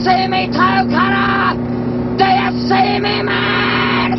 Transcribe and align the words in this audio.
see 0.00 0.26
me, 0.28 0.46
toe 0.48 0.88
cutter? 0.88 1.58
Do 2.16 2.24
you 2.24 2.68
see 2.68 3.00
me, 3.00 3.22
man? 3.22 4.12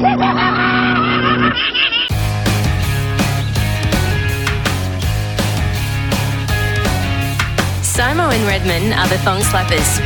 Simo 7.82 8.32
and 8.32 8.46
Redman 8.48 8.94
are 8.94 9.08
the 9.08 9.18
thong 9.20 9.42
slappers. 9.42 10.00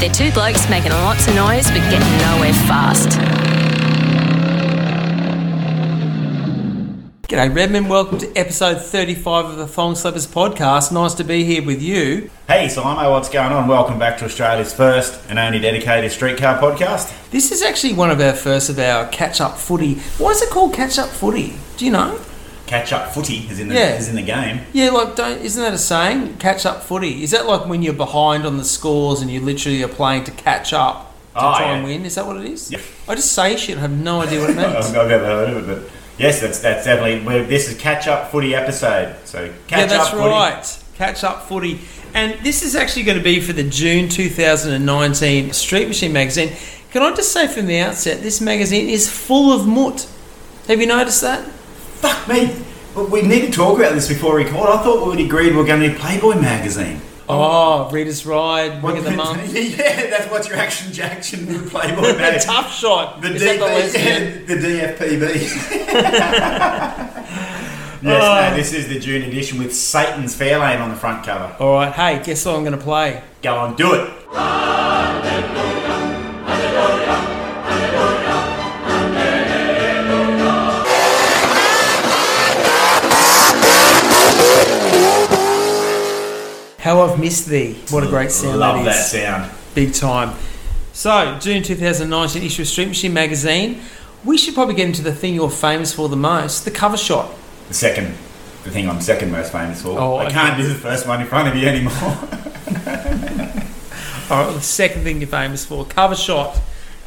They're 0.00 0.10
two 0.10 0.30
blokes 0.32 0.68
making 0.68 0.92
lots 0.92 1.26
of 1.26 1.34
noise 1.34 1.66
but 1.70 1.80
getting 1.90 2.18
nowhere 2.18 2.52
fast. 2.68 3.53
G'day, 7.34 7.52
Redmond. 7.52 7.90
Welcome 7.90 8.18
to 8.18 8.32
episode 8.36 8.80
35 8.80 9.46
of 9.46 9.56
the 9.56 9.66
Thong 9.66 9.94
Slappers 9.94 10.28
podcast. 10.28 10.92
Nice 10.92 11.14
to 11.14 11.24
be 11.24 11.42
here 11.42 11.64
with 11.66 11.82
you. 11.82 12.30
Hey, 12.46 12.66
Simo, 12.66 13.10
what's 13.10 13.28
going 13.28 13.50
on? 13.52 13.66
Welcome 13.66 13.98
back 13.98 14.18
to 14.18 14.26
Australia's 14.26 14.72
first 14.72 15.20
and 15.28 15.36
only 15.36 15.58
dedicated 15.58 16.12
streetcar 16.12 16.60
podcast. 16.60 17.12
This 17.32 17.50
is 17.50 17.60
actually 17.60 17.94
one 17.94 18.12
of 18.12 18.20
our 18.20 18.34
first 18.34 18.70
of 18.70 18.78
our 18.78 19.08
catch 19.08 19.40
up 19.40 19.58
footy. 19.58 19.94
Why 20.18 20.30
is 20.30 20.42
it 20.42 20.50
called 20.50 20.74
catch 20.74 20.96
up 20.96 21.08
footy? 21.08 21.54
Do 21.76 21.84
you 21.84 21.90
know? 21.90 22.20
Catch 22.66 22.92
up 22.92 23.12
footy 23.12 23.38
is 23.50 23.58
in 23.58 23.66
the 23.66 23.74
Yeah. 23.74 23.96
is 23.96 24.08
in 24.08 24.14
the 24.14 24.22
game. 24.22 24.60
Yeah, 24.72 24.90
like 24.90 25.16
don't 25.16 25.40
isn't 25.42 25.60
that 25.60 25.74
a 25.74 25.78
saying? 25.78 26.36
Catch 26.36 26.64
up 26.64 26.84
footy. 26.84 27.24
Is 27.24 27.32
that 27.32 27.46
like 27.46 27.66
when 27.66 27.82
you're 27.82 27.94
behind 27.94 28.46
on 28.46 28.58
the 28.58 28.64
scores 28.64 29.20
and 29.22 29.28
you 29.30 29.40
literally 29.40 29.82
are 29.82 29.88
playing 29.88 30.22
to 30.24 30.30
catch 30.30 30.72
up 30.72 31.12
to 31.34 31.38
Oh, 31.40 31.56
try 31.56 31.62
yeah. 31.66 31.74
and 31.74 31.84
win? 31.84 32.04
Is 32.06 32.14
that 32.14 32.26
what 32.26 32.36
it 32.36 32.46
is? 32.46 32.70
Yeah. 32.70 32.78
I 33.08 33.16
just 33.16 33.32
say 33.32 33.56
shit. 33.56 33.76
I 33.76 33.80
have 33.80 33.90
no 33.90 34.20
idea 34.22 34.40
what 34.40 34.50
it 34.50 34.58
I've 34.58 34.72
means. 34.72 34.86
I've 34.94 35.08
never 35.08 35.24
heard 35.24 35.50
of 35.56 35.68
it, 35.68 35.82
but 35.82 35.90
yes, 36.18 36.40
that's 36.40 36.60
that's 36.60 36.84
definitely. 36.84 37.24
We're, 37.24 37.44
this 37.44 37.70
is 37.70 37.78
catch 37.78 38.06
up 38.06 38.30
footy 38.30 38.54
episode. 38.54 39.16
So 39.24 39.52
catch 39.66 39.80
yeah, 39.80 39.86
that's 39.86 40.08
up 40.08 40.14
footy. 40.14 40.28
right. 40.28 40.84
Catch 40.94 41.24
up 41.24 41.48
footy. 41.48 41.80
And 42.14 42.38
this 42.44 42.62
is 42.62 42.76
actually 42.76 43.02
going 43.02 43.18
to 43.18 43.24
be 43.24 43.40
for 43.40 43.52
the 43.52 43.64
June 43.64 44.08
2019 44.08 45.52
Street 45.52 45.88
Machine 45.88 46.12
magazine. 46.12 46.52
Can 46.92 47.02
I 47.02 47.12
just 47.12 47.32
say 47.32 47.48
from 47.48 47.66
the 47.66 47.80
outset, 47.80 48.22
this 48.22 48.40
magazine 48.40 48.88
is 48.88 49.10
full 49.10 49.52
of 49.52 49.66
mutt. 49.66 50.08
Have 50.68 50.80
you 50.80 50.86
noticed 50.86 51.22
that? 51.22 51.44
Fuck 51.44 52.28
me. 52.28 52.54
But 52.94 53.10
we 53.10 53.22
need 53.22 53.40
to 53.46 53.50
talk 53.50 53.78
about 53.78 53.94
this 53.94 54.06
before 54.06 54.36
we 54.36 54.44
record. 54.44 54.68
I 54.70 54.80
thought 54.84 55.04
we'd 55.08 55.26
agreed 55.26 55.56
we 55.56 55.62
are 55.62 55.64
going 55.64 55.80
to 55.80 55.88
do 55.88 55.98
Playboy 55.98 56.36
magazine. 56.40 57.00
Oh, 57.28 57.86
oh. 57.88 57.90
Reader's 57.90 58.26
Ride, 58.26 58.82
Ring 58.84 58.98
of 58.98 59.04
the 59.04 59.10
Month. 59.12 59.54
yeah, 59.54 60.10
that's 60.10 60.30
what's 60.30 60.46
your 60.48 60.58
action 60.58 60.92
Jackson 60.92 61.46
with 61.46 61.70
Playboy 61.70 62.02
The 62.12 62.14
magazine. 62.18 62.50
tough 62.54 62.72
shot. 62.74 63.22
The, 63.22 63.34
Is 63.34 63.42
that 63.42 63.58
the 63.58 63.64
DP, 63.64 63.70
lesbian? 63.70 64.46
the 64.46 64.54
DFPB. 64.54 65.34
yes, 68.02 68.22
Oh. 68.22 68.50
no, 68.50 68.54
this 68.56 68.72
is 68.74 68.88
the 68.88 68.98
June 69.00 69.22
edition 69.22 69.58
with 69.58 69.74
Satan's 69.74 70.36
Fairlane 70.38 70.80
on 70.80 70.90
the 70.90 70.96
front 70.96 71.24
cover. 71.24 71.56
All 71.58 71.72
right, 71.74 71.92
hey, 71.92 72.22
guess 72.22 72.44
what 72.44 72.56
I'm 72.56 72.64
going 72.64 72.76
to 72.76 72.84
play? 72.84 73.22
Go 73.42 73.54
on, 73.56 73.74
do 73.76 73.94
it. 73.94 74.10
I've 87.14 87.20
Missed 87.20 87.46
Thee. 87.46 87.74
What 87.90 88.02
a 88.02 88.08
great 88.08 88.32
sound 88.32 88.58
Love 88.58 88.78
that 88.78 88.84
that 88.86 88.98
is. 88.98 89.10
sound. 89.12 89.52
Big 89.74 89.94
time. 89.94 90.36
So, 90.92 91.38
June 91.40 91.62
2019 91.62 92.42
issue 92.42 92.62
of 92.62 92.68
Street 92.68 92.88
Machine 92.88 93.12
magazine. 93.12 93.82
We 94.24 94.36
should 94.36 94.54
probably 94.54 94.74
get 94.74 94.88
into 94.88 95.02
the 95.02 95.14
thing 95.14 95.34
you're 95.34 95.48
famous 95.48 95.92
for 95.94 96.08
the 96.08 96.16
most 96.16 96.64
the 96.64 96.72
cover 96.72 96.96
shot. 96.96 97.30
The 97.68 97.74
second, 97.74 98.14
the 98.64 98.70
thing 98.70 98.88
I'm 98.88 99.00
second 99.00 99.30
most 99.30 99.52
famous 99.52 99.82
for. 99.82 99.90
Oh, 99.98 100.16
I 100.16 100.24
okay. 100.24 100.32
can't 100.34 100.56
do 100.60 100.66
the 100.66 100.74
first 100.74 101.06
one 101.06 101.20
in 101.20 101.28
front 101.28 101.46
of 101.48 101.54
you 101.54 101.68
anymore. 101.68 101.92
All 104.30 104.44
right, 104.46 104.52
the 104.54 104.60
second 104.60 105.04
thing 105.04 105.20
you're 105.20 105.28
famous 105.28 105.64
for 105.64 105.84
cover 105.84 106.16
shot. 106.16 106.60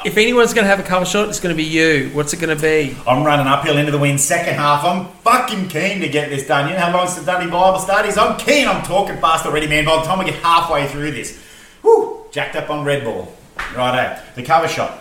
If 0.08 0.16
anyone's 0.17 0.53
going 0.53 0.63
to 0.63 0.69
have 0.69 0.80
a 0.80 0.83
cover 0.83 1.03
shot, 1.03 1.27
it's 1.27 1.41
going 1.41 1.53
to 1.53 1.58
be 1.61 1.67
you. 1.67 2.09
What's 2.13 2.31
it 2.31 2.39
going 2.39 2.55
to 2.55 2.61
be? 2.61 2.95
I'm 3.05 3.25
running 3.25 3.45
uphill 3.45 3.77
into 3.77 3.91
the 3.91 3.97
wind 3.97 4.22
second 4.22 4.53
half. 4.53 4.86
I'm 4.86 5.08
fucking 5.22 5.68
keen 5.68 6.00
to 6.00 6.07
get 6.07 6.29
this 6.29 6.47
done. 6.47 6.69
You 6.69 6.75
know 6.75 6.79
how 6.79 6.94
long 6.94 7.09
since 7.09 7.25
Dundee 7.25 7.51
Bible 7.51 7.78
studies? 7.78 8.18
I'm 8.18 8.40
keen. 8.40 8.69
I'm 8.69 8.81
talking 8.84 9.18
fast 9.18 9.45
already, 9.45 9.68
man. 9.68 9.84
By 9.84 9.97
the 9.97 10.03
time 10.03 10.19
we 10.19 10.23
get 10.23 10.35
halfway 10.35 10.88
through 10.88 11.12
this, 11.12 11.44
whoo, 11.84 12.23
jacked 12.31 12.56
up 12.56 12.69
on 12.69 12.85
Red 12.85 13.03
Bull. 13.03 13.35
Righto, 13.75 14.18
the 14.35 14.44
cover 14.44 14.69
shot. 14.69 14.97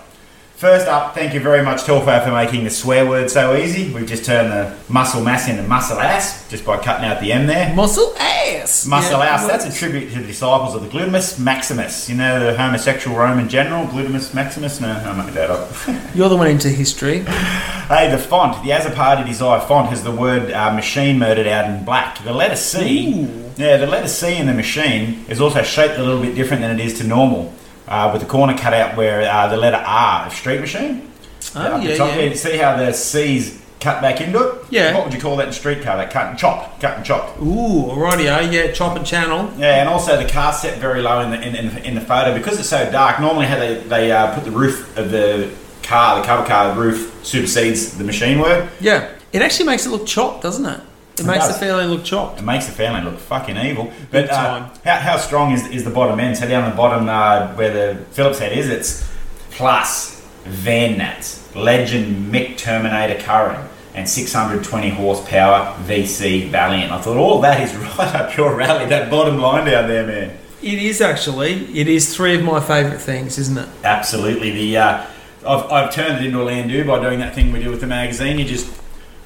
First 0.57 0.87
up, 0.87 1.15
thank 1.15 1.35
you 1.35 1.41
very 1.41 1.63
much, 1.63 1.83
Telfo, 1.83 2.25
for 2.25 2.31
making 2.33 2.65
the 2.65 2.71
swear 2.71 3.07
word 3.07 3.31
so 3.31 3.55
easy. 3.57 3.93
We've 3.93 4.07
just 4.07 4.25
turned 4.25 4.51
the 4.51 4.75
muscle 4.91 5.23
mass 5.23 5.51
into 5.51 5.63
muscle 5.65 6.01
ass 6.01 6.49
just 6.49 6.65
by 6.65 6.79
cutting 6.79 7.05
out 7.05 7.21
the 7.21 7.31
M 7.31 7.47
there. 7.47 7.75
Muscle 7.75 8.15
ass. 8.19 8.87
Muscle 8.87 9.19
Yeah, 9.19 9.35
ass, 9.35 9.47
that's 9.47 9.67
a 9.67 9.73
tribute 9.79 10.11
to 10.15 10.21
the 10.21 10.27
disciples 10.27 10.75
of 10.75 10.81
the 10.81 10.89
Glutimus 10.89 11.39
Maximus. 11.39 12.09
You 12.09 12.17
know, 12.17 12.41
the 12.43 12.57
homosexual 12.57 13.19
Roman 13.19 13.51
general, 13.51 13.85
Glutimus 13.89 14.33
Maximus? 14.33 14.81
No, 14.81 14.89
I 14.93 15.27
made 15.27 15.35
that 15.35 15.51
up. 15.51 15.71
You're 16.15 16.31
the 16.31 16.39
one 16.39 16.47
into 16.47 16.71
history. 16.71 17.19
hey, 17.19 18.11
the 18.11 18.17
font, 18.17 18.63
the 18.65 18.71
Azzopardi 18.71 19.27
Desire 19.27 19.61
font 19.61 19.91
has 19.91 20.03
the 20.05 20.11
word 20.11 20.51
uh, 20.53 20.73
machine 20.73 21.19
murdered 21.19 21.47
out 21.47 21.69
in 21.69 21.85
black. 21.85 22.25
The 22.25 22.33
letter 22.33 22.57
C, 22.57 23.13
Ooh. 23.13 23.53
yeah, 23.59 23.77
the 23.77 23.87
letter 23.87 24.09
C 24.09 24.35
in 24.39 24.47
the 24.47 24.55
machine 24.55 25.23
is 25.29 25.39
also 25.39 25.63
shaped 25.63 25.99
a 25.99 26.03
little 26.03 26.23
bit 26.23 26.35
different 26.35 26.63
than 26.63 26.81
it 26.81 26.83
is 26.83 26.97
to 27.01 27.07
normal. 27.07 27.53
Uh, 27.89 28.11
with 28.13 28.21
the 28.21 28.29
corner 28.29 28.57
cut 28.57 28.75
out 28.75 28.97
where 28.97 29.23
uh, 29.23 29.49
the 29.49 29.57
letter 29.57 29.77
R 29.77 30.27
of 30.27 30.33
street 30.33 30.61
machine. 30.61 31.11
Oh, 31.55 31.81
yeah, 31.81 31.97
top 31.97 32.09
yeah. 32.11 32.17
there, 32.17 32.35
see 32.35 32.57
how 32.57 32.77
the 32.77 32.93
C's 32.93 33.63
cut 33.81 34.03
back 34.03 34.21
into 34.21 34.43
it? 34.43 34.65
Yeah. 34.71 34.95
What 34.95 35.05
would 35.05 35.15
you 35.15 35.21
call 35.21 35.37
that 35.37 35.47
in 35.47 35.53
street 35.53 35.83
car? 35.83 35.97
That 35.97 36.11
cut 36.11 36.27
and 36.31 36.39
chopped, 36.39 36.81
cut 36.81 36.97
and 36.97 37.07
chopped. 37.07 37.41
Ooh, 37.41 37.87
rightio, 37.93 38.53
yeah, 38.53 38.73
chop 38.73 38.97
and 38.97 39.07
channel. 39.07 39.53
Yeah, 39.57 39.81
and 39.81 39.89
also 39.89 40.21
the 40.21 40.29
car 40.29 40.53
set 40.53 40.79
very 40.79 41.01
low 41.01 41.21
in 41.21 41.31
the 41.31 41.41
in, 41.41 41.55
in, 41.55 41.79
in 41.79 41.95
the 41.95 42.01
photo 42.01 42.35
because 42.35 42.59
it's 42.59 42.69
so 42.69 42.91
dark. 42.91 43.21
Normally, 43.21 43.47
how 43.47 43.59
they 43.59 43.77
they 43.83 44.11
uh, 44.11 44.35
put 44.35 44.45
the 44.45 44.51
roof 44.51 44.97
of 44.99 45.11
the 45.13 45.51
car, 45.83 46.21
the 46.21 46.27
cover 46.27 46.47
car 46.47 46.75
the 46.75 46.81
roof 46.81 47.21
supersedes 47.23 47.97
the 47.97 48.05
machine 48.05 48.41
work. 48.41 48.69
Yeah. 48.81 49.13
It 49.33 49.43
actually 49.43 49.67
makes 49.67 49.85
it 49.85 49.91
look 49.91 50.07
chopped, 50.07 50.43
doesn't 50.43 50.65
it? 50.65 50.81
It, 51.19 51.21
It 51.21 51.27
makes 51.27 51.47
does. 51.49 51.59
the 51.59 51.67
fairlane 51.67 51.91
look 51.91 52.05
chopped. 52.05 52.39
It 52.41 52.45
makes 52.45 52.67
the 52.67 52.73
family 52.73 53.01
look 53.11 53.19
fucking 53.19 53.57
evil. 53.57 53.91
But 54.11 54.29
uh, 54.31 54.69
how, 54.85 54.97
how 54.97 55.17
strong 55.17 55.53
is, 55.53 55.67
is 55.69 55.85
the 55.85 55.91
bottom 55.91 56.21
end? 56.21 56.37
So 56.37 56.47
down 56.47 56.69
the 56.71 56.77
bottom 56.77 57.09
uh, 57.09 57.55
where 57.55 57.73
the 57.97 58.05
Phillips 58.13 58.39
head 58.39 58.53
is, 58.57 58.69
it's 58.69 59.09
plus 59.51 60.21
Van 60.45 60.99
Nats, 60.99 61.55
Legend 61.55 62.33
Mick 62.33 62.59
Terminator 62.59 63.21
Curran, 63.23 63.67
and 63.95 64.07
620 64.09 64.91
horsepower 64.91 65.75
VC 65.87 66.49
Valiant. 66.51 66.93
I 66.93 67.01
thought 67.01 67.17
all 67.17 67.41
that 67.41 67.61
is 67.63 67.75
right 67.99 68.15
up 68.15 68.37
your 68.37 68.55
rally. 68.55 68.87
That 68.87 69.11
bottom 69.11 69.39
line 69.39 69.65
down 69.67 69.89
there, 69.89 70.07
man. 70.07 70.37
It 70.63 70.79
is 70.79 71.01
actually. 71.01 71.65
It 71.79 71.89
is 71.89 72.15
three 72.15 72.35
of 72.35 72.43
my 72.43 72.61
favourite 72.61 73.01
things, 73.01 73.39
isn't 73.39 73.57
it? 73.57 73.69
Absolutely. 73.85 74.51
The 74.51 74.77
uh, 74.77 75.07
I've, 75.47 75.71
I've 75.73 75.95
turned 75.95 76.19
it 76.23 76.27
into 76.27 76.43
a 76.43 76.45
Landau 76.45 76.85
by 76.85 77.01
doing 77.03 77.21
that 77.21 77.35
thing 77.35 77.53
we 77.53 77.63
do 77.63 77.71
with 77.71 77.81
the 77.81 77.87
magazine. 77.87 78.39
You 78.39 78.45
just 78.45 78.69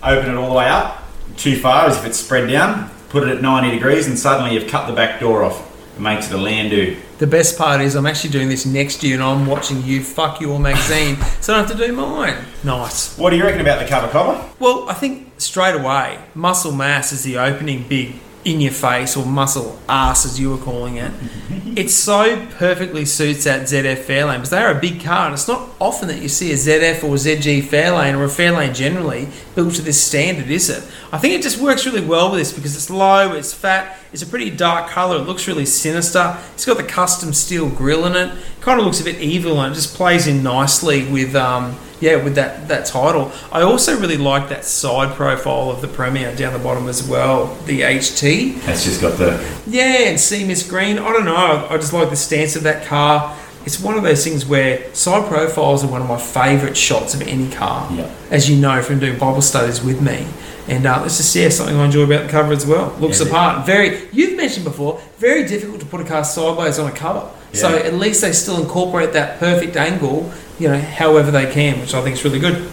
open 0.02 0.30
it 0.30 0.34
all 0.36 0.48
the 0.50 0.54
way 0.54 0.68
up, 0.68 1.02
too 1.36 1.56
far 1.56 1.86
as 1.86 1.96
if 1.98 2.06
it's 2.06 2.18
spread 2.18 2.48
down, 2.48 2.91
put 3.08 3.22
it 3.22 3.28
at 3.28 3.42
90 3.42 3.70
degrees, 3.70 4.06
and 4.06 4.18
suddenly 4.18 4.54
you've 4.54 4.70
cut 4.70 4.86
the 4.86 4.92
back 4.92 5.20
door 5.20 5.42
off. 5.42 5.66
It 5.96 6.00
makes 6.00 6.30
it 6.30 6.34
a 6.34 6.38
Landau. 6.38 6.98
The 7.18 7.26
best 7.26 7.58
part 7.58 7.82
is 7.82 7.94
I'm 7.94 8.06
actually 8.06 8.30
doing 8.30 8.48
this 8.48 8.64
next 8.64 9.02
year 9.02 9.14
and 9.14 9.22
I'm 9.22 9.46
watching 9.46 9.82
you 9.84 10.02
fuck 10.02 10.41
your 10.41 10.58
magazine, 10.58 11.16
so 11.42 11.52
I 11.52 11.58
don't 11.58 11.68
have 11.68 11.76
to 11.78 11.86
do 11.86 11.92
mine. 11.92 12.36
Nice. 12.64 13.18
What 13.18 13.30
do 13.30 13.36
you 13.36 13.44
reckon 13.44 13.60
about 13.60 13.78
the 13.80 13.86
cover 13.86 14.08
cover? 14.08 14.42
Well, 14.58 14.88
I 14.88 14.94
think 14.94 15.28
straight 15.36 15.74
away, 15.74 16.18
muscle 16.34 16.72
mass 16.72 17.12
is 17.12 17.22
the 17.22 17.36
opening 17.38 17.86
big 17.86 18.14
in 18.44 18.60
your 18.60 18.72
face, 18.72 19.16
or 19.16 19.26
muscle 19.26 19.78
ass 19.88 20.24
as 20.24 20.40
you 20.40 20.50
were 20.50 20.58
calling 20.58 20.96
it. 20.96 21.12
it 21.76 21.90
so 21.90 22.46
perfectly 22.58 23.04
suits 23.04 23.44
that 23.44 23.62
ZF 23.62 24.04
Fairlane 24.04 24.36
because 24.36 24.50
they 24.50 24.62
are 24.62 24.76
a 24.76 24.80
big 24.80 25.02
car, 25.02 25.26
and 25.26 25.34
it's 25.34 25.48
not 25.48 25.68
often 25.80 26.08
that 26.08 26.20
you 26.20 26.28
see 26.28 26.50
a 26.52 26.54
ZF 26.54 27.04
or 27.04 27.16
ZG 27.16 27.62
Fairlane 27.64 28.16
or 28.16 28.24
a 28.24 28.28
Fairlane 28.28 28.74
generally 28.74 29.28
built 29.54 29.74
to 29.74 29.82
this 29.82 30.02
standard, 30.02 30.50
is 30.50 30.70
it? 30.70 30.82
I 31.12 31.18
think 31.18 31.34
it 31.34 31.42
just 31.42 31.60
works 31.60 31.84
really 31.84 32.04
well 32.04 32.30
with 32.30 32.40
this 32.40 32.52
because 32.52 32.74
it's 32.74 32.90
low, 32.90 33.32
it's 33.32 33.52
fat, 33.52 33.98
it's 34.12 34.22
a 34.22 34.26
pretty 34.26 34.50
dark 34.50 34.91
colour, 34.91 35.16
it 35.16 35.26
looks 35.26 35.47
really 35.47 35.66
sinister. 35.66 36.37
It's 36.54 36.66
got 36.66 36.76
the 36.76 36.84
custom 36.84 37.32
steel 37.32 37.69
grille 37.69 38.06
in 38.06 38.16
it, 38.16 38.37
kind 38.60 38.81
of 38.81 38.87
looks 38.87 39.00
a 39.00 39.04
bit 39.04 39.21
evil, 39.21 39.60
and 39.60 39.72
it 39.72 39.77
just 39.77 39.95
plays 39.95 40.27
in 40.27 40.42
nicely 40.42 41.10
with. 41.10 41.34
Um, 41.34 41.77
yeah, 42.01 42.16
with 42.16 42.34
that, 42.36 42.66
that 42.68 42.86
title. 42.86 43.30
I 43.53 43.60
also 43.60 43.98
really 44.01 44.16
like 44.16 44.48
that 44.48 44.65
side 44.65 45.15
profile 45.16 45.71
of 45.71 45.83
the 45.83 45.89
Premier 45.89 46.34
down 46.34 46.54
the 46.54 46.59
bottom 46.59 46.89
as 46.89 47.07
well, 47.07 47.54
the 47.66 47.83
HT. 47.83 48.66
It's 48.66 48.84
just 48.84 49.03
got 49.03 49.18
the. 49.18 49.39
Yeah, 49.66 50.09
and 50.09 50.18
see 50.18 50.47
Miss 50.47 50.68
Green. 50.68 50.98
I 50.98 51.13
don't 51.13 51.27
know. 51.27 51.66
I 51.68 51.77
just 51.77 51.92
like 51.92 52.09
the 52.09 52.16
stance 52.16 52.56
of 52.56 52.63
that 52.63 52.86
car. 52.86 53.36
It's 53.66 53.78
one 53.78 53.98
of 53.98 54.03
those 54.03 54.24
things 54.24 54.47
where 54.47 54.92
side 54.95 55.28
profiles 55.28 55.84
are 55.84 55.91
one 55.91 56.01
of 56.01 56.09
my 56.09 56.18
favourite 56.18 56.77
shots 56.77 57.13
of 57.13 57.21
any 57.21 57.51
car. 57.51 57.86
Yeah. 57.92 58.10
As 58.30 58.48
you 58.48 58.56
know 58.56 58.80
from 58.83 58.98
doing 58.98 59.18
Bible 59.18 59.42
studies 59.42 59.83
with 59.83 60.01
me. 60.01 60.27
And 60.70 60.86
uh, 60.86 61.02
it's 61.04 61.16
just 61.16 61.34
yeah, 61.34 61.48
something 61.48 61.76
I 61.76 61.84
enjoy 61.84 62.02
about 62.04 62.26
the 62.26 62.28
cover 62.30 62.52
as 62.52 62.64
well. 62.64 62.94
Looks 63.00 63.18
Yeah, 63.18 63.24
the 63.24 63.30
part. 63.30 63.66
Very. 63.66 64.08
You've 64.12 64.36
mentioned 64.36 64.64
before. 64.64 65.00
Very 65.18 65.44
difficult 65.46 65.80
to 65.80 65.86
put 65.86 66.00
a 66.00 66.04
car 66.04 66.24
sideways 66.24 66.78
on 66.78 66.88
a 66.88 66.94
cover. 66.94 67.28
So 67.52 67.76
at 67.76 67.94
least 67.94 68.20
they 68.20 68.30
still 68.30 68.62
incorporate 68.62 69.12
that 69.14 69.40
perfect 69.40 69.76
angle. 69.76 70.32
You 70.60 70.68
know, 70.68 70.80
however 70.80 71.32
they 71.32 71.50
can, 71.50 71.80
which 71.80 71.92
I 71.92 72.02
think 72.02 72.16
is 72.16 72.24
really 72.24 72.38
good. 72.38 72.70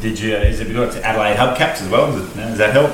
Did 0.00 0.18
you? 0.18 0.34
Is 0.34 0.58
it 0.58 0.72
got 0.72 0.96
Adelaide 0.96 1.36
hubcaps 1.36 1.80
as 1.80 1.88
well? 1.88 2.10
Does, 2.10 2.28
it, 2.28 2.36
does 2.36 2.58
that 2.58 2.72
help? 2.72 2.92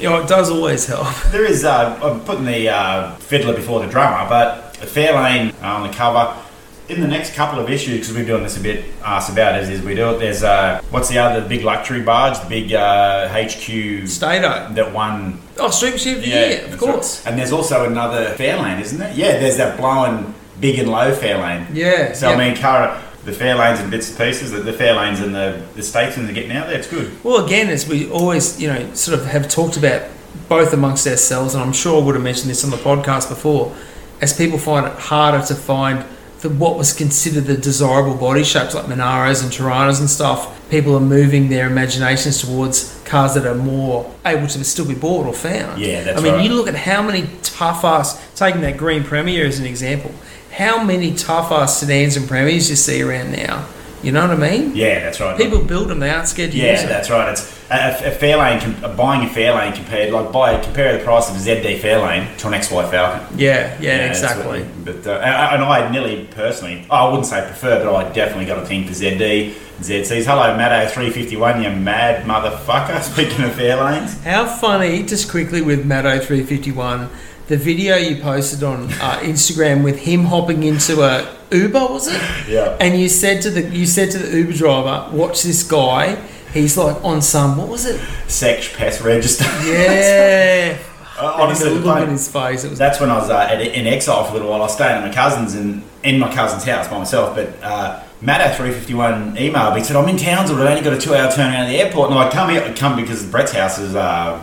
You 0.00 0.10
know, 0.10 0.22
it 0.22 0.28
does 0.28 0.50
always 0.50 0.86
help. 0.86 1.08
There 1.32 1.44
is. 1.44 1.64
Uh, 1.64 1.98
I'm 2.02 2.20
putting 2.20 2.44
the 2.44 2.68
uh, 2.68 3.16
fiddler 3.16 3.54
before 3.54 3.80
the 3.80 3.90
drummer, 3.90 4.28
but 4.28 4.74
Fairlane 4.74 5.54
uh, 5.62 5.66
on 5.66 5.88
the 5.88 5.92
cover. 5.92 6.40
In 6.88 7.00
the 7.00 7.08
next 7.08 7.34
couple 7.34 7.58
of 7.58 7.68
issues, 7.68 7.94
because 8.00 8.14
we're 8.14 8.24
doing 8.24 8.42
this 8.44 8.56
a 8.56 8.60
bit 8.60 8.84
asked 9.04 9.30
about 9.30 9.56
it, 9.60 9.68
is 9.68 9.82
we 9.82 9.94
do 9.94 10.10
it. 10.10 10.18
There's 10.18 10.42
uh, 10.42 10.80
what's 10.90 11.08
the 11.08 11.18
other 11.18 11.46
big 11.46 11.62
luxury 11.64 12.02
barge, 12.02 12.38
the 12.40 12.48
big 12.48 12.72
uh, 12.72 13.28
HQ 13.28 14.06
Stato. 14.08 14.72
that 14.74 14.92
won. 14.92 15.40
Oh, 15.58 15.70
Super 15.70 15.98
Ship 15.98 16.16
of 16.18 16.22
the 16.22 16.28
Yeah, 16.28 16.46
Year, 16.46 16.64
of 16.66 16.78
course. 16.78 17.24
right. 17.24 17.30
And 17.30 17.38
there's 17.40 17.52
also 17.52 17.84
another 17.84 18.34
Fairlane, 18.34 18.80
isn't 18.80 18.98
there? 18.98 19.12
Yeah, 19.14 19.38
there's 19.38 19.56
that 19.56 19.76
blowing 19.78 20.32
big 20.60 20.78
and 20.78 20.90
low 20.90 21.12
Fairlane. 21.14 21.66
Yeah. 21.72 22.12
So 22.12 22.28
yeah. 22.28 22.36
I 22.36 22.38
mean, 22.46 22.56
Cara, 22.56 23.02
the 23.24 23.32
Fairlanes 23.32 23.80
and 23.80 23.90
bits 23.90 24.08
and 24.10 24.18
pieces, 24.18 24.52
the, 24.52 24.60
the 24.60 24.72
Fairlanes 24.72 25.20
and 25.22 25.34
the 25.34 25.62
the 25.74 25.82
Statesmen 25.82 26.28
are 26.30 26.32
getting 26.32 26.52
out 26.52 26.68
there. 26.68 26.78
It's 26.78 26.88
good. 26.88 27.12
Well, 27.24 27.44
again, 27.44 27.68
as 27.68 27.88
we 27.88 28.08
always, 28.10 28.60
you 28.60 28.68
know, 28.68 28.94
sort 28.94 29.18
of 29.18 29.26
have 29.26 29.48
talked 29.48 29.76
about 29.76 30.02
both 30.48 30.72
amongst 30.72 31.06
ourselves, 31.08 31.54
and 31.54 31.62
I'm 31.64 31.72
sure 31.72 32.00
I 32.00 32.04
would 32.04 32.14
have 32.14 32.22
mentioned 32.22 32.50
this 32.50 32.62
on 32.62 32.70
the 32.70 32.76
podcast 32.76 33.28
before, 33.28 33.74
as 34.20 34.36
people 34.36 34.58
find 34.58 34.86
it 34.86 34.92
harder 34.92 35.44
to 35.46 35.54
find 35.56 36.04
the, 36.40 36.50
what 36.50 36.76
was 36.76 36.92
considered 36.92 37.44
the 37.44 37.56
desirable 37.56 38.14
body 38.14 38.44
shapes 38.44 38.74
like 38.74 38.86
Monaros 38.86 39.42
and 39.42 39.52
Toranas 39.52 40.00
and 40.00 40.10
stuff, 40.10 40.68
people 40.70 40.94
are 40.94 41.00
moving 41.00 41.48
their 41.48 41.66
imaginations 41.66 42.40
towards 42.40 43.00
cars 43.04 43.34
that 43.34 43.46
are 43.46 43.54
more 43.54 44.12
able 44.24 44.46
to 44.46 44.64
still 44.64 44.86
be 44.86 44.94
bought 44.94 45.26
or 45.26 45.32
found. 45.32 45.80
Yeah, 45.80 46.02
that's 46.02 46.20
I 46.20 46.22
mean, 46.22 46.34
right. 46.34 46.44
you 46.44 46.54
look 46.54 46.68
at 46.68 46.74
how 46.74 47.02
many 47.02 47.28
tough 47.42 47.84
ass, 47.84 48.20
taking 48.34 48.60
that 48.62 48.76
Green 48.76 49.02
Premier 49.02 49.46
as 49.46 49.58
an 49.58 49.66
example, 49.66 50.12
how 50.52 50.82
many 50.82 51.14
tough 51.14 51.52
ass 51.52 51.78
sedans 51.78 52.16
and 52.16 52.28
Premiers 52.28 52.68
you 52.70 52.76
see 52.76 53.02
around 53.02 53.32
now. 53.32 53.66
You 54.02 54.12
know 54.12 54.28
what 54.28 54.36
I 54.42 54.50
mean? 54.50 54.76
Yeah, 54.76 55.00
that's 55.00 55.18
right. 55.20 55.36
People 55.36 55.64
build 55.64 55.88
them, 55.88 55.98
they 56.00 56.10
aren't 56.10 56.28
scared 56.28 56.50
to 56.52 56.56
use 56.56 56.64
Yeah, 56.64 56.76
them. 56.80 56.88
that's 56.88 57.10
right. 57.10 57.30
It's 57.32 57.50
a, 57.70 58.08
a 58.08 58.16
Fairlane, 58.16 58.60
com- 58.60 58.96
buying 58.96 59.26
a 59.28 59.30
Fairlane 59.32 59.74
compared, 59.74 60.12
like 60.12 60.30
buy 60.32 60.60
compare 60.60 60.96
the 60.96 61.02
price 61.02 61.28
of 61.30 61.36
a 61.36 61.38
ZD 61.38 61.80
Fairlane 61.80 62.36
to 62.38 62.46
an 62.48 62.52
XY 62.52 62.90
Falcon. 62.90 63.38
Yeah, 63.38 63.76
yeah, 63.80 64.06
that's 64.06 64.20
exactly. 64.22 64.62
what- 64.62 64.84
but 64.84 65.06
uh, 65.06 65.18
and 65.18 65.54
and 65.56 65.64
I 65.64 65.90
nearly 65.90 66.24
personally, 66.30 66.86
I 66.90 67.06
wouldn't 67.08 67.26
say 67.26 67.40
prefer, 67.42 67.82
but 67.84 67.92
I 67.94 68.12
definitely 68.12 68.44
got 68.46 68.62
a 68.62 68.66
thing 68.66 68.84
for 68.86 68.92
ZD, 68.92 69.54
ZCs. 69.80 70.24
Hello, 70.24 70.56
Maddo 70.56 70.88
three 70.90 71.10
fifty 71.10 71.36
one, 71.36 71.60
you 71.62 71.70
mad 71.70 72.24
motherfucker. 72.24 73.02
Speaking 73.12 73.44
of 73.44 73.52
Fairlanes, 73.52 74.22
How 74.22 74.46
funny, 74.46 75.02
just 75.02 75.28
quickly 75.30 75.62
with 75.62 75.84
Maddo 75.84 76.22
351, 76.22 77.08
the 77.48 77.56
video 77.56 77.96
you 77.96 78.22
posted 78.22 78.62
on 78.62 78.84
uh, 78.84 79.18
Instagram 79.22 79.82
with 79.82 79.98
him 80.00 80.24
hopping 80.26 80.62
into 80.62 81.02
a 81.02 81.35
Uber, 81.50 81.78
was 81.86 82.08
it? 82.08 82.20
yeah. 82.48 82.76
And 82.80 82.98
you 83.00 83.08
said 83.08 83.42
to 83.42 83.50
the 83.50 83.62
you 83.62 83.86
said 83.86 84.10
to 84.12 84.18
the 84.18 84.36
Uber 84.38 84.52
driver, 84.52 85.08
"Watch 85.16 85.42
this 85.42 85.62
guy. 85.62 86.16
He's 86.52 86.76
like 86.76 87.02
on 87.04 87.20
some 87.22 87.56
what 87.56 87.68
was 87.68 87.84
it? 87.86 88.00
Sex 88.28 88.74
pest 88.76 89.02
register. 89.02 89.44
Yeah, 89.64 90.78
Uh, 91.18 91.24
honestly, 91.38 91.42
honestly, 91.42 91.64
the 91.68 91.70
the 91.70 91.74
look 91.76 91.84
bloke- 91.84 91.98
on 92.08 92.08
his 92.10 92.28
face. 92.30 92.64
It 92.64 92.70
was 92.70 92.78
That's 92.78 92.98
when 93.00 93.10
I 93.10 93.16
was 93.18 93.30
uh, 93.30 93.38
at, 93.50 93.60
in 93.60 93.86
exile 93.86 94.24
for 94.24 94.30
a 94.30 94.34
little 94.34 94.50
while. 94.50 94.60
I 94.60 94.64
was 94.64 94.74
staying 94.74 95.02
at 95.02 95.06
my 95.06 95.12
cousin's 95.14 95.54
and 95.54 95.82
in 96.02 96.18
my 96.18 96.32
cousin's 96.34 96.64
house 96.64 96.88
by 96.88 96.98
myself. 96.98 97.34
But 97.34 97.62
uh, 97.62 98.02
Matt 98.22 98.40
at 98.40 98.56
351 98.56 99.36
emailed 99.36 99.74
me. 99.74 99.80
He 99.80 99.84
said, 99.84 99.96
I'm 99.96 100.08
in 100.08 100.16
Townsville. 100.16 100.58
I've 100.62 100.68
only 100.68 100.82
got 100.82 100.92
a 100.94 100.98
two 101.00 101.14
hour 101.14 101.30
turnaround 101.30 101.64
at 101.64 101.68
the 101.68 101.78
airport. 101.78 102.08
And 102.10 102.16
like, 102.16 102.32
come 102.32 102.50
here. 102.50 102.74
Come 102.76 102.96
because 103.00 103.24
Brett's 103.24 103.52
house 103.52 103.78
is 103.78 103.94
uh, 103.94 104.42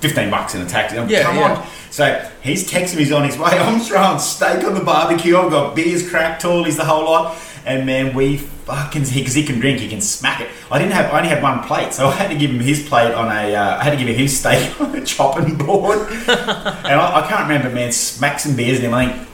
15 0.00 0.30
bucks 0.30 0.54
in 0.54 0.62
a 0.62 0.66
taxi. 0.66 0.98
I'm, 0.98 1.08
Yeah, 1.08 1.22
come 1.24 1.36
yeah. 1.36 1.54
on. 1.56 1.66
So 1.94 2.28
he's 2.42 2.68
texting 2.68 2.96
me. 2.96 3.04
He's 3.04 3.12
on 3.12 3.22
his 3.22 3.38
way. 3.38 3.50
I'm 3.52 3.78
throwing 3.78 4.18
steak 4.18 4.64
on 4.64 4.74
the 4.74 4.82
barbecue. 4.82 5.36
I've 5.36 5.52
got 5.52 5.76
beers, 5.76 6.10
crack, 6.10 6.40
tallies, 6.40 6.76
the 6.76 6.84
whole 6.84 7.04
lot. 7.04 7.40
And 7.64 7.86
man, 7.86 8.16
we 8.16 8.38
fucking 8.38 9.04
because 9.04 9.32
he 9.32 9.44
can 9.44 9.60
drink, 9.60 9.78
he 9.78 9.88
can 9.88 10.00
smack 10.00 10.40
it. 10.40 10.48
I 10.72 10.80
didn't 10.80 10.90
have, 10.90 11.12
I 11.12 11.18
only 11.18 11.28
had 11.28 11.40
one 11.40 11.62
plate, 11.62 11.94
so 11.94 12.08
I 12.08 12.14
had 12.14 12.30
to 12.32 12.36
give 12.36 12.50
him 12.50 12.58
his 12.58 12.88
plate 12.88 13.14
on 13.14 13.28
a, 13.28 13.54
uh, 13.54 13.78
I 13.78 13.84
had 13.84 13.90
to 13.90 13.96
give 13.96 14.08
him 14.08 14.16
his 14.16 14.36
steak 14.36 14.80
on 14.80 14.92
a 14.92 15.04
chopping 15.04 15.56
board. 15.56 16.08
and 16.08 16.28
I, 16.28 17.22
I 17.22 17.28
can't 17.28 17.42
remember, 17.42 17.70
man, 17.70 17.92
smack 17.92 18.40
some 18.40 18.56
beers. 18.56 18.82
I 18.82 19.06
think 19.06 19.28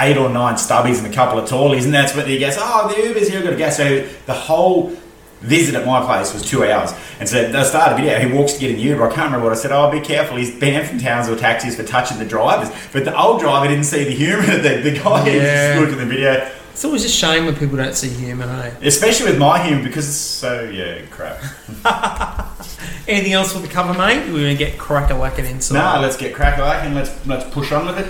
eight 0.00 0.16
or 0.16 0.28
nine 0.30 0.56
stubbies 0.56 0.98
and 0.98 1.06
a 1.06 1.14
couple 1.14 1.38
of 1.38 1.48
tallies, 1.48 1.84
and 1.84 1.94
that's 1.94 2.16
what 2.16 2.26
he 2.26 2.40
goes, 2.40 2.56
oh, 2.58 2.92
the 2.92 3.06
Uber's 3.06 3.28
here, 3.28 3.38
I've 3.38 3.44
got 3.44 3.50
to 3.50 3.56
go. 3.56 3.70
So 3.70 4.08
the 4.26 4.34
whole 4.34 4.96
visit 5.40 5.74
at 5.74 5.86
my 5.86 6.04
place 6.04 6.32
was 6.34 6.42
two 6.42 6.64
hours. 6.64 6.92
And 7.20 7.28
so 7.28 7.50
they 7.50 7.64
started 7.64 7.94
a 7.94 7.96
video, 7.96 8.18
he 8.18 8.32
walks 8.32 8.54
to 8.54 8.60
get 8.60 8.70
in 8.70 8.76
the 8.76 8.82
Uber. 8.82 9.04
I 9.08 9.14
can't 9.14 9.26
remember 9.26 9.44
what 9.48 9.52
I 9.56 9.60
said. 9.60 9.72
Oh, 9.72 9.90
be 9.90 10.00
careful, 10.00 10.36
he's 10.36 10.54
banned 10.58 10.88
from 10.88 10.98
Townsville 10.98 11.36
taxis 11.36 11.76
for 11.76 11.82
touching 11.84 12.18
the 12.18 12.24
drivers. 12.24 12.74
But 12.92 13.04
the 13.04 13.18
old 13.18 13.40
driver 13.40 13.68
didn't 13.68 13.84
see 13.84 14.04
the 14.04 14.10
humour. 14.10 14.42
The, 14.58 14.80
the 14.82 14.98
guy 14.98 15.26
Yeah. 15.28 15.74
just 15.74 15.80
looked 15.80 15.92
at 15.92 15.98
the 15.98 16.06
video, 16.06 16.50
it's 16.72 16.84
always 16.84 17.04
a 17.04 17.08
shame 17.08 17.46
when 17.46 17.56
people 17.56 17.76
don't 17.76 17.94
see 17.94 18.08
humour. 18.08 18.46
Hey, 18.46 18.86
especially 18.86 19.30
with 19.30 19.38
my 19.38 19.60
humour, 19.64 19.82
because 19.82 20.06
it's 20.08 20.16
so, 20.16 20.62
yeah, 20.62 21.02
crap. 21.10 21.42
anything 23.08 23.32
else 23.32 23.52
for 23.52 23.58
the 23.58 23.66
cover, 23.68 23.94
mate? 23.98 24.32
We're 24.32 24.42
gonna 24.42 24.54
get 24.54 24.78
crack 24.78 25.10
a 25.10 25.14
lacking 25.14 25.46
inside. 25.46 25.74
No, 25.96 26.00
let's 26.00 26.16
get 26.16 26.34
crack 26.34 26.58
whacking. 26.58 26.94
let's 26.94 27.26
let's 27.26 27.48
push 27.52 27.72
on 27.72 27.86
with 27.86 27.98
it. 27.98 28.08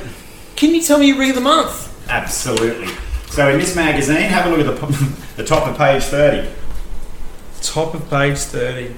Can 0.57 0.75
you 0.75 0.83
tell 0.83 0.99
me 0.99 1.07
your 1.09 1.19
rig 1.19 1.31
of 1.31 1.37
the 1.37 1.41
month? 1.41 1.87
Absolutely. 2.11 2.89
So 3.29 3.49
in 3.49 3.59
this 3.59 3.75
magazine, 3.77 4.17
have 4.23 4.47
a 4.47 4.51
look 4.55 4.67
at 4.67 4.67
the, 4.81 5.17
the 5.37 5.45
top 5.45 5.67
of 5.69 5.77
page 5.79 6.03
30. 6.03 6.49
Top 7.63 7.95
of 7.95 8.09
page 8.09 8.39
thirty. 8.39 8.95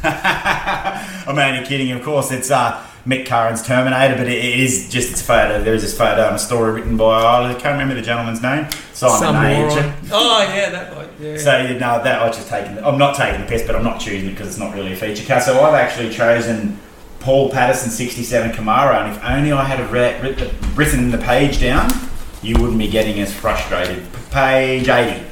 I'm 0.02 1.38
only 1.38 1.66
kidding, 1.66 1.90
of 1.92 2.02
course. 2.02 2.30
It's 2.30 2.50
uh, 2.50 2.86
Mick 3.08 3.26
Curran's 3.26 3.62
Terminator, 3.62 4.16
but 4.16 4.28
it, 4.28 4.44
is 4.44 4.88
just 4.90 5.10
its 5.10 5.22
photo. 5.22 5.62
There 5.62 5.74
is 5.74 5.82
this 5.82 5.96
photo 5.96 6.26
and 6.26 6.36
a 6.36 6.38
story 6.38 6.72
written 6.72 6.96
by, 6.96 7.22
I 7.22 7.54
can't 7.54 7.72
remember 7.72 7.94
the 7.94 8.02
gentleman's 8.02 8.42
name, 8.42 8.70
Simon 8.92 9.18
Some 9.18 9.36
Age. 9.44 9.94
Oh 10.12 10.42
yeah, 10.42 10.70
that 10.70 10.92
bloke. 10.92 11.10
Yeah. 11.18 11.36
So 11.38 11.58
you 11.58 11.78
know 11.78 12.02
that 12.02 12.22
I 12.22 12.26
just 12.28 12.48
taking. 12.48 12.78
I'm 12.78 12.98
not 12.98 13.16
taking 13.16 13.40
the 13.40 13.46
piss, 13.46 13.66
but 13.66 13.74
I'm 13.74 13.84
not 13.84 13.98
choosing 13.98 14.28
it 14.28 14.32
because 14.32 14.48
it's 14.48 14.58
not 14.58 14.74
really 14.74 14.92
a 14.92 14.96
feature 14.96 15.26
car. 15.26 15.40
So 15.40 15.60
I've 15.62 15.74
actually 15.74 16.10
chosen 16.10 16.78
Paul 17.20 17.50
Patterson 17.50 17.90
67 17.90 18.52
Camaro, 18.52 19.02
and 19.02 19.16
if 19.16 19.24
only 19.24 19.52
I 19.52 19.64
had 19.64 19.90
read, 19.90 20.22
written 20.76 21.10
the 21.10 21.18
page 21.18 21.60
down, 21.60 21.90
you 22.42 22.56
wouldn't 22.60 22.78
be 22.78 22.88
getting 22.88 23.20
as 23.20 23.34
frustrated. 23.34 24.06
Page 24.30 24.88
80. 24.88 25.27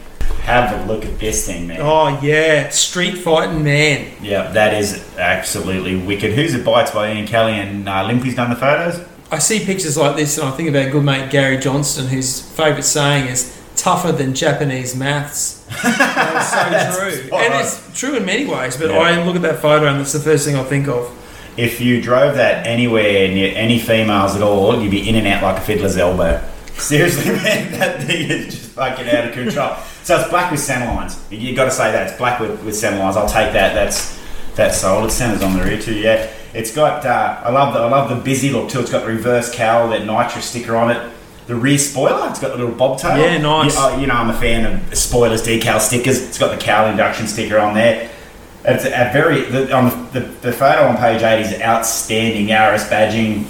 Have 0.46 0.80
a 0.80 0.92
look 0.92 1.04
at 1.04 1.18
this 1.18 1.44
thing, 1.44 1.66
man. 1.66 1.80
oh 1.80 2.20
yeah, 2.22 2.68
street 2.68 3.18
fighting 3.18 3.64
man. 3.64 4.12
Yeah, 4.22 4.48
that 4.52 4.74
is 4.74 5.04
absolutely 5.18 5.96
wicked. 5.96 6.32
Who's 6.34 6.54
it 6.54 6.64
by? 6.64 6.82
It's 6.82 6.92
by 6.92 7.12
Ian 7.12 7.26
Kelly 7.26 7.54
and 7.54 7.88
uh, 7.88 8.04
Limpy's 8.04 8.36
done 8.36 8.50
the 8.50 8.56
photos. 8.56 9.04
I 9.32 9.38
see 9.40 9.64
pictures 9.64 9.96
like 9.96 10.14
this 10.14 10.38
and 10.38 10.46
I 10.48 10.52
think 10.52 10.74
our 10.74 10.88
good 10.88 11.02
mate 11.04 11.30
Gary 11.32 11.58
Johnston, 11.58 12.06
whose 12.06 12.40
favourite 12.40 12.84
saying 12.84 13.26
is 13.26 13.60
"tougher 13.74 14.12
than 14.12 14.34
Japanese 14.34 14.94
maths." 14.94 15.64
That's 15.82 16.94
so 16.94 17.00
true, 17.00 17.36
and 17.36 17.54
on. 17.54 17.60
it's 17.60 17.98
true 17.98 18.14
in 18.16 18.24
many 18.24 18.46
ways. 18.46 18.76
But 18.76 18.90
Yeah. 18.90 18.98
I 18.98 19.24
look 19.24 19.34
at 19.34 19.42
that 19.42 19.58
photo 19.58 19.86
and 19.86 19.98
that's 19.98 20.12
the 20.12 20.20
first 20.20 20.46
thing 20.46 20.54
I 20.54 20.62
think 20.62 20.86
of. 20.86 21.10
If 21.56 21.80
you 21.80 22.00
drove 22.00 22.36
that 22.36 22.66
anywhere 22.68 23.26
near 23.28 23.52
any 23.56 23.80
females 23.80 24.36
at 24.36 24.42
all, 24.42 24.80
you'd 24.80 24.92
be 24.92 25.08
in 25.08 25.16
and 25.16 25.26
out 25.26 25.42
like 25.42 25.56
a 25.56 25.60
fiddler's 25.64 25.96
elbow. 25.96 26.40
Seriously, 26.78 27.32
man, 27.42 27.72
that 27.78 28.02
thing 28.02 28.30
is 28.30 28.54
just 28.54 28.70
fucking 28.70 29.08
out 29.08 29.28
of 29.28 29.32
control. 29.32 29.76
So 30.02 30.20
it's 30.20 30.28
black 30.28 30.50
with 30.50 30.60
centre 30.60 30.86
lines. 30.86 31.18
You 31.30 31.54
got 31.56 31.64
to 31.64 31.70
say 31.70 31.90
that 31.92 32.08
it's 32.08 32.18
black 32.18 32.38
with, 32.38 32.62
with 32.64 32.76
centre 32.76 32.98
lines. 32.98 33.16
I'll 33.16 33.28
take 33.28 33.52
that. 33.54 33.74
That's 33.74 34.16
that's 34.54 34.80
sold. 34.80 35.06
It 35.06 35.10
centers 35.10 35.42
on 35.42 35.56
the 35.56 35.64
rear 35.64 35.80
too. 35.80 35.94
Yeah, 35.94 36.30
it's 36.54 36.74
got. 36.74 37.04
Uh, 37.04 37.40
I 37.44 37.50
love 37.50 37.74
the 37.74 37.80
I 37.80 37.88
love 37.88 38.08
the 38.08 38.16
busy 38.16 38.50
look 38.50 38.68
too. 38.68 38.80
It's 38.80 38.90
got 38.90 39.00
the 39.04 39.12
reverse 39.12 39.54
cowl, 39.54 39.90
that 39.90 40.04
nitrous 40.04 40.46
sticker 40.46 40.76
on 40.76 40.90
it. 40.90 41.12
The 41.46 41.54
rear 41.54 41.78
spoiler, 41.78 42.28
it's 42.28 42.40
got 42.40 42.52
the 42.52 42.58
little 42.58 42.74
bobtail. 42.74 43.16
Yeah, 43.16 43.38
nice. 43.38 43.76
You, 43.76 43.80
uh, 43.80 44.00
you 44.00 44.06
know, 44.08 44.14
I'm 44.14 44.30
a 44.30 44.38
fan 44.38 44.66
of 44.66 44.98
spoilers, 44.98 45.46
decal 45.46 45.78
stickers. 45.78 46.20
It's 46.20 46.38
got 46.38 46.58
the 46.58 46.62
cowl 46.62 46.90
induction 46.90 47.28
sticker 47.28 47.58
on 47.58 47.74
there. 47.74 48.10
It's 48.64 48.84
a 48.84 49.12
very 49.12 49.42
the, 49.42 49.72
on 49.72 50.10
the, 50.12 50.20
the, 50.20 50.26
the 50.26 50.52
photo 50.52 50.88
on 50.88 50.96
page 50.96 51.22
eight 51.22 51.42
is 51.42 51.60
outstanding. 51.60 52.46
RS 52.46 52.88
badging, 52.88 53.44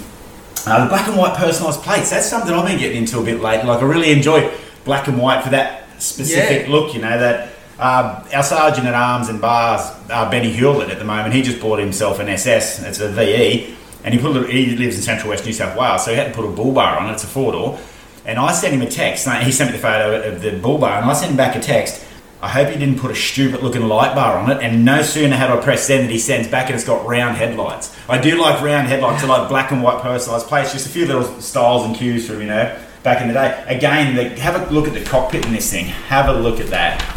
uh, 0.65 0.83
the 0.83 0.89
black 0.89 1.07
and 1.07 1.17
white 1.17 1.33
personalised 1.35 1.81
plates. 1.83 2.09
That's 2.09 2.25
something 2.27 2.53
I've 2.53 2.65
been 2.65 2.79
getting 2.79 2.97
into 2.97 3.19
a 3.19 3.23
bit 3.23 3.41
late. 3.41 3.63
Like 3.65 3.81
I 3.81 3.85
really 3.85 4.11
enjoy 4.11 4.49
black 4.85 5.07
and 5.07 5.17
white 5.19 5.43
for 5.43 5.49
that 5.51 5.83
specific 6.01 6.67
Yeah. 6.67 6.73
look. 6.73 6.93
You 6.95 7.01
know 7.01 7.19
that 7.19 7.49
um, 7.79 8.23
our 8.33 8.43
sergeant 8.43 8.87
at 8.87 8.93
arms 8.95 9.29
and 9.29 9.39
bars, 9.41 9.81
uh, 10.09 10.29
Benny 10.31 10.51
Hewlett, 10.51 10.89
at 10.89 10.97
the 10.99 11.05
moment, 11.05 11.33
he 11.33 11.41
just 11.41 11.59
bought 11.59 11.79
himself 11.79 12.19
an 12.19 12.29
SS. 12.29 12.81
It's 12.83 12.99
a 12.99 13.09
VE, 13.09 13.75
and 14.03 14.13
he 14.13 14.19
put 14.19 14.35
a, 14.37 14.47
he 14.47 14.75
lives 14.77 14.95
in 14.95 15.01
Central 15.03 15.29
West 15.29 15.45
New 15.45 15.53
South 15.53 15.77
Wales, 15.77 16.05
so 16.05 16.11
he 16.11 16.17
had 16.17 16.27
to 16.27 16.33
put 16.33 16.45
a 16.45 16.51
bull 16.51 16.71
bar 16.71 16.97
on 16.97 17.09
it. 17.09 17.13
It's 17.13 17.23
a 17.23 17.27
four 17.27 17.51
door. 17.51 17.77
And 18.25 18.39
I 18.39 18.51
sent 18.51 18.73
him 18.73 18.81
a 18.81 18.89
text. 18.89 19.27
He 19.43 19.51
sent 19.51 19.69
me 19.71 19.77
the 19.77 19.81
photo 19.81 20.27
of 20.33 20.41
the 20.41 20.51
bull 20.57 20.77
bar, 20.79 20.99
and 20.99 21.09
I 21.09 21.13
sent 21.13 21.31
him 21.31 21.37
back 21.37 21.55
a 21.55 21.59
text. 21.59 22.03
I 22.41 22.49
hope 22.49 22.71
you 22.71 22.77
didn't 22.77 22.99
put 22.99 23.09
a 23.09 23.15
stupid 23.15 23.63
looking 23.63 23.87
light 23.87 24.13
bar 24.13 24.37
on 24.37 24.51
it. 24.51 24.61
And 24.61 24.85
no 24.85 25.01
sooner 25.01 25.35
had 25.35 25.49
I 25.49 25.59
pressed 25.59 25.87
send 25.87 26.03
that 26.05 26.11
he 26.11 26.19
sends 26.19 26.47
back 26.47 26.67
and 26.67 26.75
it's 26.75 26.85
got 26.85 27.05
round 27.07 27.35
headlights. 27.37 27.95
I 28.07 28.19
do 28.19 28.39
like 28.39 28.61
round 28.61 28.87
headlights. 28.87 29.23
I 29.23 29.27
like 29.27 29.49
black 29.49 29.71
and 29.71 29.81
white 29.81 30.01
personalised 30.03 30.43
plates. 30.47 30.71
Just 30.71 30.85
a 30.85 30.89
few 30.89 31.07
little 31.07 31.23
styles 31.41 31.85
and 31.85 31.95
cues 31.95 32.27
from, 32.27 32.41
you 32.41 32.47
know, 32.47 32.77
back 33.01 33.21
in 33.21 33.27
the 33.27 33.33
day. 33.33 33.63
Again, 33.67 34.15
the, 34.15 34.29
have 34.39 34.55
a 34.69 34.71
look 34.71 34.87
at 34.87 34.93
the 34.93 35.03
cockpit 35.03 35.45
in 35.45 35.51
this 35.51 35.71
thing. 35.71 35.85
Have 35.85 36.29
a 36.29 36.33
look 36.39 36.59
at 36.59 36.67
that. 36.67 37.15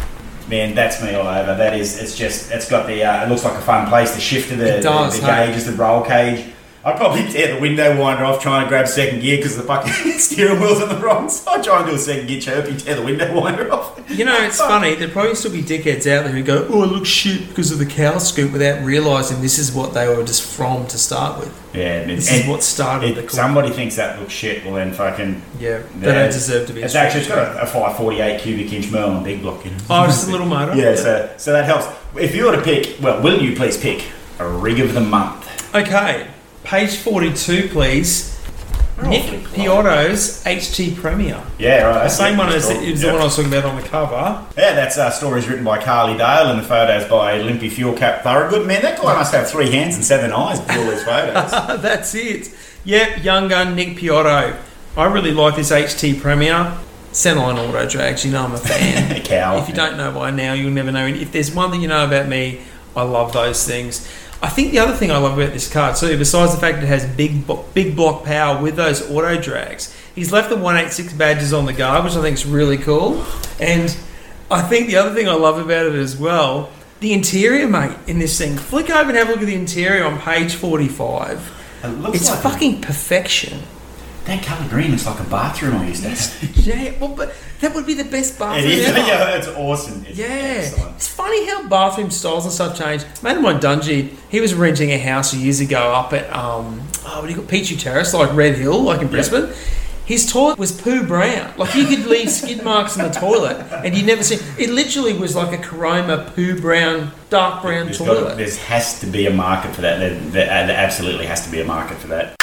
Man, 0.49 0.73
that's 0.73 1.01
me 1.03 1.13
all 1.13 1.27
over. 1.27 1.55
That 1.55 1.77
is, 1.77 2.01
it's 2.01 2.17
just, 2.17 2.51
it's 2.51 2.67
got 2.67 2.87
the, 2.87 3.03
uh, 3.03 3.25
it 3.25 3.29
looks 3.29 3.45
like 3.45 3.53
a 3.53 3.61
fun 3.61 3.87
place. 3.87 4.15
The 4.15 4.21
shifter, 4.21 4.55
the, 4.55 4.79
It 4.79 4.81
does, 4.81 5.15
the, 5.19 5.25
the 5.25 5.33
hey? 5.33 5.47
gauges, 5.47 5.65
the 5.65 5.73
roll 5.73 6.03
cage. 6.03 6.51
I'd 6.83 6.97
probably 6.97 7.27
tear 7.31 7.53
the 7.53 7.61
window 7.61 7.99
winder 7.99 8.25
off 8.25 8.41
trying 8.41 8.63
to 8.65 8.69
grab 8.69 8.87
second 8.87 9.19
gear 9.21 9.37
because 9.37 9.55
the 9.55 9.61
fucking 9.63 9.93
steering 10.17 10.59
wheel's 10.59 10.81
on 10.81 10.89
the 10.89 10.97
wrong 10.97 11.29
side. 11.29 11.59
I 11.59 11.61
try 11.61 11.77
and 11.81 11.89
do 11.89 11.95
a 11.95 11.99
second 11.99 12.27
gear 12.27 12.41
chirpy, 12.41 12.75
tear 12.75 12.95
the 12.95 13.03
window 13.03 13.39
winder 13.39 13.71
off. 13.71 13.99
You 14.09 14.25
know, 14.25 14.35
it's 14.43 14.57
funny. 14.57 14.95
There'd 14.95 15.11
probably 15.11 15.35
still 15.35 15.51
be 15.51 15.61
dickheads 15.61 16.07
out 16.07 16.23
there 16.23 16.29
who 16.29 16.41
go, 16.43 16.67
"Oh, 16.69 16.83
it 16.83 16.87
looks 16.87 17.07
shit 17.07 17.47
because 17.49 17.71
of 17.71 17.77
the 17.77 17.85
cow 17.85 18.17
scoop," 18.17 18.51
without 18.51 18.83
realizing 18.83 19.41
this 19.41 19.59
is 19.59 19.71
what 19.71 19.93
they 19.93 20.07
were 20.07 20.23
just 20.23 20.41
from 20.43 20.87
to 20.87 20.97
start 20.97 21.39
with. 21.39 21.55
Yeah, 21.75 21.99
and 22.01 22.09
This 22.09 22.29
and 22.31 22.41
is 22.41 22.47
what 22.47 22.63
started. 22.63 23.15
Cool. 23.15 23.29
somebody 23.29 23.69
thinks 23.69 23.95
that 23.97 24.19
looks 24.19 24.33
shit, 24.33 24.65
well 24.65 24.73
then 24.73 24.91
fucking. 24.91 25.41
Yeah, 25.59 25.83
they 25.99 26.07
yeah, 26.07 26.13
don't 26.13 26.31
deserve 26.31 26.67
to 26.67 26.73
be. 26.73 26.81
It's 26.81 26.95
actually 26.95 27.21
it's 27.21 27.29
got 27.29 27.55
a, 27.55 27.61
a 27.61 27.65
548 27.65 28.41
cubic 28.41 28.73
inch 28.73 28.91
Merlin 28.91 29.23
big 29.23 29.41
block 29.43 29.65
in 29.65 29.73
it. 29.73 29.81
Oh, 29.89 30.05
just 30.07 30.27
a 30.27 30.31
little 30.31 30.47
motor. 30.47 30.75
Yeah, 30.75 30.95
so 30.95 31.31
so 31.37 31.53
that 31.53 31.65
helps. 31.65 31.85
If 32.19 32.35
you 32.35 32.45
were 32.45 32.55
to 32.55 32.61
pick, 32.61 32.99
well, 33.01 33.21
will 33.21 33.39
you 33.41 33.55
please 33.55 33.77
pick 33.77 34.05
a 34.39 34.47
rig 34.49 34.79
of 34.79 34.93
the 34.93 34.99
month? 35.01 35.47
Okay, 35.73 36.27
page 36.63 36.97
forty-two, 36.97 37.69
please. 37.69 38.31
Nick. 39.03 39.45
Piotto's 39.53 40.43
HT 40.43 40.95
Premier. 40.95 41.41
Yeah, 41.57 41.83
right. 41.85 42.03
The 42.03 42.09
same 42.09 42.37
one 42.37 42.49
as 42.49 42.69
it 42.69 42.91
was 42.91 43.01
the 43.01 43.07
one 43.07 43.21
I 43.21 43.23
was 43.23 43.35
talking 43.35 43.51
about 43.51 43.65
on 43.65 43.81
the 43.81 43.87
cover. 43.87 44.45
Yeah, 44.57 44.73
that's 44.75 44.97
uh, 44.97 45.09
stories 45.09 45.47
written 45.47 45.63
by 45.63 45.83
Carly 45.83 46.17
Dale 46.17 46.51
and 46.51 46.59
the 46.59 46.63
photos 46.63 47.09
by 47.09 47.41
Limpy 47.41 47.69
Fuel 47.69 47.93
Cap 47.97 48.23
Thorogood. 48.23 48.67
Man, 48.67 48.81
that 48.83 49.01
guy 49.01 49.15
must 49.15 49.33
have 49.33 49.49
three 49.49 49.71
hands 49.71 49.95
and 49.95 50.05
seven 50.05 50.31
eyes 50.31 50.59
to 50.59 50.67
do 50.73 50.83
all 50.83 50.91
these 50.91 51.03
photos. 51.03 51.51
That's 51.81 52.13
it. 52.13 52.53
Yep, 52.83 53.23
young 53.23 53.47
gun 53.47 53.75
Nick 53.75 53.97
Piotto. 53.97 54.57
I 54.97 55.05
really 55.05 55.31
like 55.31 55.55
this 55.55 55.71
HT 55.71 56.21
Premier. 56.21 56.77
Centerline 57.11 57.57
Auto 57.57 57.89
Drags, 57.89 58.23
you 58.23 58.31
know 58.31 58.43
I'm 58.45 58.53
a 58.53 58.57
fan. 58.57 59.21
Cow. 59.23 59.57
If 59.57 59.67
you 59.67 59.73
don't 59.75 59.97
know 59.97 60.13
by 60.13 60.31
now, 60.31 60.53
you'll 60.53 60.71
never 60.71 60.93
know. 60.93 61.05
If 61.07 61.33
there's 61.33 61.53
one 61.53 61.69
thing 61.69 61.81
you 61.81 61.89
know 61.89 62.05
about 62.05 62.29
me, 62.29 62.61
I 62.95 63.03
love 63.03 63.33
those 63.33 63.67
things. 63.67 64.07
I 64.43 64.49
think 64.49 64.71
the 64.71 64.79
other 64.79 64.93
thing 64.93 65.11
I 65.11 65.17
love 65.17 65.37
about 65.37 65.53
this 65.53 65.71
car 65.71 65.93
too, 65.95 66.17
besides 66.17 66.53
the 66.53 66.59
fact 66.59 66.77
that 66.77 66.83
it 66.85 66.87
has 66.87 67.05
big 67.05 67.45
big 67.73 67.95
block 67.95 68.23
power 68.25 68.61
with 68.61 68.75
those 68.75 69.01
auto 69.11 69.39
drags, 69.39 69.95
he's 70.15 70.31
left 70.31 70.49
the 70.49 70.55
186 70.55 71.13
badges 71.13 71.53
on 71.53 71.65
the 71.65 71.73
guard, 71.73 72.03
which 72.03 72.13
I 72.13 72.21
think 72.21 72.35
is 72.35 72.45
really 72.45 72.77
cool. 72.77 73.23
And 73.59 73.95
I 74.49 74.61
think 74.63 74.87
the 74.87 74.95
other 74.97 75.13
thing 75.13 75.29
I 75.29 75.33
love 75.33 75.59
about 75.59 75.85
it 75.85 75.93
as 75.95 76.17
well, 76.17 76.71
the 77.01 77.13
interior, 77.13 77.67
mate, 77.67 77.95
in 78.07 78.19
this 78.19 78.37
thing. 78.37 78.57
Flick 78.57 78.89
over 78.89 79.09
and 79.09 79.17
have 79.17 79.29
a 79.29 79.31
look 79.31 79.41
at 79.41 79.45
the 79.47 79.55
interior 79.55 80.03
on 80.05 80.19
page 80.19 80.53
45. 80.55 81.57
It 81.83 81.87
looks 81.87 82.17
It's 82.17 82.29
like 82.29 82.39
fucking 82.41 82.81
perfection. 82.81 83.59
that 84.25 84.43
colour 84.43 84.67
green 84.69 84.91
looks 84.91 85.05
like 85.05 85.19
a 85.19 85.23
bathroom 85.23 85.75
I 85.77 85.87
used 85.87 86.03
to 86.03 86.09
have. 86.09 86.57
Yeah, 86.57 86.93
well, 86.99 87.15
but 87.15 87.33
that 87.61 87.73
would 87.73 87.85
be 87.85 87.93
the 87.93 88.03
best 88.03 88.37
bathroom 88.37 88.65
It 88.65 88.71
is. 88.79 88.85
ever. 88.87 88.97
Yeah, 89.07 89.35
it's 89.37 89.47
awesome. 89.47 90.05
It's 90.07 90.17
Yeah, 90.17 90.25
excellent. 90.27 90.95
it's 90.95 91.07
funny 91.07 91.45
how 91.47 91.67
bathroom 91.67 92.11
styles 92.11 92.45
and 92.45 92.53
stuff 92.53 92.77
change. 92.77 93.03
Mate 93.23 93.37
of 93.37 93.41
mine, 93.43 93.59
Dungy, 93.59 94.15
he 94.29 94.41
was 94.41 94.53
renting 94.53 94.91
a 94.91 94.97
house 94.99 95.33
years 95.33 95.59
ago 95.61 95.93
up 95.93 96.13
at 96.13 96.31
um, 96.35 96.81
oh, 97.05 97.19
what 97.19 97.23
do 97.23 97.29
you 97.29 97.35
call 97.35 97.45
Petrie 97.45 97.77
Terrace, 97.77 98.13
like 98.13 98.33
Red 98.33 98.55
Hill, 98.55 98.81
like 98.81 99.01
in 99.01 99.07
Brisbane. 99.07 99.49
His 100.03 100.29
toilet 100.29 100.57
was 100.57 100.73
poo 100.73 101.05
brown. 101.07 101.53
Like 101.57 101.73
you 101.75 101.85
could 101.85 102.05
leave 102.05 102.29
skid 102.29 102.63
marks 102.65 102.97
in 102.97 103.03
the 103.03 103.11
toilet, 103.11 103.57
and 103.71 103.95
you 103.95 104.03
never 104.03 104.23
see. 104.23 104.35
It 104.61 104.69
literally 104.71 105.13
was 105.13 105.35
like 105.37 105.57
a 105.57 105.61
Caroma 105.61 106.33
poo 106.35 106.59
brown, 106.59 107.11
dark 107.29 107.61
brown 107.61 107.85
There's, 107.85 107.99
got, 107.99 108.05
toilet. 108.05 108.35
there 108.37 108.53
has 108.65 108.99
to 109.01 109.05
be 109.05 109.27
a 109.27 109.33
market 109.33 109.73
for 109.73 109.81
that. 109.81 109.99
There, 109.99 110.19
there, 110.19 110.67
there 110.67 110.75
absolutely 110.77 111.27
has 111.27 111.45
to 111.45 111.51
be 111.51 111.61
a 111.61 111.65
market 111.65 111.97
for 111.97 112.07
that. 112.07 112.35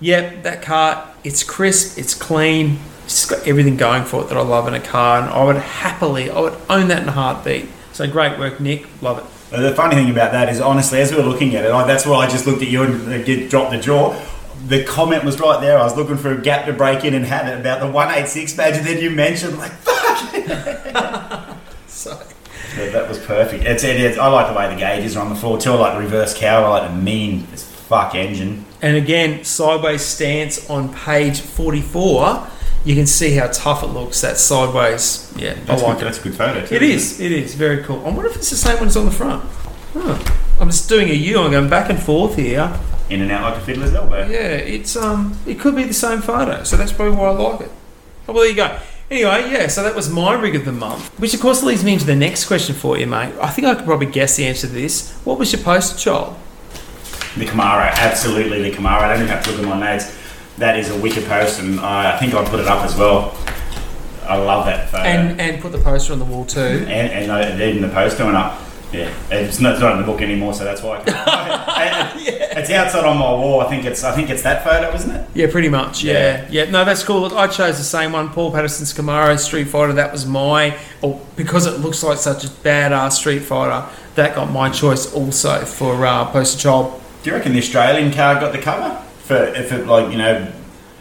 Yep, 0.00 0.42
that 0.44 0.62
car, 0.62 1.12
it's 1.24 1.42
crisp, 1.42 1.98
it's 1.98 2.14
clean, 2.14 2.78
it's 3.04 3.26
got 3.26 3.46
everything 3.46 3.76
going 3.76 4.04
for 4.04 4.22
it 4.22 4.28
that 4.28 4.38
I 4.38 4.42
love 4.42 4.66
in 4.66 4.74
a 4.74 4.80
car, 4.80 5.20
and 5.20 5.28
I 5.28 5.44
would 5.44 5.56
happily, 5.56 6.30
I 6.30 6.40
would 6.40 6.56
own 6.70 6.88
that 6.88 7.02
in 7.02 7.08
a 7.08 7.12
heartbeat. 7.12 7.68
So 7.92 8.10
great 8.10 8.38
work, 8.38 8.60
Nick. 8.60 8.86
Love 9.02 9.18
it. 9.18 9.24
The 9.56 9.74
funny 9.74 9.96
thing 9.96 10.10
about 10.10 10.32
that 10.32 10.48
is, 10.48 10.60
honestly, 10.60 11.00
as 11.00 11.10
we 11.10 11.18
were 11.18 11.24
looking 11.24 11.54
at 11.54 11.64
it, 11.64 11.70
I, 11.70 11.86
that's 11.86 12.06
why 12.06 12.24
I 12.24 12.30
just 12.30 12.46
looked 12.46 12.62
at 12.62 12.68
you 12.68 12.84
and 12.84 13.12
uh, 13.12 13.22
get, 13.22 13.50
dropped 13.50 13.72
the 13.72 13.78
jaw. 13.78 14.18
The 14.68 14.84
comment 14.84 15.24
was 15.24 15.40
right 15.40 15.60
there. 15.60 15.76
I 15.78 15.82
was 15.82 15.96
looking 15.96 16.16
for 16.16 16.30
a 16.30 16.40
gap 16.40 16.66
to 16.66 16.72
break 16.72 17.04
in 17.04 17.14
and 17.14 17.24
had 17.24 17.48
it 17.48 17.60
about 17.60 17.80
the 17.80 17.86
186 17.86 18.54
badge, 18.54 18.76
and 18.76 18.86
then 18.86 19.02
you 19.02 19.10
mentioned, 19.10 19.58
like, 19.58 19.72
fuck! 19.72 19.96
So, 21.86 22.16
So 22.74 22.90
that 22.92 23.08
was 23.08 23.18
perfect. 23.18 23.64
It's, 23.64 23.84
it 23.84 24.00
is. 24.00 24.16
I 24.16 24.28
like 24.28 24.46
the 24.46 24.56
way 24.56 24.72
the 24.72 24.78
gauges 24.78 25.16
are 25.16 25.24
on 25.24 25.28
the 25.28 25.34
floor 25.34 25.58
too. 25.58 25.72
I 25.72 25.74
like 25.74 25.94
the 25.94 26.00
reverse 26.00 26.38
cow. 26.38 26.64
I 26.64 26.68
like 26.68 26.90
the 26.90 26.96
mean 26.96 27.46
as 27.52 27.64
fuck 27.64 28.14
engine. 28.14 28.64
And 28.82 28.96
again, 28.96 29.44
sideways 29.44 30.02
stance 30.02 30.68
on 30.70 30.92
page 30.94 31.40
44, 31.40 32.48
you 32.84 32.94
can 32.94 33.06
see 33.06 33.34
how 33.34 33.48
tough 33.48 33.82
it 33.82 33.88
looks. 33.88 34.20
That 34.22 34.38
sideways, 34.38 35.32
yeah, 35.36 35.56
I 35.68 35.76
like 35.76 35.98
it. 35.98 36.04
That's 36.04 36.18
a 36.18 36.22
good 36.22 36.34
photo 36.34 36.64
too. 36.64 36.74
It 36.74 36.82
is, 36.82 37.20
it 37.20 37.32
is 37.32 37.54
very 37.54 37.82
cool. 37.82 37.98
I 38.06 38.10
wonder 38.10 38.26
if 38.26 38.36
it's 38.36 38.50
the 38.50 38.56
same 38.56 38.78
one 38.78 38.88
as 38.88 38.96
on 38.96 39.04
the 39.04 39.10
front. 39.10 39.44
Huh. 39.92 40.18
I'm 40.60 40.68
just 40.68 40.88
doing 40.88 41.08
a 41.08 41.14
U. 41.14 41.40
I'm 41.40 41.50
going 41.50 41.70
back 41.70 41.90
and 41.90 42.00
forth 42.00 42.36
here. 42.36 42.78
In 43.08 43.22
and 43.22 43.32
out 43.32 43.42
like 43.42 43.62
a 43.62 43.64
fiddler's 43.64 43.92
elbow. 43.92 44.26
Yeah, 44.28 44.52
it's 44.52 44.94
um, 44.96 45.36
it 45.46 45.58
could 45.58 45.74
be 45.74 45.84
the 45.84 45.94
same 45.94 46.20
photo, 46.20 46.62
so 46.64 46.76
that's 46.76 46.92
probably 46.92 47.16
why 47.16 47.28
I 47.28 47.30
like 47.30 47.62
it. 47.62 47.72
Oh, 48.28 48.32
well, 48.32 48.42
there 48.42 48.50
you 48.50 48.56
go. 48.56 48.78
Anyway, 49.10 49.50
yeah, 49.50 49.66
so 49.66 49.82
that 49.82 49.96
was 49.96 50.08
my 50.08 50.34
rig 50.34 50.54
of 50.54 50.64
the 50.64 50.72
month, 50.72 51.18
which 51.18 51.34
of 51.34 51.40
course 51.40 51.64
leads 51.64 51.82
me 51.82 51.94
into 51.94 52.06
the 52.06 52.14
next 52.14 52.46
question 52.46 52.76
for 52.76 52.96
you, 52.96 53.06
mate. 53.08 53.34
I 53.40 53.48
think 53.48 53.66
I 53.66 53.74
could 53.74 53.84
probably 53.84 54.06
guess 54.06 54.36
the 54.36 54.46
answer 54.46 54.68
to 54.68 54.72
this. 54.72 55.12
What 55.24 55.36
was 55.36 55.52
your 55.52 55.60
poster 55.62 55.98
child? 55.98 56.36
The 57.36 57.44
Camaro, 57.46 57.88
absolutely 57.92 58.62
the 58.68 58.76
Camaro. 58.76 59.00
I 59.02 59.08
don't 59.08 59.16
even 59.22 59.28
have 59.28 59.44
to 59.44 59.50
look 59.52 59.60
at 59.60 59.66
my 59.68 59.78
notes. 59.78 60.16
That 60.58 60.78
is 60.78 60.90
a 60.90 60.98
wicked 61.00 61.24
post, 61.26 61.60
and 61.60 61.80
I, 61.80 62.14
I 62.14 62.18
think 62.18 62.34
I 62.34 62.44
put 62.44 62.60
it 62.60 62.66
up 62.66 62.84
as 62.84 62.96
well. 62.96 63.36
I 64.24 64.36
love 64.36 64.66
that 64.66 64.90
photo. 64.90 65.04
And 65.04 65.40
and 65.40 65.62
put 65.62 65.72
the 65.72 65.78
poster 65.78 66.12
on 66.12 66.18
the 66.18 66.24
wall 66.24 66.44
too. 66.44 66.60
and, 66.60 66.90
and, 66.90 67.32
I- 67.32 67.42
and 67.42 67.60
even 67.62 67.82
the 67.82 67.88
poster 67.88 68.24
went 68.24 68.36
up. 68.36 68.60
Yeah, 68.92 69.08
it's 69.30 69.60
not, 69.60 69.74
it's 69.74 69.80
not 69.80 69.92
in 69.92 69.98
the 69.98 70.04
book 70.04 70.20
anymore, 70.20 70.52
so 70.52 70.64
that's 70.64 70.82
why. 70.82 70.98
I 70.98 71.04
can't- 71.04 72.46
It's 72.60 72.68
outside 72.70 73.04
on 73.04 73.16
my 73.16 73.30
wall. 73.30 73.60
I 73.60 73.68
think 73.70 73.84
it's 73.84 74.02
I 74.02 74.12
think 74.14 74.28
it's 74.28 74.42
that 74.42 74.64
photo, 74.64 74.92
isn't 74.92 75.10
it? 75.10 75.26
Yeah, 75.34 75.46
pretty 75.50 75.68
much. 75.68 76.02
Yeah. 76.02 76.46
yeah, 76.50 76.68
No, 76.68 76.84
that's 76.84 77.04
cool. 77.04 77.20
Look, 77.20 77.32
I 77.32 77.46
chose 77.46 77.78
the 77.78 77.84
same 77.84 78.10
one, 78.12 78.28
Paul 78.30 78.50
Patterson's 78.50 78.92
Camaro 78.92 79.38
Street 79.38 79.64
Fighter. 79.68 79.92
That 79.92 80.10
was 80.12 80.26
my, 80.26 80.76
or 81.00 81.20
because 81.36 81.66
it 81.66 81.78
looks 81.78 82.02
like 82.02 82.18
such 82.18 82.42
a 82.44 82.48
badass 82.48 83.12
Street 83.12 83.38
Fighter, 83.44 83.88
that 84.16 84.34
got 84.34 84.50
my 84.50 84.68
choice 84.68 85.10
also 85.14 85.64
for 85.64 86.04
uh, 86.04 86.24
poster 86.32 86.58
child. 86.58 86.99
Do 87.22 87.30
you 87.30 87.36
reckon 87.36 87.52
the 87.52 87.58
Australian 87.58 88.12
car 88.12 88.40
got 88.40 88.52
the 88.52 88.58
cover 88.58 88.96
for 89.24 89.36
if 89.36 89.72
it 89.72 89.86
like 89.86 90.10
you 90.10 90.18
know? 90.18 90.52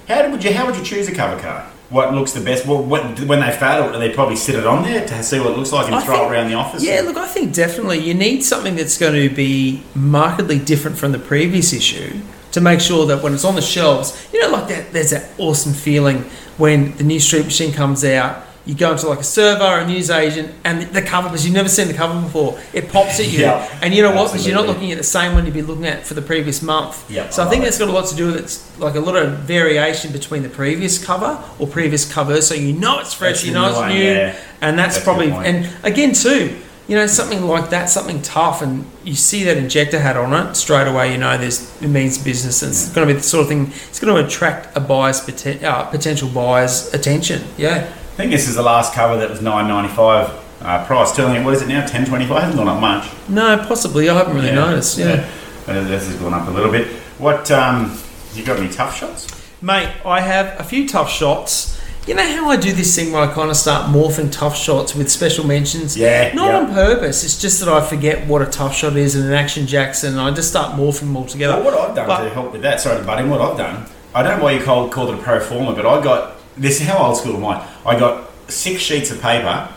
How 0.08 0.30
would 0.30 0.44
you 0.44 0.54
how 0.54 0.66
would 0.66 0.76
you 0.76 0.84
choose 0.84 1.08
a 1.08 1.14
cover 1.16 1.40
car? 1.42 1.70
What 1.90 2.14
looks 2.14 2.34
the 2.34 2.42
best? 2.42 2.68
What, 2.68 2.84
what 2.86 3.20
when 3.22 3.40
they 3.40 3.52
fail, 3.52 3.92
do 3.92 3.98
they 4.00 4.12
probably 4.12 4.36
sit 4.36 4.56
it 4.56 4.66
on 4.66 4.84
there 4.84 5.08
to 5.08 5.24
see 5.24 5.40
what 5.40 5.52
it 5.52 5.58
looks 5.58 5.72
like 5.72 5.88
and 5.88 5.96
I 5.96 6.02
throw 6.02 6.16
think- 6.18 6.30
it 6.30 6.34
around 6.34 6.48
the 6.50 6.54
office? 6.56 6.84
Yeah, 6.84 7.02
look, 7.02 7.18
I 7.18 7.28
think 7.28 7.54
definitely 7.54 8.00
you 8.00 8.14
need 8.14 8.44
something 8.44 8.76
that's 8.76 8.98
going 8.98 9.14
to 9.30 9.34
be 9.34 9.84
markedly 9.96 10.60
different 10.60 10.98
from 10.98 11.14
the 11.14 11.20
previous 11.20 11.74
issue 11.74 12.20
to 12.52 12.62
make 12.62 12.80
sure 12.80 13.06
that 13.08 13.24
when 13.24 13.34
it's 13.34 13.46
on 13.46 13.56
the 13.56 13.62
shelves, 13.62 14.28
you 14.34 14.40
know, 14.42 14.50
like 14.50 14.68
that, 14.68 14.92
there's 14.94 15.12
that 15.12 15.30
awesome 15.40 15.74
feeling 15.74 16.26
when 16.58 16.96
the 16.98 17.04
new 17.04 17.20
Street 17.20 17.46
Machine 17.46 17.72
comes 17.74 18.04
out. 18.04 18.44
You 18.66 18.76
go 18.76 18.92
into 18.92 19.08
like 19.08 19.20
a 19.20 19.24
server 19.24 19.64
or 19.64 19.80
a 19.80 19.88
news 19.88 20.10
agent, 20.10 20.54
and 20.64 20.82
the 20.94 21.02
cover, 21.02 21.30
because 21.30 21.46
you've 21.46 21.56
never 21.56 21.70
seen 21.70 21.88
the 21.88 21.94
cover 21.94 22.22
before, 22.22 22.60
it 22.74 22.90
pops 22.90 23.20
at 23.20 23.32
you. 23.32 23.40
Yeah, 23.40 23.80
and 23.82 23.94
you 23.94 24.04
know 24.04 24.14
what? 24.14 24.32
Because 24.32 24.46
you're 24.46 24.56
not 24.56 24.68
looking 24.68 24.92
at 24.92 24.98
the 24.98 25.04
same 25.04 25.34
one 25.34 25.46
you'd 25.46 25.54
be 25.54 25.62
looking 25.62 25.86
at 25.86 26.06
for 26.06 26.14
the 26.14 26.22
previous 26.22 26.62
month. 26.62 27.10
Yeah, 27.10 27.30
so 27.30 27.44
I, 27.44 27.48
I 27.48 27.50
think 27.50 27.64
that's 27.64 27.80
got 27.80 27.90
a 27.90 27.92
lot 27.92 28.08
to 28.08 28.16
do 28.16 28.28
with 28.28 28.38
it's 28.38 28.80
like 28.80 28.96
a 28.96 29.00
lot 29.00 29.16
of 29.16 29.40
variation 29.40 30.12
between 30.12 30.44
the 30.44 30.50
previous 30.50 31.04
cover 31.04 31.44
or 31.58 31.68
previous 31.68 32.12
covers, 32.12 32.48
so 32.48 32.54
you 32.54 32.74
know 32.74 33.00
it's 33.00 33.14
fresh, 33.14 33.44
That's 33.44 33.46
you 33.46 33.54
know 33.54 33.72
new 33.72 33.86
it's 33.86 33.94
new, 33.94 34.04
yeah. 34.04 34.40
and 34.62 34.78
that's, 34.78 34.96
That's 34.96 35.04
probably 35.04 35.32
and 35.32 35.70
again 35.84 36.14
too 36.14 36.60
you 36.90 36.96
know 36.96 37.06
something 37.06 37.44
like 37.44 37.70
that 37.70 37.88
something 37.88 38.20
tough 38.24 38.64
and 38.64 38.84
you 39.04 39.14
see 39.14 39.44
that 39.44 39.58
injector 39.58 40.00
hat 40.00 40.18
on 40.18 40.34
it 40.34 40.56
straight 40.56 40.88
away 40.88 41.12
you 41.12 41.20
know 41.20 41.38
there's 41.38 41.80
it 41.84 41.88
means 41.88 42.18
business 42.18 42.64
and 42.64 42.72
it's 42.72 42.90
going 42.90 43.08
to 43.08 43.14
be 43.14 43.18
the 43.18 43.24
sort 43.24 43.44
of 43.44 43.48
thing 43.48 43.68
it's 43.88 44.00
going 44.00 44.14
to 44.14 44.26
attract 44.26 44.76
a 44.76 44.80
buyer's 44.80 45.22
poten- 45.22 45.62
uh, 45.62 45.86
potential 45.86 46.28
buyer's 46.28 46.92
attention 46.94 47.44
yeah 47.58 47.94
think 48.20 48.32
this 48.32 48.50
is 48.50 48.56
the 48.56 48.62
last 48.62 48.94
cover 48.94 49.16
that 49.18 49.30
was 49.30 49.42
nine 49.42 49.70
ninety 49.70 49.94
five 49.96 50.30
uh, 50.62 50.86
price. 50.86 51.16
Telling 51.16 51.36
you 51.36 51.44
what 51.44 51.54
is 51.54 51.62
it 51.62 51.70
now? 51.70 51.86
Ten 51.86 52.06
twenty 52.06 52.26
five. 52.26 52.44
Hasn't 52.44 52.58
gone 52.58 52.68
up 52.68 52.82
much. 52.82 53.10
no 53.30 53.58
possibly 53.66 54.10
i 54.10 54.14
haven't 54.14 54.36
really 54.36 54.52
noticed 54.52 54.98
yeah. 54.98 55.26
Uh, 55.66 55.84
This 55.86 56.08
has 56.08 56.16
gone 56.18 56.34
up 56.34 56.48
a 56.48 56.52
little 56.52 56.72
bit. 56.72 56.88
What 57.18 57.50
um, 57.52 57.98
you 58.34 58.44
got 58.44 58.60
any 58.60 58.70
tough 58.70 58.96
shots? 58.96 59.28
mate 59.62 59.90
i 60.06 60.22
have 60.22 60.58
a 60.58 60.64
few 60.64 60.88
tough 60.88 61.10
shots 61.10 61.78
you 62.08 62.16
know 62.16 62.26
how 62.36 62.50
I 62.50 62.56
do 62.56 62.72
this 62.72 62.96
thing 62.96 63.12
where 63.12 63.22
I 63.22 63.32
kind 63.32 63.52
of 63.52 63.58
start 63.58 63.94
morphing 63.94 64.32
tough 64.32 64.58
shots 64.58 64.96
with 64.96 65.12
special 65.12 65.46
mentions? 65.46 65.96
Yeah, 65.96 66.34
Not 66.34 66.48
yeah. 66.48 66.58
on 66.60 66.74
purpose. 66.74 67.24
It's 67.24 67.40
just 67.40 67.60
that 67.60 67.70
I 67.70 67.86
forget 67.86 68.26
what 68.26 68.42
a 68.42 68.48
tough 68.48 68.74
shot 68.74 68.96
is 68.98 69.16
and 69.16 69.26
an 69.26 69.34
action 69.34 69.68
Jackson, 69.68 70.14
and 70.14 70.22
I 70.22 70.32
just 70.32 70.50
start 70.50 70.76
morphing 70.76 71.02
them 71.02 71.18
all 71.18 71.26
together. 71.26 71.54
Well, 71.62 71.66
what 71.66 71.74
I've 71.90 71.96
done 71.96 72.08
But- 72.08 72.24
to 72.24 72.30
help 72.32 72.52
with 72.54 72.64
that, 72.64 72.82
sorry 72.82 72.98
to 72.98 73.04
butt 73.04 73.20
in, 73.20 73.30
what 73.30 73.42
I've 73.42 73.58
done, 73.58 73.86
I 74.16 74.24
don't 74.24 74.38
know 74.40 74.44
why 74.46 74.54
you 74.54 74.64
call, 74.64 74.90
called 74.90 75.10
it 75.14 75.20
a 75.20 75.22
pro 75.22 75.40
forma, 75.40 75.74
but 75.76 75.86
I 75.86 76.02
got, 76.02 76.38
this 76.60 76.82
is 76.82 76.88
how 76.88 76.98
old 76.98 77.18
school 77.18 77.38
am 77.38 77.46
I? 77.46 77.68
I 77.86 77.98
got 77.98 78.30
six 78.50 78.82
sheets 78.82 79.12
of 79.12 79.22
paper, 79.22 79.70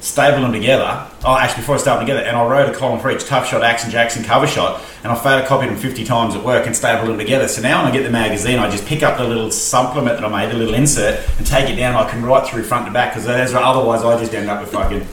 stapled 0.00 0.42
them 0.42 0.52
together, 0.52 1.06
oh, 1.24 1.36
actually 1.36 1.60
before 1.60 1.76
I 1.76 1.78
stapled 1.78 2.00
them 2.00 2.06
together, 2.06 2.26
and 2.26 2.36
I 2.36 2.46
wrote 2.46 2.74
a 2.74 2.76
column 2.76 3.00
for 3.00 3.10
each 3.10 3.24
tough 3.26 3.46
shot, 3.46 3.62
action 3.62 3.90
Jackson 3.90 4.24
cover 4.24 4.46
shot, 4.46 4.82
and 5.04 5.12
I 5.12 5.16
photocopied 5.16 5.68
them 5.68 5.76
50 5.76 6.04
times 6.04 6.34
at 6.34 6.42
work 6.42 6.66
and 6.66 6.74
stapled 6.74 7.08
them 7.08 7.18
together. 7.18 7.46
So 7.48 7.62
now 7.62 7.82
when 7.82 7.92
I 7.92 7.94
get 7.94 8.02
the 8.02 8.10
magazine, 8.10 8.58
I 8.58 8.70
just 8.70 8.86
pick 8.86 9.02
up 9.02 9.18
the 9.18 9.24
little 9.24 9.50
supplement 9.50 10.18
that 10.18 10.24
I 10.24 10.28
made, 10.28 10.52
the 10.52 10.58
little 10.58 10.74
insert, 10.74 11.20
and 11.38 11.46
take 11.46 11.68
it 11.68 11.76
down, 11.76 11.94
I 11.94 12.10
can 12.10 12.24
write 12.24 12.48
through 12.48 12.64
front 12.64 12.86
to 12.86 12.92
back, 12.92 13.14
because 13.14 13.26
otherwise 13.54 14.02
I 14.02 14.18
just 14.18 14.34
end 14.34 14.48
up 14.48 14.60
with 14.60 14.72
fucking... 14.72 15.06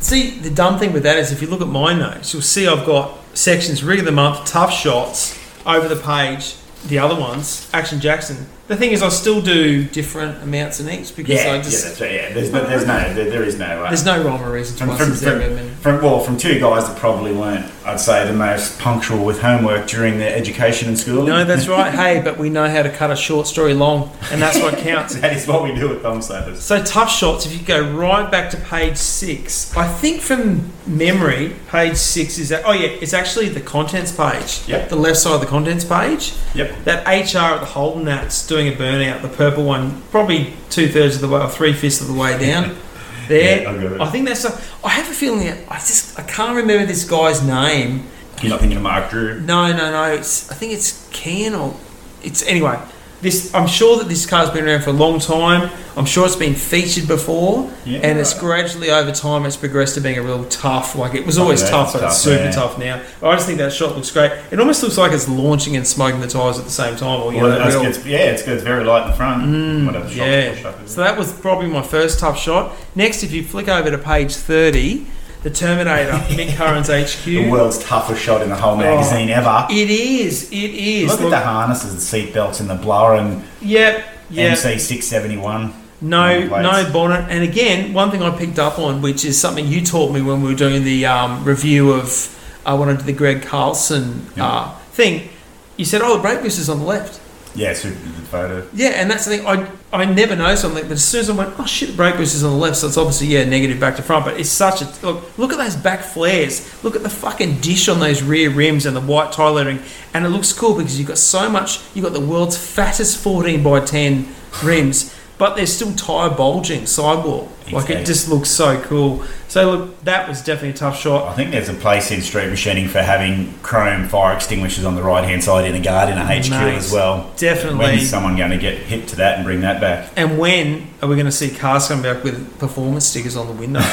See, 0.00 0.38
the 0.38 0.50
dumb 0.50 0.78
thing 0.78 0.92
with 0.92 1.04
that 1.04 1.16
is 1.16 1.32
if 1.32 1.40
you 1.40 1.48
look 1.48 1.62
at 1.62 1.68
my 1.68 1.94
notes, 1.94 2.34
you'll 2.34 2.42
see 2.42 2.66
I've 2.66 2.84
got 2.84 3.18
sections 3.34 3.82
rig 3.82 4.00
of 4.00 4.04
the 4.04 4.12
month, 4.12 4.46
tough 4.46 4.72
shots 4.72 5.38
over 5.64 5.88
the 5.88 5.96
page, 5.96 6.56
the 6.86 6.98
other 6.98 7.18
ones, 7.18 7.70
Action 7.72 8.00
Jackson. 8.00 8.46
The 8.66 8.76
thing 8.76 8.92
is, 8.92 9.02
I 9.02 9.10
still 9.10 9.42
do 9.42 9.84
different 9.84 10.42
amounts 10.42 10.80
in 10.80 10.88
each 10.88 11.14
because 11.14 11.34
Yeah, 11.34 11.52
I 11.52 11.56
yeah, 11.56 11.62
just 11.62 11.84
that's 11.84 12.00
right. 12.00 12.12
Yeah, 12.12 12.32
there's 12.32 12.50
no, 12.50 12.64
there's 12.64 12.86
no, 12.86 13.12
there, 13.12 13.28
there 13.28 13.42
is 13.42 13.58
no. 13.58 13.84
Uh, 13.84 13.88
there's 13.90 14.06
no 14.06 14.24
rhyme 14.24 14.42
or 14.42 14.50
reason 14.52 14.78
to 14.78 14.86
from, 14.86 14.96
from, 14.96 15.14
from, 15.14 15.68
from- 15.76 16.02
well, 16.02 16.20
from 16.20 16.38
two 16.38 16.58
guys 16.58 16.88
that 16.88 16.96
probably 16.96 17.32
weren't, 17.34 17.70
I'd 17.84 18.00
say, 18.00 18.26
the 18.26 18.32
most 18.32 18.78
punctual 18.78 19.22
with 19.22 19.42
homework 19.42 19.86
during 19.86 20.16
their 20.18 20.34
education 20.34 20.88
in 20.88 20.96
school. 20.96 21.26
No, 21.26 21.44
that's 21.44 21.68
right. 21.68 21.92
Hey, 22.04 22.20
but 22.22 22.38
we 22.38 22.48
know 22.50 22.68
how 22.68 22.82
to 22.82 22.90
cut 22.90 23.10
a 23.10 23.16
short 23.16 23.46
story 23.46 23.74
long, 23.74 24.10
and 24.32 24.40
that's 24.40 24.58
what 24.58 24.78
counts. 24.78 25.14
that 25.20 25.34
is 25.36 25.46
what 25.46 25.62
we 25.62 25.74
do 25.74 25.90
with 25.90 26.00
thumb 26.02 26.20
slappers. 26.20 26.56
So 26.56 26.82
tough 26.82 27.10
shots. 27.10 27.44
If 27.46 27.52
you 27.52 27.64
go 27.64 27.92
right 27.92 28.30
back 28.30 28.50
to 28.50 28.56
page 28.56 28.96
six, 28.96 29.76
I 29.76 29.86
think 29.86 30.22
from 30.22 30.72
memory, 30.86 31.54
page 31.68 31.96
six 31.96 32.38
is 32.38 32.48
that. 32.48 32.62
Oh 32.64 32.72
yeah, 32.72 32.88
it's 32.88 33.12
actually 33.12 33.50
the 33.50 33.60
contents 33.60 34.10
page. 34.10 34.66
Yep. 34.66 34.88
The 34.88 34.96
left 34.96 35.18
side 35.18 35.34
of 35.34 35.40
the 35.40 35.46
contents 35.46 35.84
page. 35.84 36.32
Yep. 36.54 36.84
That 36.84 37.06
HR 37.06 37.54
at 37.54 37.60
the 37.60 37.66
Holden 37.66 38.04
that's 38.06 38.34
doing 38.54 38.68
a 38.68 38.76
burnout. 38.76 39.22
The 39.22 39.28
purple 39.28 39.64
one, 39.64 40.02
probably 40.10 40.54
two 40.70 40.88
thirds 40.88 41.16
of 41.16 41.20
the 41.22 41.28
way 41.28 41.40
or 41.40 41.48
three 41.48 41.72
fifths 41.72 42.00
of 42.00 42.08
the 42.08 42.14
way 42.14 42.38
down. 42.38 42.76
There, 43.26 43.62
Yeah, 43.62 43.98
I. 44.02 44.06
I 44.06 44.10
think 44.10 44.28
that's. 44.28 44.44
A, 44.44 44.50
I 44.84 44.90
have 44.90 45.10
a 45.10 45.14
feeling 45.14 45.46
that 45.46 45.56
I 45.70 45.76
just 45.76 46.18
I 46.18 46.24
can't 46.24 46.54
remember 46.54 46.84
this 46.84 47.08
guy's 47.08 47.42
name. 47.42 48.06
You're 48.42 48.50
not 48.50 48.60
thinking 48.60 48.76
of 48.76 48.82
Mark 48.82 49.08
Drew. 49.08 49.40
No, 49.40 49.72
no, 49.72 49.90
no. 49.90 50.12
It's 50.12 50.52
I 50.52 50.54
think 50.54 50.74
it's 50.74 51.08
Ken 51.10 51.54
or 51.54 51.74
it's 52.22 52.42
anyway. 52.42 52.78
This 53.24 53.54
I'm 53.54 53.66
sure 53.66 53.96
that 53.96 54.08
this 54.10 54.26
car's 54.26 54.50
been 54.50 54.68
around 54.68 54.82
for 54.82 54.90
a 54.90 54.92
long 54.92 55.18
time. 55.18 55.70
I'm 55.96 56.04
sure 56.04 56.26
it's 56.26 56.36
been 56.36 56.54
featured 56.54 57.08
before, 57.08 57.70
Yeah. 57.86 58.00
and 58.02 58.18
it's 58.18 58.38
gradually 58.38 58.90
over 58.90 59.12
time 59.12 59.46
it's 59.46 59.56
progressed 59.56 59.94
to 59.94 60.02
being 60.02 60.18
a 60.18 60.22
real 60.22 60.44
tough. 60.46 60.94
Like 60.94 61.14
it 61.14 61.24
was 61.24 61.38
always 61.38 61.62
yeah, 61.62 61.70
tough, 61.70 61.94
but 61.94 62.02
it's 62.02 62.18
super 62.18 62.44
yeah. 62.44 62.50
tough 62.50 62.78
now. 62.78 63.00
I 63.22 63.34
just 63.34 63.46
think 63.46 63.56
that 63.58 63.72
shot 63.72 63.96
looks 63.96 64.10
great. 64.10 64.30
It 64.50 64.60
almost 64.60 64.82
looks 64.82 64.98
like 64.98 65.12
it's 65.12 65.26
launching 65.26 65.74
and 65.74 65.86
smoking 65.86 66.20
the 66.20 66.26
tires 66.26 66.58
at 66.58 66.66
the 66.66 66.70
same 66.70 66.96
time. 66.96 67.22
Or 67.22 67.32
you 67.32 67.40
Well, 67.40 67.58
know, 67.58 67.66
real- 67.82 68.06
yeah, 68.06 68.18
it's 68.32 68.42
very 68.42 68.84
light 68.84 69.04
in 69.04 69.10
the 69.12 69.16
front. 69.16 69.42
Mm, 69.44 69.86
whatever. 69.86 70.06
shot- 70.10 70.16
yeah. 70.28 70.54
shot. 70.56 70.74
So 70.86 71.00
that 71.00 71.16
was 71.16 71.32
probably 71.32 71.68
my 71.68 71.82
first 71.82 72.18
tough 72.18 72.38
shot. 72.38 72.72
Next, 72.94 73.22
if 73.22 73.32
you 73.32 73.42
flick 73.42 73.68
over 73.68 73.90
to 73.90 73.96
page 73.96 74.34
30, 74.36 75.06
the 75.44 75.50
Terminator, 75.50 76.12
Mick 76.34 76.56
Curran's 76.56 76.88
HQ. 76.88 77.24
the 77.26 77.50
world's 77.50 77.78
toughest 77.84 78.20
shot 78.20 78.42
in 78.42 78.48
the 78.48 78.56
whole 78.56 78.76
magazine 78.76 79.28
ever. 79.28 79.66
It 79.70 79.90
is. 79.90 80.50
It 80.50 80.54
is. 80.54 81.10
Look, 81.12 81.20
at 81.20 81.30
the 81.30 81.40
harnesses, 81.40 81.94
the 81.94 82.00
seat 82.00 82.34
belts, 82.34 82.60
and 82.60 82.68
the 82.68 82.74
blower 82.74 83.14
and 83.14 83.44
Yep. 83.60 84.04
Yep. 84.30 84.50
MC 84.52 84.78
six 84.78 85.06
seventy 85.06 85.36
one. 85.36 85.72
No, 86.00 86.46
no 86.46 86.90
bonnet. 86.92 87.30
And 87.30 87.44
again, 87.44 87.92
one 87.92 88.10
thing 88.10 88.22
I 88.22 88.36
picked 88.36 88.58
up 88.58 88.78
on, 88.78 89.00
which 89.00 89.24
is 89.24 89.38
something 89.38 89.66
you 89.66 89.84
taught 89.84 90.12
me 90.12 90.22
when 90.22 90.42
we 90.42 90.48
were 90.48 90.58
doing 90.58 90.82
the 90.82 91.06
um, 91.06 91.44
review 91.44 91.92
of 91.92 92.30
uh, 92.66 92.80
I 92.80 92.86
did 92.92 93.00
the 93.00 93.12
Greg 93.12 93.42
Carlson 93.42 94.26
uh, 94.38 94.74
thing. 94.92 95.28
You 95.76 95.84
said, 95.84 96.00
"Oh, 96.02 96.16
the 96.16 96.22
brake 96.22 96.42
boosters 96.42 96.68
on 96.68 96.78
the 96.78 96.84
left." 96.84 97.20
Yeah, 97.54 97.72
super 97.72 97.94
photo. 97.94 98.66
Yeah, 98.74 98.88
and 98.90 99.08
that's 99.10 99.26
the 99.26 99.36
thing. 99.36 99.46
I 99.46 99.68
I 99.92 100.04
never 100.04 100.34
noticed 100.34 100.62
something, 100.62 100.82
but 100.82 100.92
as 100.92 101.04
soon 101.04 101.20
as 101.20 101.30
I 101.30 101.34
went, 101.34 101.54
"Oh 101.58 101.66
shit, 101.66 101.90
the 101.90 101.94
brake 101.96 102.16
boosters 102.16 102.42
on 102.42 102.50
the 102.50 102.56
left," 102.56 102.76
so 102.78 102.88
it's 102.88 102.96
obviously 102.96 103.28
yeah 103.28 103.44
negative 103.44 103.78
back 103.78 103.94
to 103.96 104.02
front. 104.02 104.24
But 104.24 104.40
it's 104.40 104.48
such 104.50 104.82
a 104.82 104.88
look. 105.02 105.38
Look 105.38 105.52
at 105.52 105.58
those 105.58 105.76
back 105.76 106.02
flares. 106.02 106.68
Look 106.82 106.96
at 106.96 107.04
the 107.04 107.10
fucking 107.10 107.60
dish 107.60 107.88
on 107.88 108.00
those 108.00 108.22
rear 108.22 108.50
rims 108.50 108.86
and 108.86 108.96
the 108.96 109.00
white 109.00 109.30
tie 109.30 109.48
lettering, 109.48 109.80
and 110.12 110.26
it 110.26 110.30
looks 110.30 110.52
cool 110.52 110.74
because 110.74 110.98
you've 110.98 111.08
got 111.08 111.18
so 111.18 111.48
much. 111.48 111.78
You've 111.94 112.04
got 112.04 112.12
the 112.12 112.20
world's 112.20 112.56
fattest 112.58 113.18
14 113.18 113.62
by 113.62 113.80
10 113.80 114.26
rims, 114.64 115.13
but 115.38 115.56
they're 115.56 115.66
still 115.66 115.92
tire 115.94 116.30
bulging 116.30 116.86
sidewall. 116.86 117.50
Like 117.72 117.88
it 117.90 118.04
just 118.04 118.28
looks 118.28 118.50
so 118.50 118.80
cool. 118.82 119.24
So 119.48 119.70
look, 119.70 120.04
that 120.04 120.28
was 120.28 120.42
definitely 120.42 120.70
a 120.70 120.74
tough 120.74 120.98
shot. 120.98 121.28
I 121.28 121.34
think 121.34 121.50
there's 121.50 121.68
a 121.70 121.74
place 121.74 122.10
in 122.10 122.20
street 122.20 122.48
machining 122.48 122.88
for 122.88 123.00
having 123.00 123.54
chrome 123.62 124.06
fire 124.06 124.34
extinguishers 124.36 124.84
on 124.84 124.94
the 124.94 125.02
right 125.02 125.24
hand 125.24 125.42
side 125.42 125.64
in 125.64 125.74
a 125.74 125.80
guard 125.80 126.10
in 126.10 126.18
a 126.18 126.24
HQ 126.24 126.50
Mate, 126.50 126.76
as 126.76 126.92
well. 126.92 127.32
definitely. 127.36 127.78
When's 127.78 128.08
someone 128.10 128.36
going 128.36 128.50
to 128.50 128.58
get 128.58 128.78
hip 128.78 129.06
to 129.08 129.16
that 129.16 129.36
and 129.36 129.44
bring 129.44 129.60
that 129.60 129.80
back? 129.80 130.10
And 130.16 130.38
when 130.38 130.88
are 131.02 131.08
we 131.08 131.14
going 131.16 131.26
to 131.26 131.32
see 131.32 131.50
cars 131.50 131.88
come 131.88 132.02
back 132.02 132.22
with 132.22 132.58
performance 132.58 133.06
stickers 133.06 133.36
on 133.36 133.46
the 133.46 133.54
window? 133.54 133.80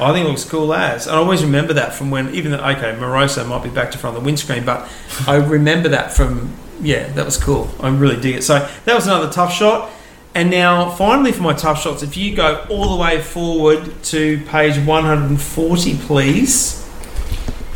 I 0.00 0.12
think 0.12 0.26
it 0.26 0.30
looks 0.30 0.44
cool 0.44 0.72
as. 0.72 1.06
And 1.06 1.16
I 1.16 1.18
always 1.18 1.44
remember 1.44 1.74
that 1.74 1.92
from 1.92 2.10
when, 2.10 2.34
even 2.34 2.52
though, 2.52 2.58
okay, 2.58 2.96
Moroso 2.98 3.46
might 3.46 3.62
be 3.62 3.68
back 3.68 3.90
to 3.90 3.98
front 3.98 4.16
of 4.16 4.22
the 4.22 4.26
windscreen, 4.26 4.64
but 4.64 4.88
I 5.26 5.36
remember 5.36 5.90
that 5.90 6.12
from, 6.14 6.54
yeah, 6.80 7.12
that 7.12 7.26
was 7.26 7.36
cool. 7.36 7.70
I 7.80 7.90
really 7.90 8.18
dig 8.18 8.36
it. 8.36 8.42
So 8.42 8.66
that 8.86 8.94
was 8.94 9.06
another 9.06 9.30
tough 9.30 9.52
shot. 9.52 9.90
And 10.34 10.50
now, 10.50 10.90
finally, 10.90 11.32
for 11.32 11.42
my 11.42 11.54
tough 11.54 11.82
shots, 11.82 12.02
if 12.02 12.16
you 12.16 12.36
go 12.36 12.64
all 12.70 12.96
the 12.96 13.02
way 13.02 13.20
forward 13.20 14.02
to 14.04 14.40
page 14.46 14.78
140, 14.78 15.96
please. 15.98 16.88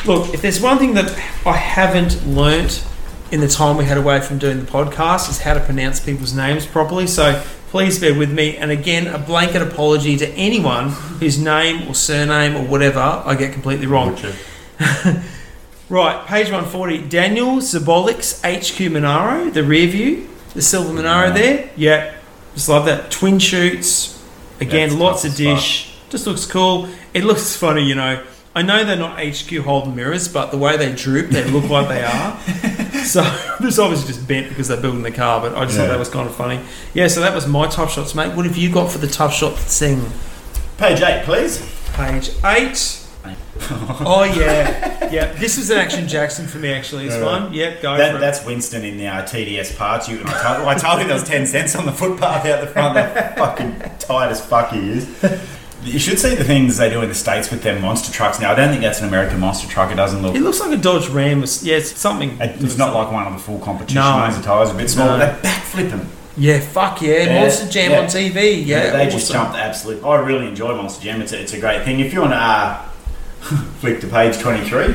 Look, 0.06 0.32
if 0.32 0.42
there's 0.42 0.60
one 0.60 0.78
thing 0.78 0.94
that 0.94 1.10
I 1.44 1.56
haven't 1.56 2.26
learnt 2.26 2.86
in 3.32 3.40
the 3.40 3.48
time 3.48 3.76
we 3.76 3.84
had 3.84 3.98
away 3.98 4.20
from 4.20 4.38
doing 4.38 4.60
the 4.60 4.70
podcast 4.70 5.28
is 5.28 5.40
how 5.40 5.54
to 5.54 5.60
pronounce 5.60 5.98
people's 5.98 6.34
names 6.34 6.64
properly. 6.66 7.06
So 7.06 7.42
please 7.70 7.98
bear 7.98 8.16
with 8.16 8.32
me. 8.32 8.56
And 8.56 8.70
again, 8.70 9.08
a 9.08 9.18
blanket 9.18 9.62
apology 9.62 10.16
to 10.18 10.28
anyone 10.30 10.90
whose 10.90 11.38
name 11.38 11.88
or 11.88 11.94
surname 11.94 12.54
or 12.54 12.64
whatever 12.64 13.00
I 13.00 13.34
get 13.34 13.52
completely 13.52 13.86
wrong. 13.86 14.16
Right, 15.90 16.26
page 16.26 16.46
140. 16.46 17.08
Daniel 17.08 17.56
Zabolik's 17.58 18.40
HQ 18.40 18.90
Monaro, 18.90 19.50
the 19.50 19.62
rear 19.62 19.86
view, 19.86 20.28
the 20.54 20.62
silver 20.62 20.94
Monaro 20.94 21.30
there. 21.30 21.70
Yeah, 21.76 22.14
just 22.54 22.68
love 22.68 22.86
that. 22.86 23.10
Twin 23.10 23.38
shoots. 23.38 24.22
Again, 24.60 24.88
That's 24.88 25.00
lots 25.00 25.24
of 25.24 25.34
dish. 25.34 25.96
Just 26.10 26.26
looks 26.26 26.46
cool. 26.46 26.88
It 27.12 27.24
looks 27.24 27.56
funny, 27.56 27.82
you 27.82 27.94
know. 27.94 28.24
I 28.54 28.62
know 28.62 28.84
they're 28.84 28.96
not 28.96 29.18
HQ 29.18 29.50
Holden 29.64 29.96
mirrors, 29.96 30.28
but 30.28 30.52
the 30.52 30.58
way 30.58 30.76
they 30.76 30.94
droop, 30.94 31.30
they 31.30 31.44
look 31.44 31.68
like 31.68 31.88
they 31.88 32.04
are. 32.04 32.38
So 33.04 33.22
this 33.60 33.78
obviously 33.78 34.06
just 34.14 34.26
bent 34.26 34.48
because 34.48 34.68
they're 34.68 34.80
building 34.80 35.02
the 35.02 35.10
car, 35.10 35.38
but 35.40 35.54
I 35.54 35.66
just 35.66 35.76
thought 35.76 35.88
that 35.88 35.98
was 35.98 36.08
kind 36.08 36.26
of 36.26 36.34
funny. 36.34 36.60
Yeah, 36.94 37.08
so 37.08 37.20
that 37.20 37.34
was 37.34 37.46
my 37.46 37.68
tough 37.68 37.92
shots, 37.92 38.14
mate. 38.14 38.34
What 38.34 38.46
have 38.46 38.56
you 38.56 38.72
got 38.72 38.90
for 38.90 38.96
the 38.96 39.06
tough 39.06 39.34
shot 39.34 39.58
thing? 39.58 40.10
Page 40.78 41.02
eight, 41.02 41.24
please. 41.24 41.60
Page 41.92 42.30
eight. 42.44 43.03
oh 44.06 44.24
yeah, 44.36 45.10
yeah. 45.10 45.32
This 45.32 45.56
was 45.56 45.70
an 45.70 45.78
Action 45.78 46.06
Jackson 46.06 46.46
for 46.46 46.58
me 46.58 46.72
actually. 46.72 47.06
It's 47.06 47.14
Alright. 47.14 47.42
fun. 47.44 47.52
Yeah, 47.54 47.80
go 47.80 47.96
That, 47.96 48.10
for 48.12 48.16
it. 48.18 48.20
that's 48.20 48.44
Winston 48.44 48.84
in 48.84 48.98
the 48.98 49.06
uh, 49.06 49.22
TDS 49.22 49.76
parts. 49.76 50.08
You, 50.08 50.20
I, 50.24 50.42
told, 50.42 50.68
I 50.68 50.74
told 50.74 51.00
him 51.00 51.06
there 51.08 51.16
was 51.16 51.24
10 51.24 51.46
cents 51.46 51.74
on 51.74 51.86
the 51.86 51.92
footpath 51.92 52.44
out 52.46 52.60
the 52.60 52.66
front. 52.66 52.94
That 52.94 53.38
fucking 53.38 53.80
tight 53.98 54.28
as 54.30 54.44
fuck 54.44 54.70
he 54.72 54.90
is. 54.90 55.08
You 55.82 55.98
should 55.98 56.18
see 56.18 56.34
the 56.34 56.44
things 56.44 56.76
they 56.78 56.88
do 56.90 57.02
in 57.02 57.08
the 57.08 57.14
States 57.14 57.50
with 57.50 57.62
their 57.62 57.78
monster 57.78 58.12
trucks 58.12 58.40
now. 58.40 58.52
I 58.52 58.54
don't 58.54 58.70
think 58.70 58.82
that's 58.82 59.00
an 59.00 59.08
American 59.08 59.38
monster 59.40 59.68
truck. 59.68 59.90
It 59.92 59.96
doesn't 59.96 60.22
look. 60.22 60.34
It 60.34 60.40
looks 60.40 60.60
like 60.60 60.72
a 60.78 60.80
Dodge 60.80 61.08
Ram. 61.08 61.38
It's- 61.38 61.62
Yeah, 61.62 61.76
it's 61.76 61.98
something. 61.98 62.36
It's 62.40 62.76
not 62.78 62.94
like 62.94 63.10
one 63.12 63.26
of 63.26 63.32
the 63.34 63.38
full 63.38 63.58
competition 63.58 64.02
No. 64.02 64.16
ones. 64.16 64.36
The 64.36 64.42
tyres 64.42 64.70
are 64.70 64.74
a 64.74 64.78
bit 64.78 64.90
smaller. 64.90 65.18
No. 65.18 65.26
They 65.26 65.48
backflip 65.48 65.90
them. 65.90 66.08
Yeah, 66.36 66.58
fuck 66.60 67.00
yeah. 67.00 67.24
Yeah, 67.24 67.40
Monster 67.42 67.68
Jam 67.70 67.90
yeah. 67.92 67.98
on 68.00 68.04
TV. 68.06 68.64
Yeah, 68.66 68.90
they 68.96 69.04
just 69.04 69.30
awesome. 69.30 69.34
jumped 69.44 69.56
absolute. 69.56 70.02
I 70.04 70.16
really 70.20 70.48
enjoy 70.48 70.74
Monster 70.74 71.04
Jam. 71.04 71.22
It's 71.22 71.32
a, 71.32 71.40
it's 71.40 71.52
a 71.52 71.60
great 71.60 71.84
thing. 71.84 72.00
If 72.00 72.12
you 72.12 72.20
want 72.22 72.32
to 72.32 72.38
uh, 72.38 72.88
flick 73.80 74.00
to 74.00 74.06
page 74.08 74.38
23, 74.38 74.94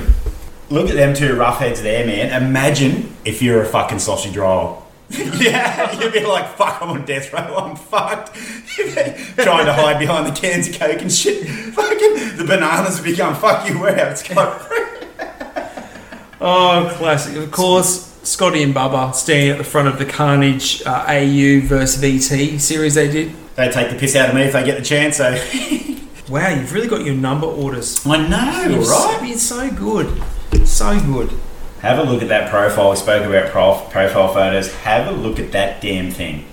look 0.69 0.89
at 0.89 0.95
them 0.95 1.13
two 1.13 1.35
roughheads 1.35 1.81
there, 1.81 2.05
man. 2.05 2.41
Imagine 2.43 3.15
if 3.25 3.41
you're 3.41 3.61
a 3.61 3.65
fucking 3.65 3.99
sausage 3.99 4.35
roll. 4.37 4.85
yeah, 5.09 5.99
you'd 5.99 6.13
be 6.13 6.23
like, 6.23 6.55
fuck, 6.55 6.81
I'm 6.81 6.89
on 6.89 7.05
death 7.05 7.33
row, 7.33 7.39
I'm 7.39 7.75
fucked. 7.75 8.35
Trying 8.35 9.65
to 9.65 9.73
hide 9.73 9.97
behind 9.97 10.27
the 10.27 10.39
cans 10.39 10.67
of 10.67 10.77
Coke 10.77 11.01
and 11.01 11.11
shit. 11.11 11.47
Fucking, 11.47 12.37
the 12.37 12.45
bananas 12.45 12.97
have 12.97 13.05
become, 13.05 13.33
fuck 13.35 13.67
you, 13.67 13.79
we're 13.79 13.89
out. 13.89 14.11
It's 14.11 14.27
got 14.27 14.61
Oh, 16.41 16.93
classic. 16.97 17.35
Of 17.35 17.51
course, 17.51 18.17
Scotty 18.23 18.63
and 18.63 18.73
Bubba 18.73 19.13
standing 19.13 19.49
at 19.49 19.57
the 19.57 19.63
front 19.63 19.87
of 19.87 19.97
the 19.99 20.05
Carnage 20.05 20.81
uh, 20.85 21.05
AU 21.07 21.61
versus 21.65 22.01
VT 22.01 22.59
series 22.61 22.95
they 22.95 23.11
did. 23.11 23.33
They 23.55 23.69
take 23.69 23.89
the 23.91 23.97
piss 23.97 24.15
out 24.15 24.29
of 24.29 24.35
me 24.35 24.43
if 24.43 24.53
they 24.53 24.63
get 24.63 24.77
the 24.77 24.85
chance, 24.85 25.17
so. 25.17 25.35
Wow, 26.29 26.49
you've 26.49 26.73
really 26.73 26.87
got 26.87 27.03
your 27.03 27.15
number 27.15 27.47
orders. 27.47 28.05
I 28.05 28.27
know, 28.27 28.75
You've 28.75 28.87
right? 28.87 29.19
been 29.21 29.37
so 29.39 29.69
good. 29.71 30.21
So 30.67 30.99
good. 30.99 31.31
Have 31.81 31.97
a 31.97 32.03
look 32.03 32.21
at 32.21 32.27
that 32.27 32.51
profile. 32.51 32.91
We 32.91 32.97
spoke 32.97 33.25
about 33.25 33.49
prof- 33.51 33.89
profile 33.91 34.31
photos. 34.33 34.73
Have 34.75 35.07
a 35.07 35.11
look 35.11 35.39
at 35.39 35.51
that 35.53 35.81
damn 35.81 36.11
thing. 36.11 36.45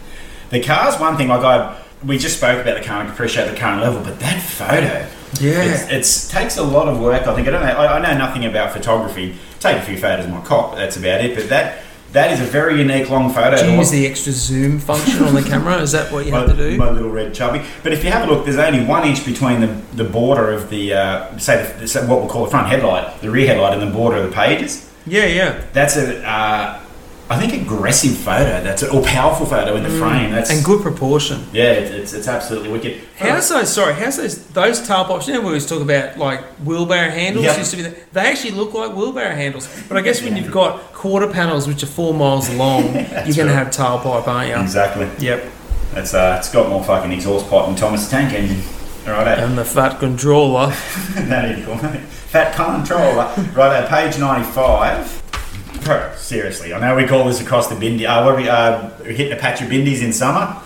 The 0.50 0.62
car's 0.62 0.98
one 0.98 1.16
thing. 1.16 1.28
Like 1.28 1.42
I, 1.44 1.82
we 2.04 2.16
just 2.16 2.38
spoke 2.38 2.60
about 2.62 2.78
the 2.80 2.84
car 2.86 3.02
and 3.02 3.10
appreciate 3.10 3.50
the 3.50 3.56
current 3.56 3.82
level, 3.82 4.02
but 4.02 4.18
that 4.20 4.40
photo, 4.40 5.06
Yeah. 5.44 5.62
it's, 5.64 5.90
it's 5.90 6.28
takes 6.28 6.56
a 6.56 6.62
lot 6.62 6.88
of 6.88 6.98
work. 7.00 7.26
I 7.26 7.34
think 7.34 7.46
I 7.48 7.50
don't 7.50 7.60
know. 7.66 7.72
I, 7.72 7.98
I 7.98 8.00
know 8.00 8.16
nothing 8.16 8.44
about 8.46 8.72
photography. 8.72 9.36
Take 9.60 9.76
a 9.78 9.82
few 9.82 9.98
photos 9.98 10.24
of 10.26 10.30
my 10.30 10.40
cop. 10.42 10.70
but 10.70 10.76
That's 10.76 10.96
about 10.96 11.22
it. 11.22 11.34
But 11.36 11.48
that 11.50 11.82
that 12.12 12.30
is 12.30 12.40
a 12.40 12.44
very 12.44 12.78
unique 12.78 13.10
long 13.10 13.32
photo. 13.32 13.56
Do 13.56 13.70
you 13.70 13.78
use 13.78 13.90
the 13.90 14.06
extra 14.06 14.32
zoom 14.32 14.78
function 14.78 15.22
on 15.22 15.34
the 15.34 15.42
camera? 15.42 15.78
Is 15.78 15.92
that 15.92 16.12
what 16.12 16.24
you 16.26 16.32
have 16.32 16.48
to 16.48 16.56
do? 16.56 16.76
my 16.76 16.90
little 16.90 17.10
red 17.10 17.34
chubby. 17.34 17.62
But 17.82 17.92
if 17.92 18.04
you 18.04 18.10
have 18.10 18.28
a 18.28 18.32
look, 18.32 18.44
there's 18.44 18.58
only 18.58 18.84
one 18.84 19.06
inch 19.06 19.24
between 19.24 19.60
the, 19.60 19.68
the 19.94 20.04
border 20.04 20.52
of 20.52 20.70
the 20.70 20.94
uh, 20.94 21.38
say 21.38 21.62
the, 21.78 22.06
what 22.06 22.20
we'll 22.20 22.28
call 22.28 22.44
the 22.44 22.50
front 22.50 22.68
headlight, 22.68 23.20
the 23.20 23.30
rear 23.30 23.46
headlight, 23.46 23.78
and 23.78 23.82
the 23.82 23.94
border 23.94 24.18
of 24.18 24.30
the 24.30 24.34
pages. 24.34 24.90
Yeah, 25.06 25.26
yeah. 25.26 25.62
That's 25.72 25.96
a 25.96 26.24
uh, 26.26 26.80
I 27.28 27.40
think 27.40 27.60
aggressive 27.60 28.16
photo. 28.16 28.62
That's 28.62 28.82
an 28.82 28.90
all 28.90 29.04
powerful 29.04 29.46
photo 29.46 29.74
in 29.74 29.82
the 29.82 29.88
mm. 29.88 29.98
frame. 29.98 30.30
That's 30.30 30.50
and 30.50 30.64
good 30.64 30.80
proportion. 30.80 31.44
Yeah, 31.52 31.72
it's, 31.72 31.90
it's, 31.90 32.12
it's 32.12 32.28
absolutely 32.28 32.70
wicked. 32.70 33.02
How's 33.16 33.50
um, 33.50 33.58
those? 33.58 33.72
Sorry, 33.72 33.94
how's 33.94 34.16
those 34.16 34.46
those 34.48 34.86
tarp? 34.86 35.26
You 35.26 35.34
know, 35.34 35.40
we 35.40 35.46
always 35.46 35.66
talk 35.66 35.82
about 35.82 36.18
like 36.18 36.44
wheelbarrow 36.64 37.10
handles 37.10 37.46
yep. 37.46 37.58
used 37.58 37.72
to 37.72 37.76
be. 37.78 37.82
The, 37.82 37.96
they 38.12 38.20
actually 38.30 38.52
look 38.52 38.74
like 38.74 38.94
wheelbarrow 38.94 39.34
handles. 39.34 39.66
But 39.88 39.96
I 39.96 40.02
guess 40.02 40.22
when 40.22 40.36
you've 40.36 40.52
got 40.52 40.80
quarter 40.92 41.26
panels 41.26 41.66
which 41.66 41.82
are 41.82 41.86
four 41.86 42.14
miles 42.14 42.48
long, 42.54 42.84
you're 42.94 43.02
going 43.02 43.26
right. 43.26 43.34
to 43.34 43.54
have 43.54 43.68
tailpipe, 43.70 44.28
aren't 44.28 44.48
you? 44.48 44.56
Exactly. 44.56 45.10
Yep. 45.18 45.52
It's 45.94 46.14
uh, 46.14 46.36
it's 46.38 46.52
got 46.52 46.68
more 46.68 46.84
fucking 46.84 47.10
exhaust 47.10 47.50
pipe 47.50 47.66
than 47.66 47.74
Thomas 47.74 48.08
Tank 48.08 48.34
Engine. 48.34 48.62
Right 49.04 49.26
out. 49.26 49.38
And 49.38 49.56
the 49.58 49.64
fat 49.64 49.98
controller. 49.98 50.72
That 51.14 51.50
is 51.50 51.60
equal, 51.60 51.76
mate. 51.76 52.00
Fat 52.02 52.54
controller. 52.54 53.32
right 53.54 53.82
out, 53.82 53.88
page 53.88 54.18
95 54.18 55.15
seriously, 56.16 56.72
I 56.74 56.80
know 56.80 56.96
we 56.96 57.06
call 57.06 57.24
this 57.24 57.40
across 57.40 57.68
the 57.68 57.74
bindi. 57.74 58.04
Uh, 58.06 58.22
what 58.24 58.34
are 58.34 58.36
we 58.36 58.48
uh, 58.48 58.90
we're 59.00 59.12
hitting 59.12 59.32
a 59.32 59.36
patch 59.36 59.60
of 59.62 59.68
bindies 59.68 60.02
in 60.02 60.12
summer, 60.12 60.60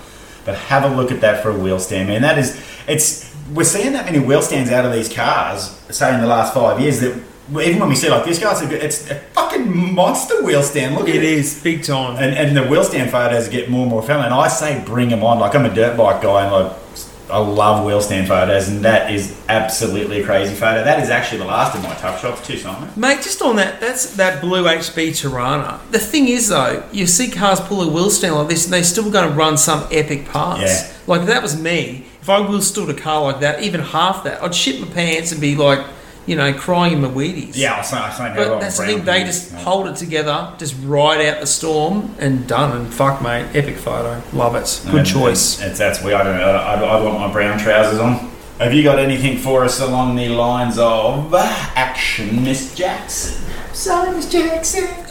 but 0.44 0.54
have 0.56 0.85
a 0.90 0.94
look 0.94 1.11
at 1.12 1.20
that 1.20 1.42
for 1.42 1.50
a 1.50 1.59
wheel 1.59 1.78
stand, 1.78 2.09
man. 2.09 2.22
That 2.22 2.38
is, 2.38 2.61
it's 2.88 3.35
we're 3.52 3.64
seeing 3.64 3.92
that 3.92 4.06
many 4.06 4.18
wheel 4.18 4.42
stands 4.42 4.70
out 4.70 4.85
of 4.85 4.92
these 4.92 5.12
cars, 5.12 5.78
say 5.90 6.14
in 6.14 6.20
the 6.20 6.26
last 6.26 6.54
five 6.54 6.80
years 6.80 7.00
that 7.00 7.20
even 7.50 7.80
when 7.80 7.88
we 7.88 7.96
see 7.96 8.09
like 8.09 8.24
this 8.24 8.38
car, 8.38 8.52
it's 8.52 8.62
a, 8.62 8.85
it's 8.85 9.11
a 9.11 9.14
fucking 9.35 9.92
monster 9.94 10.42
wheel 10.44 10.62
stand. 10.62 10.94
Look 10.94 11.09
at 11.09 11.16
It 11.16 11.24
it. 11.24 11.38
is 11.38 11.61
big 11.62 11.83
time. 11.83 12.16
And, 12.16 12.33
and 12.37 12.56
the 12.56 12.62
wheel 12.68 12.85
stand 12.85 13.11
photos 13.11 13.48
get 13.48 13.68
more 13.68 13.83
and 13.83 13.90
more 13.90 14.02
fun. 14.02 14.24
And 14.24 14.33
I 14.33 14.46
say 14.48 14.80
bring 14.87 15.09
them 15.09 15.24
on. 15.24 15.40
Like 15.40 15.54
I'm 15.56 15.64
a 15.66 15.74
dirt 15.74 15.96
bike 15.96 16.22
guy 16.22 16.44
and 16.44 16.52
like 16.52 16.89
I 17.31 17.38
love 17.38 17.85
wheel 17.85 18.01
stand 18.01 18.29
photos, 18.29 18.69
and 18.69 18.85
that 18.85 19.12
is 19.12 19.38
absolutely 19.49 20.23
a 20.23 20.25
crazy 20.25 20.55
photo. 20.55 20.85
That 20.85 21.01
is 21.01 21.11
actually 21.11 21.38
the 21.38 21.47
last 21.47 21.77
of 21.77 21.83
my 21.83 21.95
tough 21.95 22.21
shots 22.21 22.47
too, 22.47 22.57
Simon. 22.57 22.90
Mate, 22.97 23.23
just 23.23 23.40
on 23.43 23.57
that, 23.57 23.81
that's 23.81 24.16
that 24.16 24.40
blue 24.40 24.64
HB 24.64 25.11
Torana. 25.11 25.81
The 25.90 25.99
thing 25.99 26.29
is, 26.29 26.49
though, 26.49 26.83
you 26.93 27.07
see 27.07 27.31
cars 27.31 27.61
pull 27.61 27.83
a 27.83 27.88
wheel 27.90 28.11
stand 28.11 28.35
like 28.35 28.49
this, 28.49 28.64
and 28.64 28.73
they're 28.73 28.85
still 28.85 29.11
going 29.11 29.29
to 29.29 29.35
run 29.35 29.57
some 29.57 29.87
epic 29.90 30.27
parts. 30.27 30.62
Yeah. 30.62 30.93
Like 31.07 31.23
if 31.23 31.27
that 31.29 31.43
was 31.43 31.61
me. 31.61 32.07
If 32.21 32.29
I 32.29 32.40
wheel 32.47 32.61
stood 32.61 32.90
a 32.90 32.95
car 32.95 33.23
like 33.23 33.40
that, 33.40 33.62
even 33.62 33.81
half 33.81 34.25
that, 34.25 34.43
I'd 34.43 34.55
shit 34.55 34.81
my 34.81 34.87
pants 34.88 35.33
and 35.33 35.40
be 35.40 35.57
like, 35.57 35.85
you 36.26 36.37
know, 36.37 36.52
crying 36.52 36.92
in 36.92 37.00
my 37.02 37.09
Wheaties. 37.09 37.52
Yeah, 37.56 37.74
I'll 37.74 37.83
say, 37.83 37.96
I'll 37.96 38.12
say 38.12 38.33
But 38.37 38.61
that's 38.61 38.78
the 38.78 38.87
thing, 38.87 39.04
they 39.04 39.24
just 39.24 39.52
Yeah. 39.52 39.59
hold 39.61 39.88
it 39.88 39.96
together, 39.96 40.52
just 40.59 40.74
ride 40.85 41.20
out 41.26 41.40
the 41.40 41.46
storm 41.46 42.14
and 42.18 42.46
done. 42.46 42.76
And 42.76 42.92
fuck, 42.94 43.20
mate, 43.22 43.46
epic 43.54 43.76
photo. 43.78 44.22
Love 44.33 44.54
it. 44.56 44.80
Good 44.87 44.94
And- 45.00 45.06
choice. 45.06 45.61
and 45.61 45.70
It's 45.70 45.78
that's 45.78 46.02
we. 46.02 46.12
I 46.12 46.22
don't 46.22 46.37
know. 46.38 46.50
I, 46.50 46.74
I, 46.74 46.98
I 46.98 47.00
want 47.02 47.18
my 47.20 47.33
brown 47.33 47.59
trousers 47.59 47.98
on. 47.98 48.30
Have 48.59 48.74
you 48.74 48.83
got 48.83 48.98
anything 48.98 49.38
for 49.38 49.64
us 49.64 49.80
along 49.80 50.16
the 50.16 50.28
lines 50.28 50.78
of 50.78 51.35
action, 51.35 52.44
Miss 52.44 52.74
Jackson? 52.74 53.42
Sorry, 53.72 54.11
Miss 54.14 54.30
Jackson. 54.30 54.85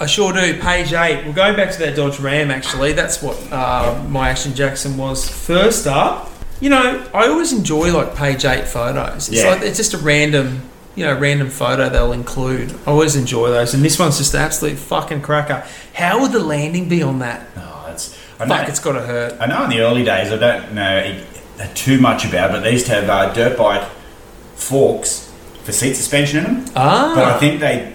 I 0.00 0.06
sure 0.06 0.32
do. 0.34 0.60
Page 0.60 0.92
eight. 0.92 1.24
We're 1.26 1.32
going 1.32 1.56
back 1.56 1.70
to 1.72 1.78
that 1.78 1.96
Dodge 1.96 2.20
Ram. 2.20 2.50
Actually, 2.50 2.92
that's 2.92 3.22
what 3.22 3.36
uh, 3.50 3.98
my 4.08 4.28
Action 4.28 4.54
Jackson 4.54 4.98
was. 4.98 5.26
First 5.26 5.86
up, 5.86 6.30
you 6.64 6.70
know, 6.70 7.04
I 7.12 7.26
always 7.28 7.52
enjoy 7.52 7.92
like 7.92 8.16
page 8.16 8.46
eight 8.46 8.66
photos. 8.66 9.28
It's 9.28 9.42
Yeah. 9.42 9.50
like 9.50 9.60
it's 9.62 9.76
just 9.76 9.92
a 9.92 9.98
random, 9.98 10.62
you 10.96 11.04
know, 11.04 11.12
random 11.12 11.50
photo 11.50 11.90
they'll 11.90 12.12
include. 12.12 12.72
I 12.86 12.90
always 12.90 13.16
enjoy 13.16 13.50
those, 13.50 13.74
and 13.74 13.84
this 13.84 13.98
one's 13.98 14.16
just 14.16 14.32
an 14.32 14.40
absolute 14.40 14.78
fucking 14.78 15.20
cracker. 15.20 15.62
how 15.92 16.22
would 16.22 16.32
the 16.32 16.40
landing 16.40 16.88
be 16.88 17.02
on 17.02 17.18
that? 17.18 17.46
Oh, 17.58 17.84
that's. 17.86 18.16
I 18.40 18.46
know, 18.46 18.56
Fuck, 18.56 18.68
it's 18.70 18.80
got 18.80 18.92
to 18.92 19.02
hurt. 19.02 19.36
I 19.40 19.46
know 19.46 19.64
in 19.64 19.70
the 19.70 19.80
early 19.80 20.04
days, 20.04 20.32
I 20.32 20.36
don't 20.38 20.72
know 20.72 20.96
eh, 21.60 21.68
too 21.74 22.00
much 22.00 22.24
about, 22.24 22.48
it, 22.48 22.52
but 22.54 22.60
they 22.62 22.72
used 22.72 22.86
to 22.86 22.92
have 22.92 23.08
uh, 23.10 23.32
dirt 23.34 23.58
bike 23.58 23.86
forks 24.56 25.30
for 25.64 25.72
seat 25.72 25.94
suspension 25.94 26.38
in 26.38 26.44
them. 26.44 26.64
Ah, 26.74 27.12
But 27.14 27.24
I 27.24 27.38
think 27.38 27.60
they 27.60 27.92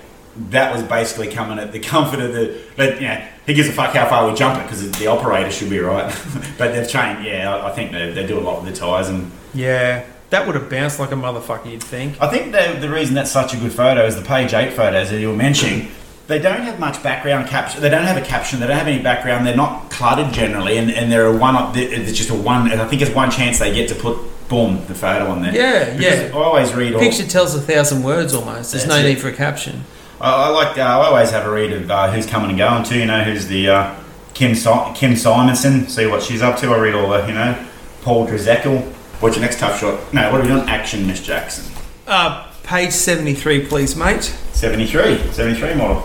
that 0.52 0.72
was 0.74 0.84
basically 0.84 1.28
coming 1.30 1.58
at 1.60 1.72
the 1.72 1.80
comfort 1.94 2.20
of 2.20 2.34
the. 2.34 2.62
But 2.78 3.02
you 3.02 3.08
know, 3.08 3.22
who 3.50 3.56
gives 3.56 3.68
a 3.68 3.72
fuck 3.72 3.94
how 3.96 4.08
far 4.08 4.30
we 4.30 4.36
jump 4.38 4.60
it 4.60 4.64
because 4.64 4.90
the 4.92 5.08
operator 5.08 5.50
should 5.52 5.70
be 5.72 5.80
right. 5.80 6.06
but 6.58 6.72
they've 6.74 6.88
changed. 6.88 7.26
Yeah, 7.26 7.54
I- 7.54 7.70
I 7.70 7.72
think 7.74 7.92
they, 7.92 8.12
they 8.12 8.26
do 8.26 8.38
a 8.38 8.42
lot 8.42 8.62
with 8.64 8.72
the 8.72 8.80
tyres 8.80 9.10
and. 9.10 9.32
yeah, 9.54 10.06
that 10.30 10.46
would 10.46 10.54
have 10.56 10.70
bounced 10.70 11.00
like 11.00 11.12
a 11.12 11.16
motherfucker. 11.16 11.72
You'd 11.72 11.84
think. 11.84 12.22
I 12.22 12.28
think 12.30 12.52
the, 12.52 12.78
the 12.80 12.90
reason 12.90 13.16
that's 13.16 13.32
such 13.32 13.56
a 13.56 13.58
good 13.58 13.74
photo 13.74 14.06
is 14.06 14.16
the 14.16 14.22
page 14.22 14.54
eight 14.54 14.74
photos 14.74 15.10
that 15.10 15.20
you 15.20 15.30
were 15.30 15.36
mentioning. 15.36 15.90
They 16.28 16.38
don't 16.38 16.62
have 16.62 16.80
much 16.80 17.02
background 17.02 17.48
caption. 17.50 17.82
They 17.82 17.90
don't 17.90 18.04
have 18.04 18.18
a 18.18 18.22
caption. 18.22 18.60
They 18.60 18.68
don't 18.68 18.78
have 18.78 18.88
any 18.88 19.02
background. 19.02 19.48
They're 19.48 19.56
not 19.56 19.90
cluttered 19.90 20.32
generally, 20.32 20.78
and, 20.78 20.92
and 20.92 21.12
they're 21.12 21.26
a 21.26 21.36
one. 21.36 21.56
Uh, 21.56 21.74
it's 21.76 22.16
just 22.16 22.30
a 22.30 22.36
one. 22.36 22.72
I 22.72 22.86
think 22.88 23.02
it's 23.02 23.10
one 23.16 23.32
chance 23.32 23.58
they 23.58 23.74
get 23.74 23.90
to 23.90 23.96
put 23.96 24.20
boom 24.48 24.86
the 24.86 24.94
photo 24.94 25.32
on 25.32 25.42
there. 25.42 25.56
Yeah, 25.56 25.86
Because 25.98 26.20
yeah. 26.22 26.38
I 26.38 26.44
always 26.44 26.72
read 26.76 26.94
all. 26.94 27.00
Picture 27.00 27.26
tells 27.26 27.56
a 27.56 27.62
thousand 27.62 28.04
words 28.04 28.36
almost. 28.36 28.74
There's 28.74 28.86
no 28.86 28.98
it. 28.98 29.04
need 29.04 29.20
for 29.20 29.30
a 29.30 29.34
caption. 29.34 29.84
I, 30.22 30.48
I 30.48 30.50
like. 30.50 30.78
Uh, 30.78 30.82
I 30.82 31.06
always 31.08 31.32
have 31.32 31.46
a 31.46 31.52
read 31.52 31.72
of 31.74 31.90
uh, 31.90 32.12
who's 32.12 32.26
coming 32.26 32.50
and 32.50 32.58
going 32.58 32.84
too. 32.84 33.00
You 33.00 33.06
know, 33.06 33.24
who's 33.24 33.48
the 33.48 33.70
uh, 33.70 33.96
Kim 34.34 34.56
si- 34.56 34.92
Kim 34.96 35.16
Simonson. 35.16 35.88
See 35.88 36.06
what 36.08 36.22
she's 36.24 36.42
up 36.42 36.58
to. 36.60 36.68
I 36.72 36.78
read 36.80 36.96
all 36.96 37.10
the. 37.10 37.26
You 37.28 37.34
know, 37.34 37.66
Paul 38.02 38.28
Drezekel. 38.28 38.82
What's 39.22 39.36
your 39.36 39.44
next 39.44 39.60
tough 39.60 39.80
shot? 39.80 40.14
No, 40.14 40.32
what 40.32 40.40
are 40.40 40.44
we 40.44 40.48
doing? 40.50 40.68
Action, 40.70 41.06
Miss 41.08 41.22
Jackson. 41.26 41.72
Uh, 42.08 42.50
page 42.64 42.92
seventy-three, 42.92 43.66
please, 43.68 43.96
mate. 43.96 44.24
73. 44.24 45.18
73 45.32 45.76
model. 45.76 46.02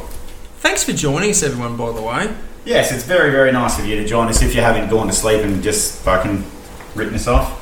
Thanks 0.58 0.84
for 0.84 0.92
joining 0.92 1.30
us, 1.30 1.42
everyone. 1.42 1.76
By 1.76 1.92
the 1.92 2.02
way. 2.02 2.34
Yes, 2.64 2.92
it's 2.92 3.04
very, 3.04 3.30
very 3.30 3.52
nice 3.52 3.78
of 3.78 3.84
you 3.86 3.96
to 3.96 4.06
join 4.06 4.28
us 4.28 4.40
if 4.42 4.54
you 4.54 4.62
haven't 4.62 4.88
gone 4.88 5.06
to 5.08 5.12
sleep 5.12 5.42
and 5.42 5.62
just 5.62 6.00
fucking 6.02 6.42
written 6.94 7.14
us 7.14 7.26
off. 7.26 7.60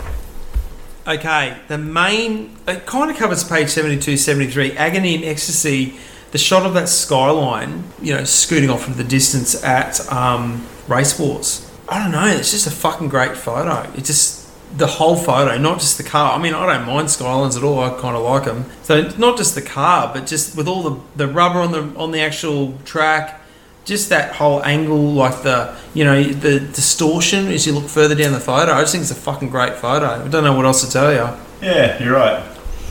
Okay, 1.09 1.57
the 1.67 1.79
main 1.79 2.57
it 2.69 2.87
kind 2.87 3.11
of 3.11 3.17
covers 3.17 3.43
page 3.43 3.69
72, 3.71 4.17
73, 4.17 4.73
agony 4.77 5.17
and 5.17 5.25
ecstasy. 5.25 5.99
The 6.33 6.39
shot 6.39 6.67
of 6.67 6.75
that 6.75 6.89
skyline, 6.89 7.85
you 8.01 8.15
know, 8.15 8.25
scooting 8.25 8.71
off 8.71 8.87
into 8.87 9.03
the 9.03 9.09
distance 9.09 9.63
at 9.63 10.11
um, 10.11 10.67
Race 10.89 11.19
Wars. 11.19 11.71
I 11.89 12.03
don't 12.03 12.13
know. 12.13 12.27
It's 12.27 12.51
just 12.51 12.67
a 12.67 12.71
fucking 12.71 13.09
great 13.09 13.37
photo. 13.37 13.91
It's 13.95 14.09
just 14.09 14.43
the 14.79 14.87
whole 14.87 15.17
photo, 15.17 15.59
not 15.59 15.79
just 15.79 15.99
the 15.99 16.05
car. 16.05 16.33
I 16.33 16.43
mean, 16.43 16.55
I 16.55 16.67
don't 16.67 16.87
mind 16.87 17.11
skylines 17.11 17.57
at 17.57 17.63
all. 17.63 17.81
I 17.81 17.91
kind 18.01 18.17
of 18.17 18.23
like 18.23 18.45
them. 18.45 18.65
So 18.83 19.09
not 19.19 19.37
just 19.37 19.55
the 19.55 19.63
car, 19.63 20.11
but 20.13 20.27
just 20.27 20.57
with 20.57 20.69
all 20.69 20.83
the 20.83 21.01
the 21.17 21.29
rubber 21.29 21.61
on 21.61 21.73
the 21.73 21.83
on 21.99 22.11
the 22.11 22.21
actual 22.21 22.79
track. 22.85 23.41
Just 23.85 24.11
that 24.11 24.37
whole 24.37 24.65
angle, 24.65 25.13
like 25.13 25.43
the 25.43 25.77
you 25.93 26.05
know 26.05 26.23
the 26.23 26.61
distortion 26.61 27.49
as 27.49 27.67
you 27.67 27.73
look 27.73 27.89
further 27.89 28.15
down 28.15 28.33
the 28.33 28.41
photo. 28.41 28.73
I 28.73 28.81
just 28.83 28.93
think 28.93 29.03
it's 29.03 29.11
a 29.11 29.17
fucking 29.17 29.51
great 29.51 29.75
photo. 29.75 30.25
I 30.25 30.29
don't 30.29 30.45
know 30.45 30.55
what 30.55 30.65
else 30.65 30.85
to 30.87 30.91
tell 30.91 31.13
you. 31.13 31.37
Yeah, 31.61 32.01
you're 32.01 32.15
right. 32.15 32.43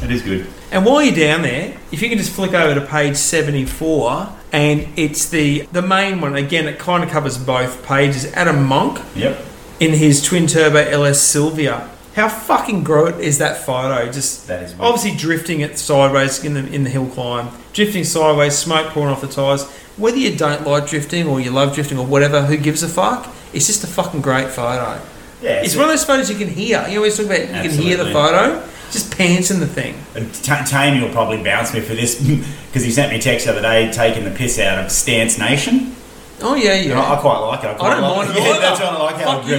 It 0.04 0.12
is 0.12 0.22
good. 0.22 0.48
And 0.72 0.86
while 0.86 1.02
you're 1.04 1.16
down 1.16 1.42
there, 1.42 1.78
if 1.92 2.02
you 2.02 2.08
can 2.10 2.18
just 2.18 2.32
flick 2.32 2.54
over 2.54 2.80
to 2.80 2.86
page 2.86 3.18
74, 3.18 4.30
and 4.54 4.88
it's 4.98 5.30
the 5.30 5.62
the 5.72 5.82
main 5.82 6.22
one. 6.22 6.36
Again, 6.36 6.68
it 6.68 6.80
kind 6.80 7.04
of 7.04 7.10
covers 7.10 7.38
both 7.38 7.86
pages. 7.86 8.26
Adam 8.34 8.64
Monk 8.64 9.00
Yep. 9.16 9.38
in 9.80 9.92
his 9.94 10.22
twin 10.22 10.48
turbo 10.48 10.80
LS 10.80 11.22
Sylvia. 11.22 11.90
How 12.16 12.28
fucking 12.28 12.84
great 12.84 13.16
is 13.22 13.38
that 13.38 13.66
photo? 13.66 14.12
Just 14.12 14.48
That 14.48 14.64
is 14.64 14.76
obviously 14.80 15.16
drifting 15.18 15.62
it 15.62 15.78
sideways 15.80 16.44
in 16.44 16.54
the 16.54 16.66
in 16.74 16.84
the 16.84 16.90
hill 16.90 17.08
climb, 17.08 17.50
drifting 17.74 18.04
sideways, 18.04 18.56
smoke 18.58 18.88
pouring 18.88 19.10
off 19.14 19.22
the 19.22 19.28
tires. 19.28 19.64
Whether 19.98 20.18
you 20.18 20.36
don't 20.36 20.66
like 20.66 20.88
drifting 20.88 21.28
or 21.28 21.40
you 21.40 21.52
love 21.52 21.74
drifting 21.74 21.98
or 21.98 22.06
whatever, 22.06 22.42
who 22.44 22.58
gives 22.58 22.82
a 22.84 22.88
fuck? 22.90 23.28
It's 23.54 23.68
just 23.68 23.84
a 23.84 23.88
fucking 23.88 24.22
great 24.22 24.50
photo. 24.50 25.00
Yeah, 25.42 25.62
It's 25.64 25.76
one 25.76 25.86
of 25.86 25.92
those 25.92 26.04
photos 26.06 26.30
you 26.30 26.38
can 26.38 26.50
hear. 26.50 26.86
You 26.90 26.98
always 26.98 27.18
talk 27.18 27.26
about 27.28 27.42
you 27.42 27.70
can 27.70 27.72
hear 27.72 27.98
the 27.98 28.12
photo. 28.12 28.62
Just 28.92 29.16
pants 29.16 29.52
in 29.52 29.60
the 29.60 29.68
thing. 29.68 29.96
And 30.16 30.34
T- 30.34 30.52
Tammy 30.66 31.02
will 31.02 31.14
probably 31.14 31.42
bounce 31.42 31.74
me 31.74 31.80
for 31.80 31.94
this 31.94 32.20
because 32.68 32.84
he 32.84 32.92
sent 32.92 33.12
me 33.12 33.18
a 33.18 33.22
text 33.22 33.46
the 33.46 33.52
other 33.54 33.62
day 33.62 33.92
taking 33.92 34.26
the 34.26 34.32
piss 34.32 34.60
out 34.60 34.84
of 34.84 34.92
Stance 34.92 35.40
Nation. 35.40 35.96
Oh 36.44 36.56
yeah, 36.56 36.74
yeah. 36.74 37.00
I, 37.00 37.18
I 37.18 37.22
quite 37.22 37.40
like 37.40 37.64
it. 37.64 37.68
I, 37.68 37.74
quite 37.76 37.92
I 37.92 38.02
don't 38.02 38.18
like 38.18 38.28
mind 38.28 38.38
it 38.38 38.44
Yeah, 38.44 38.60
that's 38.60 38.80
what 38.80 38.94
I 38.94 38.98
like. 38.98 39.16
Fuck 39.24 39.48
you. 39.48 39.58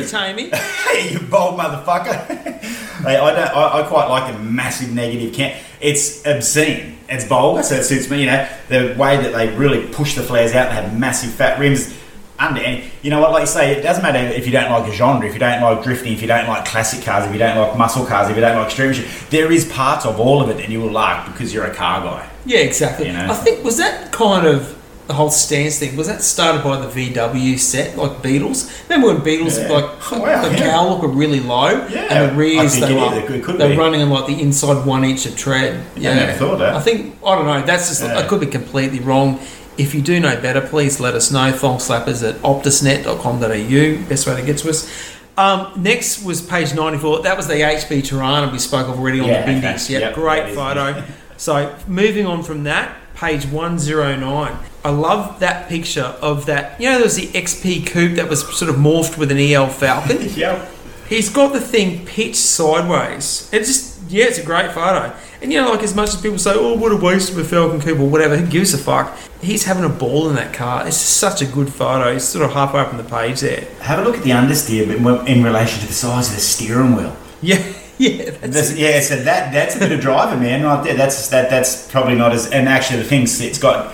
Hey, 0.92 1.12
you 1.12 1.20
bold 1.20 1.58
motherfucker. 1.58 2.26
hey, 2.26 3.16
I, 3.16 3.32
don't, 3.32 3.56
I, 3.56 3.80
I 3.80 3.88
quite 3.88 4.08
like 4.08 4.32
the 4.32 4.38
massive 4.40 4.92
negative 4.92 5.32
can. 5.32 5.58
It's 5.80 6.26
obscene. 6.26 6.98
It's 7.08 7.24
vulgar, 7.24 7.62
so 7.62 7.76
it 7.76 7.84
suits 7.84 8.10
me. 8.10 8.20
You 8.20 8.26
know 8.26 8.48
the 8.68 8.94
way 8.98 9.16
that 9.16 9.32
they 9.32 9.54
really 9.56 9.86
push 9.88 10.14
the 10.14 10.22
flares 10.22 10.54
out. 10.54 10.68
They 10.68 10.74
have 10.74 10.98
massive 10.98 11.32
fat 11.32 11.58
rims. 11.58 11.96
And 12.42 12.82
you 13.02 13.10
know 13.10 13.20
what, 13.20 13.30
like 13.30 13.42
you 13.42 13.46
say, 13.46 13.72
it 13.76 13.82
doesn't 13.82 14.02
matter 14.02 14.18
if 14.18 14.46
you 14.46 14.52
don't 14.52 14.70
like 14.70 14.90
a 14.90 14.94
genre, 14.94 15.26
if 15.26 15.32
you 15.32 15.38
don't 15.38 15.62
like 15.62 15.82
drifting, 15.84 16.12
if 16.12 16.20
you 16.20 16.26
don't 16.26 16.48
like 16.48 16.64
classic 16.64 17.04
cars, 17.04 17.24
if 17.26 17.32
you 17.32 17.38
don't 17.38 17.56
like 17.56 17.78
muscle 17.78 18.04
cars, 18.04 18.28
if 18.30 18.34
you 18.36 18.40
don't 18.40 18.56
like 18.56 18.66
extreme 18.66 18.92
shit. 18.92 19.06
There 19.30 19.52
is 19.52 19.64
parts 19.70 20.04
of 20.04 20.18
all 20.18 20.42
of 20.42 20.50
it 20.50 20.56
that 20.56 20.68
you 20.68 20.80
will 20.80 20.90
like 20.90 21.26
because 21.26 21.54
you're 21.54 21.66
a 21.66 21.74
car 21.74 22.00
guy. 22.02 22.28
Yeah, 22.44 22.58
exactly. 22.58 23.06
You 23.06 23.12
know? 23.12 23.26
I 23.30 23.34
think 23.34 23.62
was 23.64 23.78
that 23.78 24.10
kind 24.12 24.46
of 24.46 24.78
the 25.08 25.14
whole 25.14 25.30
stance 25.30 25.78
thing. 25.80 25.96
Was 25.96 26.06
that 26.08 26.22
started 26.22 26.62
by 26.62 26.76
the 26.84 26.86
VW 26.88 27.58
set, 27.58 27.96
like 27.96 28.10
Beatles? 28.22 28.88
Remember 28.88 29.08
when 29.14 29.22
Beatles 29.22 29.60
Yeah. 29.60 29.68
like 29.74 30.12
Oh, 30.12 30.20
wow, 30.20 30.42
the 30.48 30.50
yeah. 30.56 30.70
cowl 30.70 30.90
look 30.90 31.02
were 31.02 31.08
really 31.08 31.40
low, 31.40 31.86
Yeah. 31.88 32.06
and 32.10 32.30
the 32.30 32.34
rears 32.36 32.74
they 32.78 32.94
were 32.94 33.12
is. 33.18 33.30
It 33.30 33.42
could 33.44 33.58
they're 33.58 33.70
be. 33.70 33.76
running 33.76 34.00
on 34.02 34.10
like 34.10 34.26
the 34.26 34.40
inside 34.40 34.84
one 34.86 35.04
inch 35.04 35.26
of 35.26 35.36
tread. 35.36 35.80
Yeah, 35.96 36.14
never 36.14 36.32
thought 36.32 36.58
that. 36.58 36.74
I 36.74 36.80
think 36.80 37.16
I 37.24 37.34
don't 37.36 37.46
know. 37.46 37.62
That's 37.62 37.88
just 37.88 38.02
Yeah. 38.02 38.18
I 38.18 38.22
could 38.22 38.40
be 38.40 38.46
completely 38.46 39.00
wrong. 39.00 39.38
If 39.82 39.94
you 39.94 40.00
do 40.02 40.20
know 40.20 40.40
better, 40.40 40.60
please 40.60 41.00
let 41.00 41.14
us 41.14 41.30
know. 41.32 41.50
Thong 41.52 41.78
slappers 41.78 42.26
at 42.26 42.36
optusnet.com.au. 42.36 44.08
Best 44.08 44.26
way 44.26 44.36
to 44.36 44.46
get 44.46 44.58
to 44.58 44.70
us. 44.70 45.12
Um, 45.36 45.72
next 45.76 46.22
was 46.24 46.40
page 46.40 46.74
94. 46.74 47.22
That 47.22 47.36
was 47.36 47.48
the 47.48 47.54
HB 47.54 48.02
Torana 48.02 48.52
we 48.52 48.58
spoke 48.58 48.88
of 48.88 48.98
already 48.98 49.18
on 49.20 49.26
Yeah, 49.28 49.44
the 49.44 49.52
okay. 49.58 49.60
Bindix. 49.60 49.90
Yep, 49.90 50.00
Yep, 50.02 50.14
great 50.14 50.54
photo. 50.54 51.02
so 51.36 51.74
moving 51.88 52.26
on 52.26 52.42
from 52.42 52.64
that, 52.64 52.96
page 53.16 53.46
109. 53.46 54.56
I 54.84 54.90
love 54.90 55.40
that 55.40 55.68
picture 55.68 56.14
of 56.20 56.46
that. 56.46 56.80
You 56.80 56.90
know, 56.90 56.94
there 56.96 57.04
was 57.04 57.16
the 57.16 57.26
XP 57.28 57.86
coupe 57.86 58.16
that 58.16 58.28
was 58.28 58.42
sort 58.56 58.68
of 58.68 58.76
morphed 58.76 59.16
with 59.18 59.30
an 59.32 59.38
EL 59.38 59.68
Falcon. 59.68 60.18
Yep. 60.36 60.68
He's 61.08 61.28
got 61.28 61.52
the 61.52 61.60
thing 61.60 62.06
pitched 62.06 62.36
sideways. 62.36 63.50
It's 63.52 63.68
just, 63.68 63.91
yeah, 64.12 64.26
it's 64.26 64.38
a 64.38 64.44
great 64.44 64.70
photo. 64.72 65.14
And 65.40 65.52
you 65.52 65.60
know, 65.60 65.70
like 65.70 65.82
as 65.82 65.94
much 65.94 66.10
as 66.10 66.20
people 66.20 66.38
say, 66.38 66.52
oh, 66.54 66.74
what 66.74 66.92
a 66.92 66.96
waste 66.96 67.30
of 67.30 67.38
a 67.38 67.44
Falcon 67.44 67.80
coupe 67.80 67.98
or 67.98 68.08
whatever, 68.08 68.36
who 68.36 68.46
gives 68.46 68.72
a 68.74 68.78
fuck? 68.78 69.16
He's 69.40 69.64
having 69.64 69.84
a 69.84 69.88
ball 69.88 70.28
in 70.28 70.36
that 70.36 70.52
car. 70.54 70.86
It's 70.86 70.96
such 70.96 71.42
a 71.42 71.46
good 71.46 71.72
photo. 71.72 72.12
He's 72.12 72.24
sort 72.24 72.44
of 72.44 72.52
halfway 72.52 72.80
up 72.80 72.92
on 72.92 72.98
the 72.98 73.04
page 73.04 73.40
there. 73.40 73.66
Have 73.80 73.98
a 73.98 74.02
look 74.04 74.16
at 74.16 74.22
the 74.22 74.30
understeer 74.30 74.86
but 75.02 75.26
in 75.28 75.42
relation 75.42 75.80
to 75.80 75.86
the 75.86 75.92
size 75.92 76.28
of 76.28 76.34
the 76.36 76.40
steering 76.40 76.94
wheel. 76.94 77.16
Yeah, 77.40 77.60
yeah, 77.98 78.30
that's 78.40 78.76
yeah, 78.76 79.00
so 79.00 79.16
that 79.16 79.52
that's 79.52 79.74
a 79.76 79.78
bit 79.80 79.90
of 79.92 80.00
driver, 80.00 80.36
man, 80.40 80.62
right 80.62 80.84
there. 80.84 80.94
That's 80.96 81.28
that 81.30 81.50
that's 81.50 81.90
probably 81.90 82.14
not 82.14 82.32
as. 82.32 82.50
And 82.50 82.68
actually, 82.68 82.98
the 83.00 83.08
thing's 83.08 83.40
it's 83.40 83.58
got, 83.58 83.92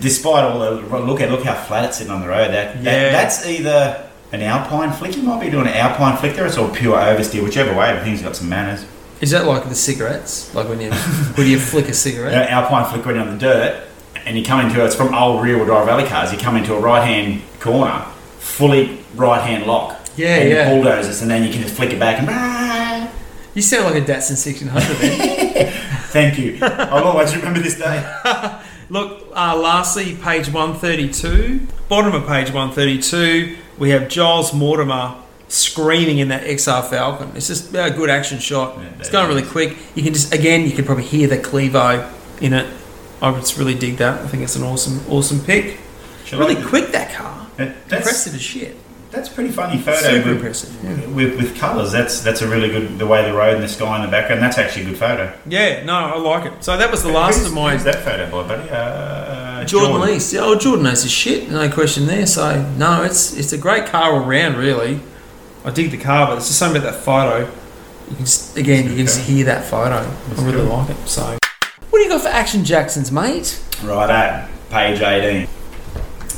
despite 0.00 0.44
all 0.44 0.58
the 0.58 0.70
look 1.00 1.20
at 1.20 1.30
look 1.30 1.44
how 1.44 1.54
flat 1.54 1.84
it's 1.84 1.98
sitting 1.98 2.12
on 2.12 2.20
the 2.20 2.28
road. 2.28 2.50
That, 2.52 2.82
that 2.82 3.00
Yeah. 3.02 3.10
that's 3.12 3.46
either 3.46 4.08
an 4.32 4.42
Alpine 4.42 4.92
flick. 4.92 5.16
You 5.16 5.22
might 5.22 5.40
be 5.40 5.50
doing 5.50 5.66
an 5.68 5.74
Alpine 5.74 6.16
flick 6.16 6.34
there. 6.34 6.46
It's 6.46 6.58
all 6.58 6.68
pure 6.70 6.96
oversteer, 6.96 7.44
whichever 7.44 7.74
way. 7.76 7.94
The 7.94 8.00
thing's 8.02 8.22
got 8.22 8.34
some 8.36 8.48
manners. 8.48 8.84
Is 9.20 9.30
that 9.32 9.46
like 9.46 9.68
the 9.68 9.74
cigarettes? 9.74 10.54
Like 10.54 10.68
when 10.68 10.80
you 10.80 10.92
when 10.92 11.46
you 11.46 11.58
flick 11.58 11.88
a 11.88 11.94
cigarette? 11.94 12.32
An 12.32 12.48
Alpine 12.48 12.90
flick 12.90 13.04
when 13.04 13.16
you're 13.16 13.24
on 13.24 13.32
the 13.32 13.38
dirt, 13.38 13.86
and 14.24 14.36
you 14.36 14.44
come 14.44 14.64
into 14.64 14.84
it's 14.84 14.94
from 14.94 15.14
old 15.14 15.42
rear 15.42 15.56
wheel 15.56 15.66
drive 15.66 15.86
rally 15.86 16.08
cars. 16.08 16.32
You 16.32 16.38
come 16.38 16.56
into 16.56 16.74
a 16.74 16.80
right 16.80 17.06
hand 17.06 17.42
corner, 17.60 18.06
fully 18.38 18.98
right 19.14 19.42
hand 19.42 19.66
lock. 19.66 19.98
Yeah, 20.16 20.36
and 20.36 20.50
yeah. 20.50 20.68
Bulldozers, 20.70 21.22
and 21.22 21.30
then 21.30 21.44
you 21.44 21.52
can 21.52 21.62
just 21.62 21.74
flick 21.74 21.90
it 21.90 21.98
back 21.98 22.20
and. 22.20 23.10
You 23.52 23.62
sound 23.62 23.92
like 23.92 24.00
a 24.00 24.06
Datsun 24.06 24.38
1600 24.38 24.96
then. 24.98 25.72
Thank 26.10 26.38
you. 26.38 26.58
I'll 26.62 27.02
always 27.02 27.34
remember 27.34 27.58
this 27.58 27.76
day. 27.76 28.00
Look, 28.90 29.26
uh, 29.34 29.56
lastly, 29.56 30.14
page 30.14 30.48
132. 30.48 31.66
Bottom 31.88 32.14
of 32.14 32.28
page 32.28 32.52
132, 32.52 33.56
we 33.76 33.90
have 33.90 34.08
Giles 34.08 34.54
Mortimer 34.54 35.16
screaming 35.52 36.18
in 36.18 36.28
that 36.28 36.44
XR 36.44 36.88
Falcon. 36.88 37.32
It's 37.34 37.46
just 37.48 37.74
a 37.74 37.90
good 37.90 38.10
action 38.10 38.38
shot. 38.38 38.78
Yeah, 38.78 38.84
it's 38.98 39.10
going 39.10 39.28
really 39.28 39.42
quick. 39.42 39.76
You 39.94 40.02
can 40.02 40.12
just, 40.14 40.32
again, 40.32 40.64
you 40.66 40.72
can 40.72 40.84
probably 40.84 41.04
hear 41.04 41.28
the 41.28 41.38
Clevo 41.38 42.10
in 42.40 42.52
it. 42.52 42.66
I 43.22 43.32
just 43.32 43.58
really 43.58 43.74
dig 43.74 43.96
that. 43.98 44.20
I 44.20 44.26
think 44.28 44.42
it's 44.42 44.56
an 44.56 44.62
awesome, 44.62 45.00
awesome 45.10 45.40
pick. 45.40 45.78
Really 46.32 46.54
Like- 46.54 46.64
quick, 46.66 46.92
that 46.92 47.12
car. 47.12 47.46
That- 47.56 47.88
That's, 47.88 48.02
Impressive 48.06 48.34
as 48.36 48.40
shit. 48.42 48.76
that's 49.10 49.28
pretty 49.28 49.50
funny 49.50 49.78
photo. 49.78 49.98
Super 50.00 50.28
with, 50.28 50.36
impressive. 50.36 50.76
Yeah. 50.84 51.06
with, 51.08 51.36
with 51.36 51.58
colours. 51.58 51.90
That's 51.90 52.20
that's 52.20 52.40
a 52.42 52.48
really 52.48 52.68
good 52.68 52.96
the 52.98 53.06
way 53.06 53.24
the 53.28 53.34
road 53.36 53.54
and 53.54 53.62
the 53.64 53.68
sky 53.68 53.96
in 53.96 54.02
the 54.02 54.08
background. 54.10 54.40
That's 54.40 54.56
actually 54.56 54.82
a 54.82 54.84
good 54.90 54.98
photo. 54.98 55.36
yeah, 55.46 55.82
no, 55.84 55.94
I 55.94 56.16
like 56.18 56.46
it. 56.52 56.62
So 56.64 56.76
that 56.78 56.90
was 56.90 57.02
the 57.02 57.10
last 57.10 57.38
Who's- 57.38 57.48
of 57.48 57.54
my 57.54 57.72
who's 57.72 57.82
that 57.84 58.04
photo 58.04 58.30
by, 58.30 58.46
buddy? 58.48 58.70
Uh, 58.70 59.64
Jordan, 59.64 59.96
Leist. 60.00 60.38
Oh, 60.40 60.56
Jordan 60.56 60.84
knows 60.84 61.02
his 61.02 61.10
shit. 61.12 61.50
No 61.50 61.68
question 61.68 62.06
there. 62.06 62.24
So 62.26 62.62
no, 62.78 63.02
it's 63.02 63.36
it's 63.36 63.52
a 63.52 63.58
great 63.58 63.86
car 63.86 64.12
all 64.12 64.20
round. 64.24 64.56
Really, 64.56 65.00
I 65.64 65.70
dig 65.70 65.90
the 65.90 65.98
car, 65.98 66.26
but 66.26 66.38
it's 66.38 66.46
just 66.46 66.58
something 66.58 66.80
about 66.80 66.94
that 66.94 67.00
photo. 67.00 67.40
You 68.08 68.16
can 68.16 68.24
just 68.24 68.56
again, 68.56 68.84
you 68.84 68.96
can 68.96 69.06
just 69.06 69.20
hear 69.20 69.44
that 69.44 69.64
photo. 69.64 69.96
I 69.96 70.44
really 70.44 70.66
cool. 70.66 70.78
like 70.78 70.90
it. 70.90 71.08
So, 71.08 71.38
what 71.90 71.98
do 71.98 72.00
you 72.00 72.08
got 72.08 72.22
for 72.22 72.28
Action 72.28 72.64
Jacksons, 72.64 73.12
mate? 73.12 73.62
Right 73.82 74.10
at 74.10 74.50
page 74.70 75.00
eighteen. 75.00 75.48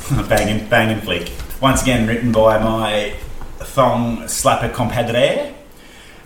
banging 0.27 0.67
banging 0.67 1.01
flick. 1.01 1.31
Once 1.61 1.81
again, 1.81 2.07
written 2.07 2.31
by 2.33 2.57
my 2.57 3.15
thong 3.59 4.23
slapper 4.23 4.73
compadre. 4.73 5.55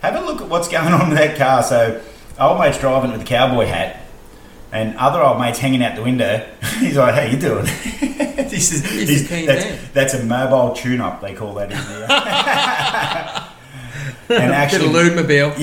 Have 0.01 0.15
a 0.15 0.21
look 0.21 0.41
at 0.41 0.49
what's 0.49 0.67
going 0.69 0.93
on 0.93 1.10
with 1.10 1.17
that 1.19 1.38
car. 1.38 1.62
So, 1.62 2.01
old 2.39 2.60
mate's 2.60 2.79
driving 2.79 3.12
with 3.12 3.21
a 3.21 3.25
cowboy 3.25 3.65
hat. 3.65 4.07
And 4.71 4.97
other 4.97 5.21
old 5.21 5.39
mates 5.39 5.60
hanging 5.60 5.82
out 5.84 5.95
the 5.95 6.03
window. 6.03 6.45
He's 6.80 6.97
like, 6.97 7.13
"How 7.15 7.21
you 7.23 7.38
doing?" 7.38 7.63
this 8.47 8.71
is, 8.73 8.84
He's 8.86 9.08
this- 9.08 9.25
a 9.25 9.27
keen 9.30 9.45
that's, 9.45 9.65
that's 9.93 10.13
a 10.13 10.23
mobile 10.25 10.75
tune-up. 10.75 11.21
They 11.21 11.34
call 11.34 11.53
that 11.56 11.71
in 11.71 11.77
there. 11.77 12.08
and 14.41 14.51
actually, 14.53 14.88
of 14.88 14.91
lubemobile, 14.91 15.56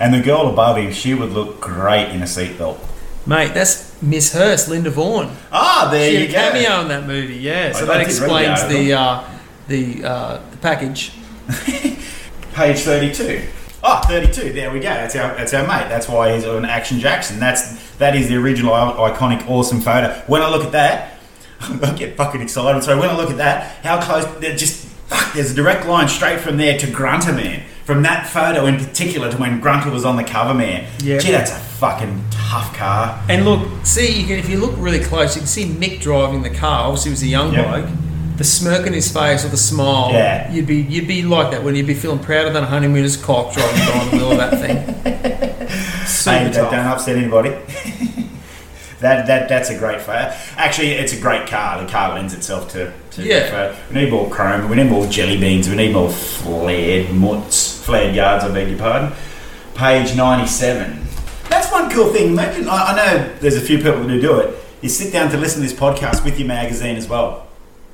and 0.00 0.14
the 0.14 0.20
girl 0.20 0.48
above 0.48 0.78
him, 0.78 0.90
she 0.92 1.12
would 1.14 1.32
look 1.32 1.60
great 1.60 2.08
in 2.10 2.22
a 2.22 2.26
seatbelt. 2.26 2.78
mate. 3.26 3.52
That's 3.52 4.00
Miss 4.00 4.32
Hurst, 4.32 4.68
Linda 4.68 4.90
Vaughan. 4.90 5.30
Ah, 5.52 5.88
there 5.90 6.10
She 6.10 6.16
you 6.16 6.28
had 6.28 6.30
a 6.30 6.32
go. 6.32 6.58
cameo 6.64 6.80
in 6.82 6.88
that 6.88 7.06
movie. 7.06 7.36
Yeah, 7.36 7.72
so 7.72 7.84
I- 7.84 7.98
that 7.98 8.06
did 8.08 8.18
read 8.20 8.30
the 8.30 8.52
explains 8.54 8.68
the 8.68 8.92
uh, 8.94 9.24
the 9.68 10.04
uh, 10.04 10.40
the 10.50 10.56
package. 10.58 11.12
Page 12.54 12.78
32. 12.80 13.42
Oh, 13.82 14.00
32. 14.08 14.52
There 14.52 14.70
we 14.72 14.80
go. 14.80 14.88
That's 14.88 15.14
our, 15.16 15.34
that's 15.36 15.54
our 15.54 15.62
mate. 15.66 15.88
That's 15.88 16.08
why 16.08 16.34
he's 16.34 16.44
an 16.44 16.64
Action 16.64 16.98
Jackson. 16.98 17.38
That's 17.38 17.96
that 17.98 18.16
is 18.16 18.28
the 18.28 18.36
original 18.36 18.74
uh, 18.74 18.94
iconic 19.10 19.48
awesome 19.48 19.80
photo. 19.80 20.12
When 20.26 20.42
I 20.42 20.48
look 20.50 20.64
at 20.64 20.72
that, 20.72 21.18
I 21.60 21.94
get 21.96 22.16
fucking 22.16 22.40
excited. 22.40 22.82
So 22.82 22.98
when 22.98 23.08
I 23.10 23.16
look 23.16 23.30
at 23.30 23.36
that, 23.38 23.84
how 23.84 24.00
close? 24.02 24.24
They're 24.40 24.56
just 24.56 24.86
fuck. 24.86 25.32
There's 25.34 25.52
a 25.52 25.54
direct 25.54 25.86
line 25.86 26.08
straight 26.08 26.40
from 26.40 26.56
there 26.56 26.76
to 26.78 26.86
Grunter 26.90 27.32
Man. 27.32 27.62
From 27.84 28.02
that 28.02 28.26
photo 28.26 28.66
in 28.66 28.76
particular 28.76 29.30
to 29.30 29.36
when 29.38 29.60
Grunter 29.60 29.90
was 29.90 30.04
on 30.04 30.16
the 30.16 30.24
cover, 30.24 30.52
man. 30.52 30.86
Yeah. 31.00 31.18
Gee, 31.18 31.30
that's 31.30 31.50
a 31.52 31.54
fucking 31.54 32.22
tough 32.30 32.76
car. 32.76 33.18
And 33.30 33.46
look, 33.46 33.66
see, 33.86 34.20
you 34.20 34.26
can, 34.26 34.38
if 34.38 34.50
you 34.50 34.58
look 34.58 34.74
really 34.76 34.98
close, 35.02 35.34
you 35.34 35.40
can 35.40 35.46
see 35.48 35.64
Mick 35.64 36.00
driving 36.00 36.42
the 36.42 36.50
car. 36.50 36.84
Obviously, 36.84 37.08
he 37.08 37.12
was 37.12 37.22
a 37.22 37.26
young 37.28 37.54
Yep. 37.54 37.66
bloke. 37.66 37.90
The 38.38 38.44
smirk 38.44 38.86
on 38.86 38.92
his 38.92 39.10
face 39.12 39.44
or 39.44 39.48
the 39.48 39.56
smile, 39.56 40.10
Yeah. 40.12 40.50
you'd 40.52 40.66
be 40.66 40.76
you'd 40.76 41.08
be 41.08 41.22
like 41.22 41.50
that 41.50 41.62
when 41.64 41.74
you'd 41.74 41.86
be 41.88 41.94
feeling 41.94 42.20
prouder 42.20 42.50
than 42.52 42.62
a 42.62 42.66
honeymooner's 42.66 43.16
cock 43.16 43.52
driving 43.52 43.74
behind 43.74 44.10
the 44.12 44.16
wheel 44.16 44.32
of 44.32 44.38
that 44.38 44.60
thing. 44.60 45.66
Super 46.06 46.36
Hey, 46.38 46.44
don't, 46.44 46.52
tough. 46.54 46.70
don't 46.70 46.86
upset 46.86 47.16
anybody. 47.16 47.50
that 49.00 49.26
that 49.26 49.48
that's 49.48 49.70
a 49.70 49.78
great 49.78 50.00
photo. 50.00 50.32
Actually, 50.56 50.90
it's 50.92 51.12
a 51.12 51.20
great 51.20 51.48
car. 51.48 51.84
The 51.84 51.90
car 51.90 52.14
lends 52.14 52.32
itself 52.32 52.70
to, 52.72 52.92
to 53.12 53.22
Yeah. 53.24 53.76
We 53.90 54.02
need 54.02 54.10
more 54.12 54.30
chrome. 54.30 54.68
We 54.70 54.76
need 54.76 54.88
more 54.88 55.06
jelly 55.08 55.38
beans. 55.38 55.68
We 55.68 55.74
need 55.74 55.92
more 55.92 56.08
flared 56.10 57.12
mutts, 57.12 57.82
flared 57.84 58.14
yards. 58.14 58.44
I 58.44 58.52
beg 58.52 58.68
your 58.68 58.78
pardon. 58.78 59.12
Page 59.74 60.14
ninety-seven. 60.16 61.06
That's 61.48 61.72
one 61.72 61.90
cool 61.90 62.12
thing. 62.12 62.28
Imagine. 62.28 62.68
I, 62.68 62.92
I 62.92 62.96
know 62.96 63.34
there's 63.40 63.56
a 63.56 63.60
few 63.60 63.78
people 63.78 64.02
who 64.04 64.20
do 64.20 64.38
it. 64.38 64.54
You 64.80 64.88
sit 64.88 65.12
down 65.12 65.28
to 65.32 65.36
listen 65.36 65.60
to 65.60 65.68
this 65.68 65.76
podcast 65.76 66.24
with 66.24 66.38
your 66.38 66.46
magazine 66.46 66.94
as 66.94 67.08
well. 67.08 67.47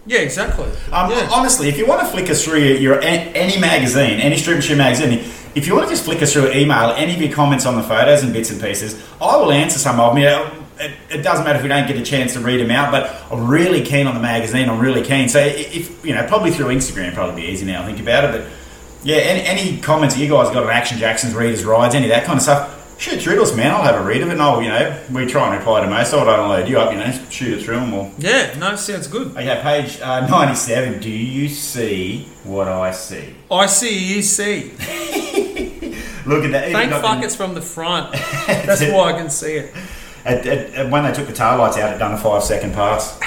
Yeah, 0.07 0.21
exactly. 0.21 0.67
Um, 0.93 1.11
yeah. 1.11 1.29
Honestly, 1.33 1.69
if 1.69 1.79
you 1.79 1.87
want 1.87 2.03
to 2.03 2.07
flick 2.07 2.29
us 2.29 2.45
through 2.45 2.61
your, 2.61 2.77
your 2.77 3.01
any 3.03 3.59
magazine, 3.59 4.21
any 4.21 4.37
Street 4.37 4.57
Machine 4.57 4.79
magazine, 4.79 5.13
if 5.55 5.67
you 5.67 5.75
want 5.75 5.87
to 5.87 5.91
just 5.91 6.05
flick 6.05 6.21
us 6.21 6.33
through 6.33 6.53
email 6.53 6.91
any 6.91 7.15
of 7.15 7.23
your 7.23 7.33
comments 7.33 7.65
on 7.65 7.77
the 7.77 7.83
photos 7.83 8.23
and 8.23 8.33
bits 8.33 8.51
and 8.51 8.61
pieces, 8.61 9.03
I 9.21 9.37
will 9.37 9.53
answer 9.53 9.79
some 9.79 9.99
of 10.01 10.15
them. 10.15 10.23
You 10.23 10.29
know, 10.29 10.51
it, 10.79 10.93
it 11.11 11.23
doesn't 11.23 11.45
matter 11.45 11.57
if 11.57 11.63
we 11.63 11.69
don't 11.69 11.87
get 11.87 11.97
a 11.97 12.03
chance 12.03 12.35
to 12.35 12.41
read 12.41 12.61
them 12.61 12.71
out, 12.71 12.91
but 12.91 13.17
I'm 13.33 13.49
really 13.49 13.83
keen 13.83 14.07
on 14.07 14.15
the 14.15 14.21
magazine. 14.21 14.69
I'm 14.69 14.81
really 14.81 15.03
keen. 15.03 15.29
So 15.29 15.41
if 15.41 16.05
you 16.05 16.15
know, 16.15 16.27
probably 16.27 16.51
through 16.51 16.67
Instagram, 16.67 17.15
probably 17.15 17.43
be 17.43 17.49
easy 17.49 17.65
now. 17.65 17.83
I 17.83 17.87
think 17.87 18.01
about 18.01 18.25
it, 18.25 18.43
but 18.43 18.51
yeah, 19.05 19.17
any, 19.17 19.41
any 19.43 19.81
comments 19.81 20.19
you 20.19 20.29
guys 20.29 20.49
got 20.53 20.65
on 20.65 20.71
Action 20.71 20.99
Jackson's 20.99 21.35
readers 21.35 21.65
rides, 21.65 21.95
any 21.95 22.07
of 22.07 22.11
that 22.11 22.25
kind 22.25 22.37
of 22.37 22.43
stuff. 22.43 22.84
Shoot 22.97 23.21
through 23.23 23.37
to 23.37 23.43
us, 23.43 23.55
man. 23.57 23.73
I'll 23.73 23.83
have 23.83 24.01
a 24.01 24.05
read 24.05 24.23
of 24.23 24.29
it, 24.29 24.33
and 24.33 24.43
I'll, 24.43 24.63
you 24.63 24.69
know, 24.69 24.99
we 25.13 25.27
try 25.27 25.49
and 25.51 25.59
reply 25.59 25.81
to 25.81 25.91
most. 25.91 26.15
I 26.15 26.25
don't 26.25 26.49
load 26.49 26.69
you 26.69 26.79
up, 26.79 26.93
you 26.93 26.99
know, 26.99 27.11
shoot 27.29 27.59
it 27.59 27.65
through, 27.65 27.79
and 27.79 27.93
we'll 27.93 28.11
yeah, 28.19 28.57
no, 28.59 28.77
sounds 28.77 29.09
good. 29.09 29.33
Okay, 29.37 29.61
page 29.63 30.01
uh, 30.01 30.27
97. 30.27 31.01
Do 31.01 31.11
you 31.11 31.49
see 31.49 32.25
what 32.45 32.69
I 32.69 32.93
see? 32.93 33.35
I 33.51 33.67
see, 33.67 34.15
you 34.15 34.23
see. 34.23 34.71
Look 36.27 36.45
at 36.45 36.53
that. 36.53 36.73
Thank 36.73 36.93
fuck 36.93 37.19
the- 37.21 37.27
it's 37.27 37.35
from 37.37 37.55
the 37.55 37.61
front. 37.61 38.13
That's 38.47 38.81
why 38.83 39.13
I 39.13 39.19
can 39.19 39.29
see 39.29 39.55
it. 39.57 39.75
At, 40.25 40.47
at, 40.47 40.75
at- 40.75 40.91
when 40.91 41.03
they 41.05 41.13
took 41.13 41.27
the 41.27 41.35
tail 41.35 41.59
lights 41.59 41.77
out, 41.77 41.95
it 41.95 41.99
done 41.99 42.15
a 42.15 42.19
five 42.19 42.43
second 42.45 42.73
pass. 42.73 43.19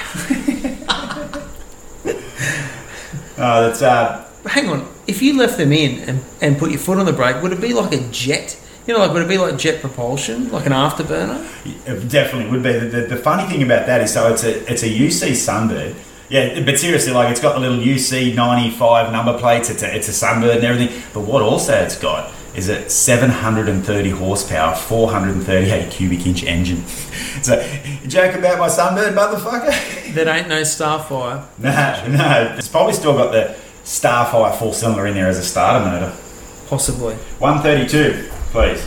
oh, 3.36 3.36
that's 3.36 3.82
uh, 3.82 4.24
Hang 4.46 4.68
on, 4.70 4.88
if 5.06 5.20
you 5.20 5.36
left 5.36 5.58
them 5.58 5.72
in 5.72 6.08
and, 6.08 6.24
and 6.40 6.58
put 6.58 6.70
your 6.70 6.80
foot 6.80 6.98
on 6.98 7.06
the 7.06 7.12
brake, 7.12 7.42
would 7.42 7.52
it 7.52 7.60
be 7.60 7.74
like 7.74 7.92
a 7.92 8.00
jet? 8.10 8.58
You 8.88 8.94
know, 8.94 9.00
like 9.00 9.12
would 9.12 9.20
it 9.20 9.28
be 9.28 9.36
like 9.36 9.58
jet 9.58 9.82
propulsion, 9.82 10.50
like 10.50 10.64
an 10.64 10.72
afterburner? 10.72 11.44
it 11.86 12.08
definitely 12.08 12.50
would 12.50 12.62
be. 12.62 12.72
The, 12.72 12.86
the, 12.86 13.00
the 13.02 13.16
funny 13.16 13.46
thing 13.46 13.62
about 13.62 13.84
that 13.84 14.00
is, 14.00 14.14
so 14.14 14.32
it's 14.32 14.44
a 14.44 14.72
it's 14.72 14.82
a 14.82 14.88
UC 14.88 15.32
Sunbird. 15.32 15.94
Yeah, 16.30 16.64
but 16.64 16.78
seriously, 16.78 17.12
like 17.12 17.30
it's 17.30 17.42
got 17.42 17.52
the 17.52 17.60
little 17.60 17.76
UC 17.76 18.34
ninety 18.34 18.70
five 18.74 19.12
number 19.12 19.38
plates. 19.38 19.68
It's 19.68 19.82
a 19.82 19.94
it's 19.94 20.08
a 20.08 20.12
Sunbird 20.12 20.56
and 20.56 20.64
everything. 20.64 21.02
But 21.12 21.20
what 21.20 21.42
also 21.42 21.74
it's 21.74 21.98
got 21.98 22.32
is 22.56 22.70
a 22.70 22.88
seven 22.88 23.28
hundred 23.28 23.68
and 23.68 23.84
thirty 23.84 24.08
horsepower, 24.08 24.74
four 24.74 25.10
hundred 25.10 25.34
and 25.34 25.44
thirty 25.44 25.70
eight 25.70 25.90
cubic 25.90 26.26
inch 26.26 26.44
engine. 26.44 26.82
so, 27.42 27.62
joke 28.06 28.36
about 28.36 28.58
my 28.58 28.68
Sunbird, 28.68 29.12
motherfucker? 29.12 29.96
That 30.14 30.26
ain't 30.26 30.48
no 30.48 30.62
Starfire. 30.62 31.46
no, 31.58 32.16
no. 32.16 32.54
It's 32.56 32.66
probably 32.66 32.94
still 32.94 33.12
got 33.12 33.30
the 33.32 33.54
Starfire 33.84 34.58
four 34.58 34.72
cylinder 34.72 35.06
in 35.06 35.12
there 35.12 35.28
as 35.28 35.36
a 35.36 35.42
starter 35.42 35.84
motor. 35.84 36.16
Possibly. 36.66 37.14
132, 37.40 38.30
please. 38.58 38.82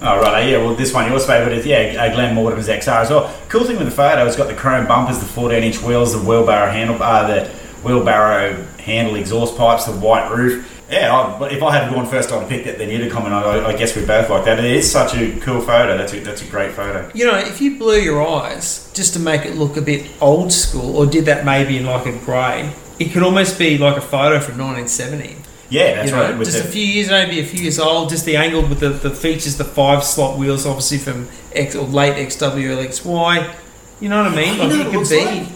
Oh, 0.00 0.20
right. 0.20 0.48
Yeah, 0.48 0.58
well, 0.58 0.76
this 0.76 0.94
one, 0.94 1.10
yours 1.10 1.26
favourite 1.26 1.58
is, 1.58 1.66
yeah, 1.66 2.00
uh, 2.00 2.14
Glenn 2.14 2.36
Mortimer's 2.36 2.68
XR 2.68 3.02
as 3.02 3.10
well. 3.10 3.34
Cool 3.48 3.64
thing 3.64 3.76
with 3.76 3.88
the 3.88 3.94
photo, 3.94 4.24
it's 4.24 4.36
got 4.36 4.46
the 4.46 4.54
chrome 4.54 4.86
bumpers, 4.86 5.18
the 5.18 5.24
14 5.24 5.64
inch 5.64 5.82
wheels, 5.82 6.12
the 6.12 6.20
wheelbarrow 6.20 6.70
handle, 6.70 7.02
uh, 7.02 7.26
the 7.26 7.48
wheelbarrow 7.82 8.62
handle 8.78 9.16
exhaust 9.16 9.56
pipes, 9.56 9.86
the 9.86 9.92
white 9.92 10.30
roof. 10.30 10.76
Yeah, 10.88 11.36
but 11.40 11.52
if 11.52 11.60
I 11.60 11.76
had 11.76 11.92
gone 11.92 12.06
first, 12.06 12.30
I'd 12.30 12.38
have 12.38 12.48
picked. 12.48 12.78
Then 12.78 12.88
you'd 12.88 13.02
have 13.02 13.12
commented. 13.12 13.42
I, 13.44 13.70
I 13.70 13.76
guess 13.76 13.94
we 13.94 14.06
both 14.06 14.30
like 14.30 14.44
that. 14.46 14.58
It 14.58 14.64
is 14.64 14.90
such 14.90 15.14
a 15.16 15.38
cool 15.40 15.60
photo. 15.60 15.98
That's 15.98 16.14
a, 16.14 16.20
that's 16.20 16.40
a 16.40 16.46
great 16.46 16.72
photo. 16.72 17.10
You 17.12 17.26
know, 17.26 17.36
if 17.36 17.60
you 17.60 17.76
blew 17.76 17.98
your 17.98 18.26
eyes 18.26 18.90
just 18.94 19.12
to 19.12 19.18
make 19.18 19.44
it 19.44 19.56
look 19.56 19.76
a 19.76 19.82
bit 19.82 20.08
old 20.22 20.50
school, 20.50 20.96
or 20.96 21.04
did 21.04 21.26
that 21.26 21.44
maybe 21.44 21.76
in 21.76 21.84
like 21.84 22.06
a 22.06 22.16
grey, 22.24 22.72
it 22.98 23.12
could 23.12 23.22
almost 23.22 23.58
be 23.58 23.76
like 23.76 23.98
a 23.98 24.00
photo 24.00 24.40
from 24.40 24.56
1970. 24.56 25.47
Yeah, 25.70 25.96
that's 25.96 26.10
you 26.10 26.16
know, 26.16 26.22
right. 26.32 26.38
Just 26.44 26.58
the- 26.62 26.68
a 26.68 26.72
few 26.72 26.84
years, 26.84 27.08
maybe 27.10 27.40
a 27.40 27.44
few 27.44 27.60
years 27.60 27.78
old. 27.78 28.08
Just 28.08 28.24
the 28.24 28.36
angle 28.36 28.62
with 28.66 28.80
the, 28.80 28.88
the 28.88 29.10
features, 29.10 29.56
the 29.58 29.64
five 29.64 30.02
slot 30.04 30.38
wheels, 30.38 30.64
obviously 30.66 30.98
from 30.98 31.28
X 31.52 31.74
or 31.76 31.86
late 31.86 32.14
XWLXY. 32.26 33.54
You 34.00 34.08
know 34.08 34.22
what 34.22 34.32
I 34.32 34.36
mean? 34.36 34.54
You 34.54 34.60
Like 34.60 34.68
know 34.70 34.74
it 34.76 34.80
it 34.80 34.84
could 34.84 34.94
looks 34.94 35.10
be. 35.10 35.24
like? 35.24 35.48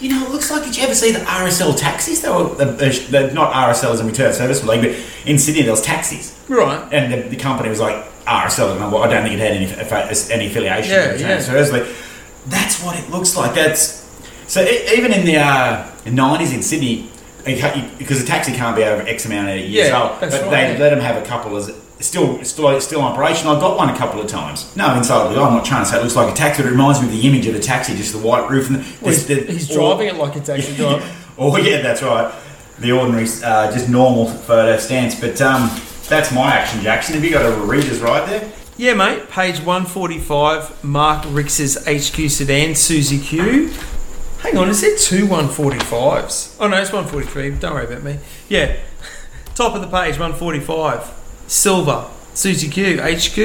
You 0.00 0.10
know, 0.10 0.26
it 0.26 0.30
looks 0.30 0.50
like. 0.50 0.62
Did 0.64 0.76
you 0.76 0.82
ever 0.84 0.94
see 0.94 1.10
the 1.12 1.20
RSL 1.20 1.76
taxis? 1.76 2.20
They 2.20 2.28
were 2.28 2.54
the, 2.54 2.66
the, 2.66 3.06
the, 3.10 3.30
not 3.32 3.52
RSLs 3.54 4.00
in 4.00 4.06
return 4.06 4.32
service 4.34 4.62
league, 4.62 4.82
but 4.82 4.94
in 5.26 5.38
Sydney 5.38 5.62
there 5.62 5.70
was 5.70 5.80
taxis, 5.80 6.38
Right. 6.48 6.86
and 6.92 7.12
the, 7.12 7.28
the 7.30 7.36
company 7.36 7.70
was 7.70 7.80
like 7.80 8.04
RSL. 8.26 8.74
And 8.76 8.84
I 8.84 8.90
don't 9.08 9.22
think 9.22 9.34
it 9.34 9.38
had 9.40 9.52
any 9.56 9.66
any 10.34 10.46
affiliation 10.50 10.92
Yeah, 10.92 11.12
with 11.12 11.20
yeah. 11.22 11.26
return 11.28 11.42
service 11.42 11.72
league. 11.72 11.86
That's 12.46 12.82
what 12.84 12.98
it 12.98 13.08
looks 13.10 13.36
like. 13.36 13.54
That's 13.54 14.06
so. 14.46 14.60
e- 14.62 14.86
even 14.98 15.12
in 15.14 15.24
the 15.24 15.38
uh, 15.38 15.90
90s 16.04 16.52
in 16.54 16.62
Sydney, 16.62 16.94
it 16.94 17.00
ca- 17.00 17.06
you- 17.06 17.15
because 17.46 18.22
a 18.22 18.26
taxi 18.26 18.52
can't 18.52 18.76
be 18.76 18.82
over 18.84 19.02
X 19.06 19.24
amount 19.26 19.48
of 19.48 19.56
years 19.56 19.88
Yeah, 19.88 20.02
old, 20.10 20.20
that's 20.20 20.34
but 20.36 20.42
right, 20.42 20.50
they 20.50 20.72
yeah. 20.74 20.78
let 20.78 20.90
them 20.90 21.00
have 21.00 21.22
a 21.22 21.26
couple 21.26 21.56
as 21.56 21.70
still 22.00 22.42
still 22.44 22.78
still 22.80 23.00
operational. 23.00 23.56
I 23.56 23.60
got 23.60 23.76
one 23.76 23.88
a 23.88 23.96
couple 23.96 24.20
of 24.20 24.26
times. 24.26 24.74
No, 24.76 24.94
inside 24.96 25.32
the 25.32 25.40
I'm 25.40 25.54
not 25.54 25.64
trying 25.64 25.84
to 25.84 25.88
say 25.90 25.98
it 25.98 26.02
looks 26.02 26.16
like 26.16 26.30
a 26.32 26.36
taxi, 26.36 26.62
but 26.62 26.68
it 26.68 26.72
reminds 26.72 27.00
me 27.00 27.06
of 27.06 27.12
the 27.12 27.26
image 27.26 27.46
of 27.46 27.54
the 27.54 27.60
taxi, 27.60 27.94
just 27.96 28.12
the 28.12 28.18
white 28.18 28.50
roof 28.50 28.68
and 28.68 28.76
the, 28.80 28.96
Well, 29.00 29.12
he's, 29.14 29.26
the- 29.26 29.34
he's 29.44 29.70
all- 29.76 29.96
driving 29.96 30.14
it 30.14 30.18
like 30.18 30.36
a 30.36 30.40
taxi 30.40 30.74
driver. 30.76 31.08
Oh 31.38 31.56
yeah, 31.56 31.80
that's 31.82 32.02
right. 32.02 32.34
The 32.78 32.92
ordinary, 32.92 33.26
uh, 33.42 33.72
just 33.72 33.88
normal 33.88 34.26
photo 34.26 34.76
stance. 34.78 35.18
But 35.18 35.40
um, 35.40 35.70
that's 36.08 36.30
my 36.32 36.52
action, 36.52 36.82
Jackson. 36.82 37.14
Have 37.14 37.24
you 37.24 37.30
got 37.30 37.46
a 37.46 37.56
readers 37.64 38.00
right 38.00 38.26
there? 38.28 38.52
Yeah, 38.76 38.92
mate. 38.92 39.30
Page 39.30 39.60
145, 39.60 40.84
Mark 40.84 41.24
Rix's 41.28 41.78
HQ 41.86 42.28
sedan, 42.30 42.74
Suzy 42.74 43.18
Q. 43.18 43.72
Hang 44.40 44.56
on, 44.58 44.68
is 44.68 44.80
there 44.80 44.96
two 44.96 45.26
145s? 45.26 46.56
Oh, 46.60 46.68
no, 46.68 46.76
it's 46.76 46.92
143. 46.92 47.58
Don't 47.58 47.74
worry 47.74 47.86
about 47.86 48.02
me. 48.02 48.18
Yeah. 48.48 48.76
Top 49.54 49.74
of 49.74 49.80
the 49.80 49.88
page, 49.88 50.18
145. 50.18 51.12
Silver, 51.46 52.10
Suzy 52.34 52.68
Q, 52.68 53.00
HQ. 53.00 53.38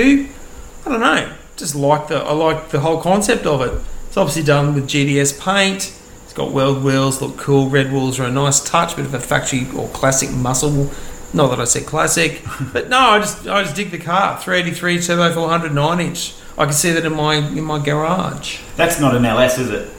I 0.85 0.89
don't 0.89 0.99
know. 0.99 1.33
Just 1.55 1.75
like 1.75 2.07
the, 2.07 2.17
I 2.17 2.33
like 2.33 2.69
the 2.69 2.81
whole 2.81 3.01
concept 3.01 3.45
of 3.45 3.61
it. 3.61 3.81
It's 4.07 4.17
obviously 4.17 4.43
done 4.43 4.73
with 4.73 4.87
GDS 4.87 5.39
paint. 5.39 5.97
It's 6.23 6.33
got 6.33 6.51
weld 6.51 6.83
wheels, 6.83 7.21
look 7.21 7.37
cool. 7.37 7.69
Red 7.69 7.91
wheels 7.91 8.19
are 8.19 8.25
a 8.25 8.31
nice 8.31 8.59
touch, 8.63 8.95
bit 8.95 9.05
of 9.05 9.13
a 9.13 9.19
factory 9.19 9.67
or 9.75 9.87
classic 9.89 10.31
muscle. 10.31 10.91
Not 11.33 11.49
that 11.49 11.61
I 11.61 11.63
said 11.63 11.85
classic, 11.85 12.41
but 12.73 12.89
no, 12.89 12.97
I 12.97 13.19
just 13.19 13.47
I 13.47 13.63
just 13.63 13.75
dig 13.75 13.91
the 13.91 13.97
car. 13.97 14.37
383 14.39 15.01
turbo 15.01 15.33
400 15.33 15.73
nine 15.73 15.99
inch. 15.99 16.33
I 16.57 16.65
can 16.65 16.73
see 16.73 16.91
that 16.91 17.05
in 17.05 17.13
my 17.13 17.35
in 17.35 17.63
my 17.63 17.79
garage. 17.79 18.59
That's 18.75 18.99
not 18.99 19.15
an 19.15 19.25
LS, 19.25 19.59
is 19.59 19.69
it? 19.69 19.89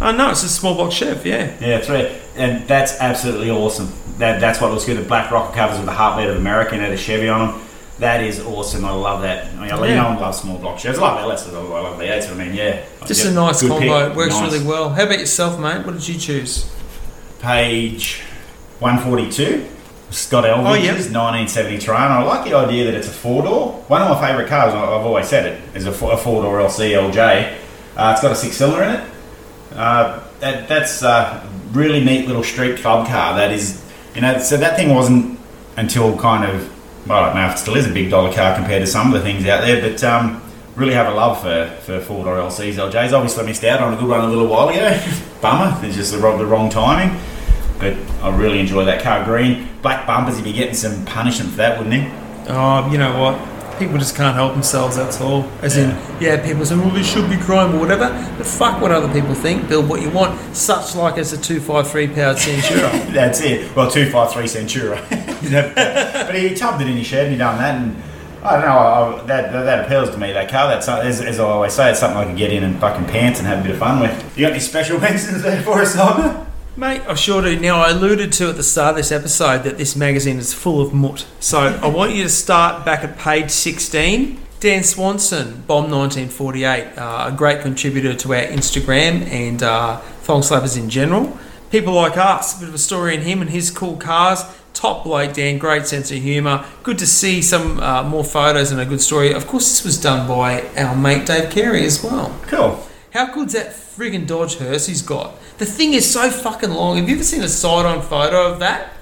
Oh 0.00 0.10
no, 0.12 0.30
it's 0.30 0.42
a 0.42 0.48
small 0.48 0.74
block 0.74 0.92
Chev. 0.92 1.24
Yeah, 1.26 1.44
Yeah, 1.60 1.78
that's 1.78 1.88
right. 1.88 2.10
And 2.36 2.66
that's 2.68 2.98
absolutely 3.00 3.50
awesome. 3.50 3.92
That 4.18 4.40
that's 4.40 4.60
what 4.60 4.70
looks 4.72 4.84
good. 4.84 4.96
The 4.98 5.02
black 5.02 5.30
rocker 5.30 5.54
covers 5.54 5.76
with 5.78 5.86
the 5.86 5.92
heartbeat 5.92 6.28
of 6.28 6.36
America 6.36 6.72
and 6.74 6.82
had 6.82 6.92
a 6.92 6.96
Chevy 6.96 7.28
on 7.28 7.48
them. 7.52 7.60
That 8.00 8.22
is 8.24 8.40
awesome. 8.40 8.84
I 8.84 8.90
love 8.90 9.22
that. 9.22 9.46
I 9.54 9.56
mean, 9.56 9.68
Yeah. 9.68 9.94
know, 10.02 10.08
I 10.08 10.16
love 10.18 10.34
small 10.34 10.58
block 10.58 10.78
Chevs. 10.78 10.98
I 10.98 11.02
love 11.02 11.20
LSs. 11.20 11.54
I 11.54 11.58
love 11.60 11.98
the 11.98 12.04
8s. 12.04 12.28
I 12.30 12.34
mean, 12.34 12.52
yeah. 12.54 12.80
just 13.06 13.24
a 13.24 13.30
nice 13.30 13.60
combo. 13.62 14.08
pick. 14.08 14.16
Works 14.16 14.34
Nice. 14.40 14.52
really 14.52 14.66
well. 14.66 14.90
How 14.90 15.04
about 15.04 15.20
yourself, 15.20 15.58
mate? 15.60 15.86
What 15.86 15.92
did 15.94 16.08
you 16.08 16.18
choose? 16.18 16.68
Page 17.40 18.20
142. 18.80 19.66
Scott 20.10 20.44
Elvidge's 20.44 20.66
Oh, 20.66 20.74
yeah. 20.74 20.92
1970 20.92 21.78
Torana. 21.78 22.10
I 22.10 22.22
like 22.22 22.44
the 22.44 22.54
idea 22.54 22.84
that 22.86 22.94
it's 22.94 23.08
a 23.08 23.12
four 23.12 23.42
door. 23.42 23.84
One 23.88 24.02
of 24.02 24.08
my 24.10 24.20
favourite 24.28 24.48
cars, 24.48 24.72
I've 24.74 24.80
always 25.06 25.28
said 25.28 25.46
it, 25.46 25.60
is 25.76 25.86
a 25.86 25.92
four 25.92 26.16
door 26.42 26.58
LC 26.60 26.92
LJ. 26.94 27.52
Uh, 27.96 28.10
it's 28.12 28.22
got 28.22 28.32
a 28.32 28.36
six 28.36 28.56
cylinder 28.56 28.82
in 28.84 28.90
it. 28.96 29.04
Uh, 29.74 30.22
that, 30.40 30.68
that's 30.68 31.02
a 31.02 31.48
really 31.72 32.04
neat 32.04 32.26
little 32.26 32.44
street 32.44 32.78
club 32.78 33.06
car. 33.08 33.36
That 33.36 33.52
is, 33.52 33.84
you 34.14 34.20
know, 34.20 34.38
so 34.38 34.56
that 34.56 34.76
thing 34.76 34.94
wasn't 34.94 35.38
until 35.76 36.16
kind 36.18 36.50
of, 36.50 37.08
well, 37.08 37.22
I 37.22 37.26
don't 37.26 37.36
know 37.36 37.46
if 37.48 37.54
it 37.54 37.58
still 37.58 37.76
is 37.76 37.86
a 37.86 37.92
big 37.92 38.10
dollar 38.10 38.32
car 38.32 38.54
compared 38.54 38.82
to 38.82 38.86
some 38.86 39.12
of 39.12 39.14
the 39.14 39.20
things 39.20 39.46
out 39.46 39.62
there, 39.62 39.80
but 39.80 40.02
um, 40.04 40.42
really 40.76 40.94
have 40.94 41.12
a 41.12 41.14
love 41.14 41.40
for, 41.40 41.76
for 41.82 42.00
four 42.00 42.24
door 42.24 42.36
LCs, 42.36 42.74
LJs. 42.74 43.12
Obviously, 43.12 43.42
I 43.42 43.46
missed 43.46 43.64
out 43.64 43.80
on 43.80 43.94
a 43.94 43.96
good 43.96 44.08
one 44.08 44.20
a 44.20 44.28
little 44.28 44.46
while 44.46 44.68
ago. 44.68 45.00
Bummer, 45.40 45.78
it's 45.86 45.96
just 45.96 46.12
the 46.12 46.18
wrong, 46.18 46.38
the 46.38 46.46
wrong 46.46 46.70
timing. 46.70 47.20
But 47.78 47.96
I 48.22 48.34
really 48.34 48.60
enjoy 48.60 48.84
that 48.84 49.02
car. 49.02 49.24
Green, 49.24 49.68
black 49.82 50.06
bumpers, 50.06 50.36
he'd 50.36 50.44
be 50.44 50.52
getting 50.52 50.74
some 50.74 51.04
punishment 51.04 51.50
for 51.50 51.56
that, 51.56 51.78
wouldn't 51.78 51.94
he? 51.94 52.10
Oh, 52.48 52.90
you 52.90 52.98
know 52.98 53.20
what? 53.20 53.53
People 53.78 53.98
just 53.98 54.16
can't 54.16 54.34
help 54.34 54.52
themselves. 54.52 54.96
That's 54.96 55.20
all. 55.20 55.44
As 55.62 55.76
in, 55.76 55.90
yeah, 56.20 56.44
people 56.44 56.64
say, 56.64 56.76
well, 56.76 56.90
this 56.90 57.10
should 57.10 57.28
be 57.28 57.36
crime 57.36 57.74
or 57.74 57.80
whatever. 57.80 58.08
But 58.36 58.46
fuck 58.46 58.80
what 58.80 58.92
other 58.92 59.12
people 59.12 59.34
think. 59.34 59.68
Build 59.68 59.88
what 59.88 60.00
you 60.00 60.10
want. 60.10 60.38
Such 60.54 60.94
like 60.94 61.18
as 61.18 61.32
a 61.32 61.38
two 61.38 61.60
five 61.60 61.90
three 61.90 62.06
powered 62.06 62.36
Centura. 62.36 62.90
That's 63.12 63.40
it. 63.40 63.74
Well, 63.74 63.90
253 63.90 64.44
Centura. 64.44 65.10
but 66.26 66.34
he 66.34 66.54
tubbed 66.54 66.82
it 66.82 66.88
in 66.88 66.96
his 66.96 67.06
shed 67.06 67.24
and 67.24 67.32
he 67.32 67.38
done 67.38 67.58
that. 67.58 67.80
And 67.80 68.02
I 68.44 68.52
don't 68.52 68.66
know, 68.66 68.78
I, 68.78 69.26
that 69.26 69.52
that 69.52 69.84
appeals 69.86 70.10
to 70.10 70.18
me, 70.18 70.32
that 70.32 70.50
car. 70.50 70.68
That's, 70.68 70.86
as, 70.88 71.20
as 71.20 71.40
I 71.40 71.44
always 71.44 71.72
say, 71.72 71.90
it's 71.90 72.00
something 72.00 72.18
I 72.18 72.24
can 72.24 72.36
get 72.36 72.52
in 72.52 72.62
and 72.62 72.78
fucking 72.78 73.06
pants 73.06 73.38
and 73.38 73.48
have 73.48 73.60
a 73.60 73.62
bit 73.62 73.72
of 73.72 73.78
fun 73.78 74.00
with. 74.00 74.38
You 74.38 74.46
got 74.46 74.52
any 74.52 74.60
special 74.60 75.00
mentions 75.00 75.42
there 75.42 75.62
for 75.62 75.80
us, 75.80 75.94
Simon? 75.94 76.43
Mate, 76.76 77.02
I 77.06 77.14
sure 77.14 77.40
do. 77.40 77.56
Now, 77.60 77.82
I 77.82 77.90
alluded 77.90 78.32
to 78.32 78.48
at 78.48 78.56
the 78.56 78.64
start 78.64 78.90
of 78.90 78.96
this 78.96 79.12
episode 79.12 79.62
that 79.62 79.78
this 79.78 79.94
magazine 79.94 80.38
is 80.38 80.52
full 80.52 80.80
of 80.80 80.92
mutt. 80.92 81.24
So 81.38 81.60
I 81.60 81.86
want 81.86 82.16
you 82.16 82.24
to 82.24 82.28
start 82.28 82.84
back 82.84 83.04
at 83.04 83.16
page 83.16 83.50
16. 83.50 84.40
Dan 84.58 84.82
Swanson, 84.82 85.62
Bomb 85.68 85.88
1948, 85.88 86.98
uh, 86.98 87.30
a 87.32 87.36
great 87.36 87.60
contributor 87.60 88.12
to 88.14 88.34
our 88.34 88.42
Instagram 88.42 89.24
and 89.26 89.62
uh, 89.62 89.98
Thong 90.22 90.40
Slappers 90.40 90.76
in 90.76 90.90
general. 90.90 91.38
People 91.70 91.92
like 91.92 92.16
us, 92.16 92.56
a 92.56 92.60
bit 92.60 92.68
of 92.70 92.74
a 92.74 92.78
story 92.78 93.14
in 93.14 93.20
him 93.20 93.40
and 93.40 93.50
his 93.50 93.70
cool 93.70 93.96
cars. 93.96 94.42
Top 94.72 95.04
bloke, 95.04 95.34
Dan, 95.34 95.58
great 95.58 95.86
sense 95.86 96.10
of 96.10 96.18
humour. 96.18 96.66
Good 96.82 96.98
to 96.98 97.06
see 97.06 97.40
some 97.40 97.78
uh, 97.78 98.02
more 98.02 98.24
photos 98.24 98.72
and 98.72 98.80
a 98.80 98.84
good 98.84 99.00
story. 99.00 99.32
Of 99.32 99.46
course, 99.46 99.68
this 99.68 99.84
was 99.84 100.00
done 100.00 100.26
by 100.26 100.66
our 100.76 100.96
mate 100.96 101.26
Dave 101.26 101.52
Carey 101.52 101.84
as 101.84 102.02
well. 102.02 102.36
Cool. 102.48 102.84
How 103.12 103.32
good's 103.32 103.52
that 103.52 103.68
friggin' 103.68 104.26
Dodge 104.26 104.56
hearse 104.56 104.88
he's 104.88 105.02
got? 105.02 105.38
The 105.58 105.66
thing 105.66 105.94
is 105.94 106.10
so 106.10 106.30
fucking 106.30 106.70
long. 106.70 106.96
Have 106.96 107.08
you 107.08 107.14
ever 107.14 107.24
seen 107.24 107.42
a 107.42 107.48
side-on 107.48 108.02
photo 108.02 108.50
of 108.52 108.58
that? 108.60 108.92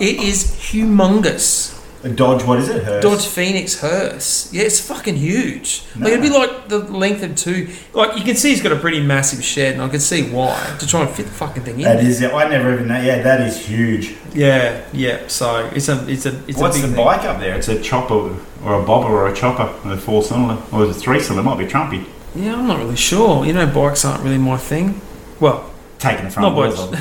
It 0.00 0.20
is 0.20 0.44
humongous. 0.44 1.72
A 2.02 2.08
Dodge, 2.10 2.44
what 2.44 2.58
is 2.58 2.68
it? 2.68 2.84
Hearse? 2.84 3.02
Dodge 3.02 3.26
Phoenix 3.26 3.80
hearse. 3.80 4.52
Yeah, 4.52 4.64
it's 4.64 4.78
fucking 4.78 5.16
huge. 5.16 5.84
Like 5.98 6.12
it'd 6.12 6.20
be 6.20 6.28
like 6.28 6.68
the 6.68 6.80
length 6.80 7.22
of 7.22 7.34
two. 7.34 7.70
Like 7.94 8.18
you 8.18 8.24
can 8.24 8.36
see 8.36 8.50
he's 8.50 8.62
got 8.62 8.72
a 8.72 8.76
pretty 8.76 9.00
massive 9.00 9.42
shed, 9.42 9.72
and 9.74 9.82
I 9.82 9.88
can 9.88 10.00
see 10.00 10.28
why 10.30 10.76
to 10.80 10.86
try 10.86 11.00
and 11.00 11.08
fit 11.08 11.24
the 11.26 11.32
fucking 11.32 11.62
thing 11.62 11.76
in. 11.76 11.82
That 11.84 12.04
is 12.04 12.20
it. 12.20 12.30
I 12.34 12.46
never 12.48 12.74
even 12.74 12.88
know. 12.88 13.00
Yeah, 13.00 13.22
that 13.22 13.40
is 13.40 13.64
huge. 13.64 14.16
Yeah, 14.34 14.84
yeah. 14.92 15.26
So 15.28 15.70
it's 15.74 15.88
a, 15.88 16.06
it's 16.06 16.26
a, 16.26 16.38
it's 16.46 16.58
What's 16.58 16.76
a 16.78 16.82
the 16.82 16.88
thing. 16.88 16.96
bike 16.96 17.24
up 17.24 17.40
there? 17.40 17.56
It's 17.56 17.68
a 17.68 17.80
chopper 17.80 18.36
or 18.62 18.82
a 18.82 18.84
bobber 18.84 19.08
or 19.14 19.28
a 19.28 19.34
chopper 19.34 19.72
with 19.88 19.98
a 19.98 20.00
four 20.00 20.22
cylinder. 20.22 20.60
Or 20.72 20.84
a 20.84 20.92
three 20.92 21.20
cylinder? 21.20 21.48
Might 21.48 21.58
be 21.58 21.66
Trumpy. 21.66 22.04
Yeah, 22.34 22.56
I'm 22.56 22.66
not 22.66 22.78
really 22.78 22.96
sure. 22.96 23.46
You 23.46 23.54
know, 23.54 23.66
bikes 23.66 24.04
aren't 24.04 24.22
really 24.24 24.36
my 24.38 24.58
thing. 24.58 25.00
Well, 25.40 25.70
Taking 25.98 26.24
the 26.26 26.30
front 26.30 26.54
Not 26.54 26.60
wheels 26.60 26.90
much. 26.90 27.00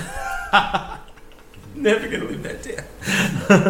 off. 0.54 1.00
Never 1.76 2.08
going 2.08 2.22
to 2.22 2.28
live 2.28 2.44
that 2.44 2.64
down. 2.64 2.86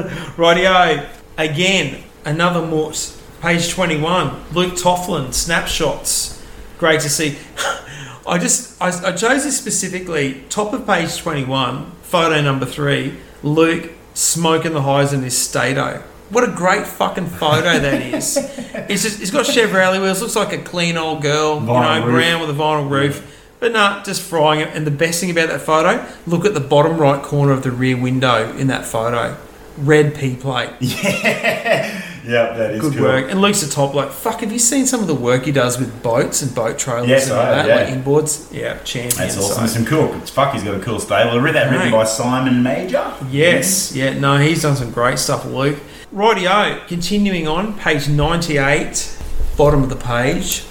Rightio. 0.36 1.08
Again, 1.38 2.04
another 2.26 2.66
Mort. 2.66 3.18
Page 3.42 3.70
21. 3.72 4.54
Luke 4.54 4.76
Tofflin, 4.78 5.34
snapshots. 5.34 6.42
Great 6.78 7.02
to 7.02 7.10
see. 7.10 7.38
I 8.28 8.38
just, 8.38 8.82
I, 8.82 9.10
I 9.10 9.12
chose 9.14 9.44
this 9.44 9.58
specifically. 9.58 10.44
Top 10.50 10.72
of 10.74 10.86
page 10.88 11.18
21, 11.18 11.92
photo 12.04 12.42
number 12.42 12.66
three. 12.66 13.18
Luke 13.42 13.92
smoking 14.14 14.72
the 14.74 14.82
highs 14.84 15.12
in 15.12 15.24
his 15.24 15.38
Stato. 15.38 16.02
What 16.30 16.46
a 16.46 16.52
great 16.52 16.88
fucking 16.88 17.28
photo 17.28 17.80
that 17.80 18.02
is. 18.02 18.38
It's 18.38 19.04
just, 19.04 19.22
it's 19.22 19.30
got 19.32 19.46
Chevrolet 19.46 20.02
wheels. 20.02 20.22
Looks 20.22 20.36
like 20.38 20.54
a 20.54 20.58
clean 20.64 20.96
old 20.98 21.22
girl. 21.22 21.56
you 21.60 21.68
Vinyl 21.68 22.00
know, 22.00 22.06
roof. 22.08 22.16
brown 22.16 22.42
with 22.42 22.50
a 22.50 22.54
vinyl 22.54 22.90
roof. 22.90 23.33
But 23.64 23.72
nah, 23.72 24.04
just 24.04 24.22
frying 24.22 24.60
it. 24.60 24.76
And 24.76 24.86
the 24.86 24.92
best 24.92 25.22
thing 25.22 25.32
about 25.32 25.48
that 25.48 25.62
photo, 25.62 26.06
look 26.28 26.44
at 26.44 26.54
the 26.54 26.60
bottom 26.60 26.98
right 26.98 27.24
corner 27.24 27.54
of 27.54 27.64
the 27.64 27.72
rear 27.72 27.96
window 27.96 28.52
in 28.58 28.68
that 28.68 28.84
photo. 28.86 29.38
Red 29.78 30.16
P 30.16 30.36
plate. 30.36 30.70
Yeah. 30.82 32.02
Yep, 32.26 32.58
that 32.58 32.72
is 32.72 32.82
Good 32.82 32.94
cool. 32.94 33.04
work. 33.04 33.30
And 33.32 33.42
Luke's 33.42 33.64
a 33.64 33.70
top 33.70 33.92
bloke. 33.94 34.12
Fuck, 34.12 34.42
have 34.42 34.52
you 34.52 34.60
seen 34.60 34.86
some 34.86 35.02
of 35.02 35.08
the 35.08 35.16
work 35.16 35.44
he 35.46 35.52
does 35.52 35.78
with 35.78 36.02
boats 36.04 36.42
and 36.42 36.54
boat 36.56 36.78
trailers 36.80 37.10
Yes, 37.10 37.30
and 37.30 37.34
I 37.34 37.38
all 37.38 37.52
that? 37.56 37.68
yeah. 37.68 37.76
Like 37.76 37.88
inboards? 38.04 38.54
Yeah, 38.54 38.78
champion. 38.84 39.18
That's 39.18 39.38
awesome. 39.38 39.68
So- 39.68 39.74
Some 39.74 39.86
cool. 39.86 40.08
Fuck. 40.22 40.54
He's 40.54 40.64
got 40.64 40.76
a 40.76 40.80
cool 40.80 41.00
stable. 41.00 41.40
Read 41.42 41.56
that 41.56 41.70
written 41.72 41.92
by 41.92 42.04
Simon 42.06 42.64
Major. 42.64 43.14
Yes, 43.30 43.92
mm. 43.92 43.96
yeah, 43.98 44.20
no, 44.20 44.38
he's 44.38 44.62
done 44.62 44.76
some 44.76 44.92
great 44.92 45.20
stuff, 45.20 45.46
Luke. 45.46 45.80
Rightio, 46.14 46.86
continuing 46.88 47.48
on, 47.48 47.78
page 47.80 48.08
98, 48.08 49.18
bottom 49.58 49.84
of 49.84 49.90
the 49.90 49.96
page. 49.98 50.64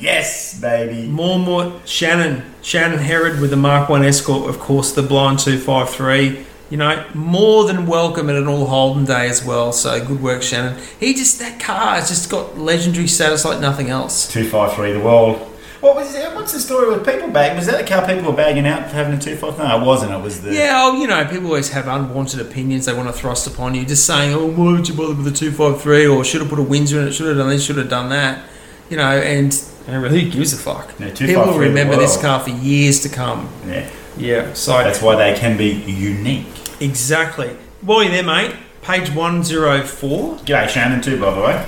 Yes, 0.00 0.58
baby. 0.60 1.06
More 1.06 1.38
more 1.38 1.80
Shannon 1.84 2.42
Shannon 2.62 2.98
Herod 2.98 3.40
with 3.40 3.50
the 3.50 3.56
Mark 3.56 3.88
One 3.88 4.04
Escort, 4.04 4.48
of 4.48 4.58
course, 4.58 4.92
the 4.92 5.02
blind 5.02 5.38
two 5.38 5.58
five 5.58 5.90
three. 5.90 6.46
You 6.70 6.78
know, 6.78 7.04
more 7.14 7.64
than 7.64 7.86
welcome 7.86 8.28
at 8.30 8.36
an 8.36 8.48
all 8.48 8.66
Holden 8.66 9.04
day 9.04 9.28
as 9.28 9.44
well. 9.44 9.72
So 9.72 10.04
good 10.04 10.22
work, 10.22 10.42
Shannon. 10.42 10.80
He 10.98 11.14
just 11.14 11.38
that 11.38 11.60
car 11.60 11.96
has 11.96 12.08
just 12.08 12.30
got 12.30 12.58
legendary 12.58 13.06
status 13.06 13.44
like 13.44 13.60
nothing 13.60 13.90
else. 13.90 14.30
Two 14.32 14.48
five 14.48 14.74
three. 14.74 14.92
The 14.92 15.00
world. 15.00 15.50
What 15.80 15.96
was 15.96 16.14
it? 16.14 16.34
What's 16.34 16.54
the 16.54 16.60
story 16.60 16.88
with 16.88 17.04
people 17.04 17.28
bag? 17.28 17.54
Was 17.58 17.66
that 17.66 17.76
the 17.76 17.86
car 17.86 18.06
people 18.06 18.30
were 18.30 18.36
bagging 18.36 18.66
out 18.66 18.88
for 18.88 18.94
having 18.94 19.12
a 19.12 19.20
two 19.20 19.36
five? 19.36 19.58
No, 19.58 19.82
it 19.82 19.84
wasn't. 19.84 20.12
It 20.12 20.22
was 20.22 20.40
the. 20.40 20.54
Yeah, 20.54 20.72
oh, 20.76 20.98
you 20.98 21.06
know, 21.06 21.22
people 21.26 21.48
always 21.48 21.68
have 21.72 21.86
unwanted 21.88 22.40
opinions 22.40 22.86
they 22.86 22.94
want 22.94 23.08
to 23.08 23.12
thrust 23.12 23.46
upon 23.46 23.74
you. 23.74 23.84
Just 23.84 24.06
saying, 24.06 24.32
oh, 24.32 24.46
why 24.46 24.72
would 24.72 24.88
you 24.88 24.94
bother 24.94 25.14
with 25.14 25.26
a 25.26 25.30
253 25.30 26.06
or 26.06 26.24
should 26.24 26.40
have 26.40 26.48
put 26.48 26.58
a 26.58 26.62
Windsor 26.62 27.00
in 27.02 27.08
it, 27.08 27.12
should 27.12 27.26
have 27.26 27.36
done 27.36 27.50
this, 27.50 27.62
should 27.62 27.76
have 27.76 27.90
done 27.90 28.08
that. 28.08 28.42
You 28.90 28.96
know, 28.98 29.10
and 29.20 29.52
and 29.86 30.06
who 30.06 30.30
gives 30.30 30.52
a 30.52 30.56
fuck? 30.56 30.94
Yeah, 30.98 31.12
people 31.14 31.44
will 31.46 31.58
remember 31.58 31.96
this 31.96 32.16
car 32.20 32.40
for 32.40 32.50
years 32.50 33.00
to 33.00 33.08
come. 33.08 33.48
Yeah. 33.66 33.88
Yeah, 34.16 34.52
so 34.54 34.72
That's 34.78 35.02
why 35.02 35.16
they 35.16 35.36
can 35.38 35.56
be 35.56 35.70
unique. 35.70 36.46
exactly. 36.80 37.48
While 37.80 38.04
you're 38.04 38.12
there, 38.12 38.22
mate, 38.22 38.54
page 38.82 39.10
104. 39.10 40.36
G'day, 40.36 40.68
Shannon, 40.68 41.00
too, 41.02 41.18
by 41.20 41.34
the 41.34 41.40
way. 41.40 41.66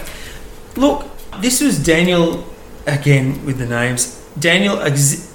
Look, 0.76 1.06
this 1.40 1.60
was 1.60 1.82
Daniel, 1.84 2.46
again 2.86 3.44
with 3.44 3.58
the 3.58 3.66
names. 3.66 4.24
Daniel 4.38 4.80
Ex- 4.80 5.26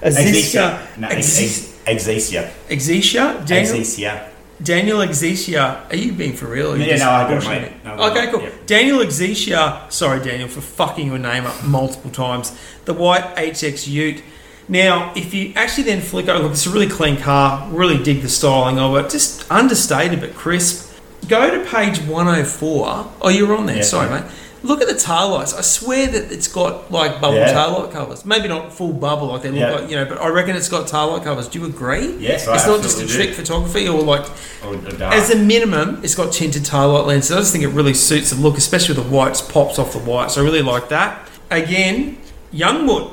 Exisia. 0.00 0.78
No, 0.98 1.08
Exis- 1.08 1.74
ex- 1.86 2.06
Exesia. 2.06 2.50
Exisia? 2.68 3.44
Daniel, 3.46 3.74
Exesia. 3.74 4.28
Daniel 4.62 4.98
Exisia. 4.98 5.88
Are 5.90 5.96
you 5.96 6.12
being 6.12 6.34
for 6.34 6.46
real? 6.46 6.70
or 6.70 6.74
are 6.74 6.78
you 6.78 6.84
Yeah, 6.84 6.96
no, 6.96 7.10
I 7.10 7.28
got 7.28 7.42
it, 7.44 7.48
mate. 7.62 7.72
No, 7.84 8.10
okay, 8.10 8.30
cool. 8.30 8.42
yeah. 8.42 8.50
Daniel 8.66 8.98
Exisia. 8.98 9.90
Sorry, 9.90 10.20
Daniel, 10.22 10.48
for 10.48 10.60
fucking 10.60 11.06
your 11.06 11.18
name 11.18 11.46
up 11.46 11.64
multiple 11.64 12.10
times. 12.10 12.56
The 12.84 12.94
white 12.94 13.34
HX 13.36 13.88
Ute. 13.88 14.22
Now, 14.68 15.12
if 15.16 15.34
you 15.34 15.52
actually 15.56 15.84
then 15.84 16.00
flick 16.00 16.28
over, 16.28 16.44
look, 16.44 16.52
it's 16.52 16.66
a 16.66 16.70
really 16.70 16.88
clean 16.88 17.16
car. 17.16 17.68
Really 17.70 18.02
dig 18.02 18.22
the 18.22 18.28
styling 18.28 18.78
of 18.78 18.94
it. 18.96 19.10
Just 19.10 19.50
understated 19.50 20.20
but 20.20 20.34
crisp. 20.34 20.90
Go 21.28 21.50
to 21.50 21.68
page 21.68 21.98
104. 22.00 23.12
Oh, 23.20 23.28
you're 23.28 23.56
on 23.56 23.66
there. 23.66 23.76
Yeah, 23.76 23.82
Sorry, 23.82 24.08
sorry. 24.08 24.20
mate. 24.22 24.30
Look 24.64 24.80
at 24.80 24.86
the 24.88 24.94
tail 24.94 25.30
lights. 25.30 25.54
I 25.54 25.60
swear 25.60 26.06
that 26.06 26.30
it's 26.30 26.46
got 26.46 26.90
like 26.92 27.20
bubble 27.20 27.36
Yeah. 27.38 27.52
tail 27.52 27.80
light 27.80 27.90
covers. 27.92 28.24
Maybe 28.24 28.46
not 28.48 28.72
full 28.72 28.92
bubble 28.92 29.26
like 29.26 29.42
they 29.42 29.50
look 29.50 29.58
Yeah. 29.58 29.72
like, 29.72 29.90
you 29.90 29.96
know, 29.96 30.04
but 30.04 30.20
I 30.20 30.28
reckon 30.28 30.54
it's 30.54 30.68
got 30.68 30.86
tail 30.86 31.08
light 31.12 31.24
covers. 31.24 31.48
Do 31.48 31.58
you 31.58 31.66
agree? 31.66 32.14
Yes, 32.20 32.46
I 32.46 32.54
It's 32.54 32.66
not 32.66 32.80
just 32.82 33.00
a 33.02 33.06
trick 33.06 33.30
do. 33.30 33.34
photography 33.34 33.88
or 33.88 34.00
like 34.02 34.24
Or, 34.64 34.76
as 35.12 35.30
a 35.30 35.36
minimum, 35.36 35.98
it's 36.04 36.14
got 36.14 36.32
tinted 36.32 36.62
taillight 36.62 37.06
lenses. 37.06 37.32
I 37.32 37.38
just 37.40 37.52
think 37.52 37.64
it 37.64 37.68
really 37.70 37.94
suits 37.94 38.30
the 38.30 38.36
look, 38.36 38.56
especially 38.56 38.94
with 38.94 39.04
the 39.04 39.10
whites 39.10 39.40
pops 39.40 39.78
off 39.78 39.92
the 39.92 39.98
white. 39.98 40.30
So 40.30 40.40
I 40.40 40.44
really 40.44 40.62
like 40.62 40.88
that. 40.90 41.26
Again, 41.50 42.18
Youngwood, 42.54 43.10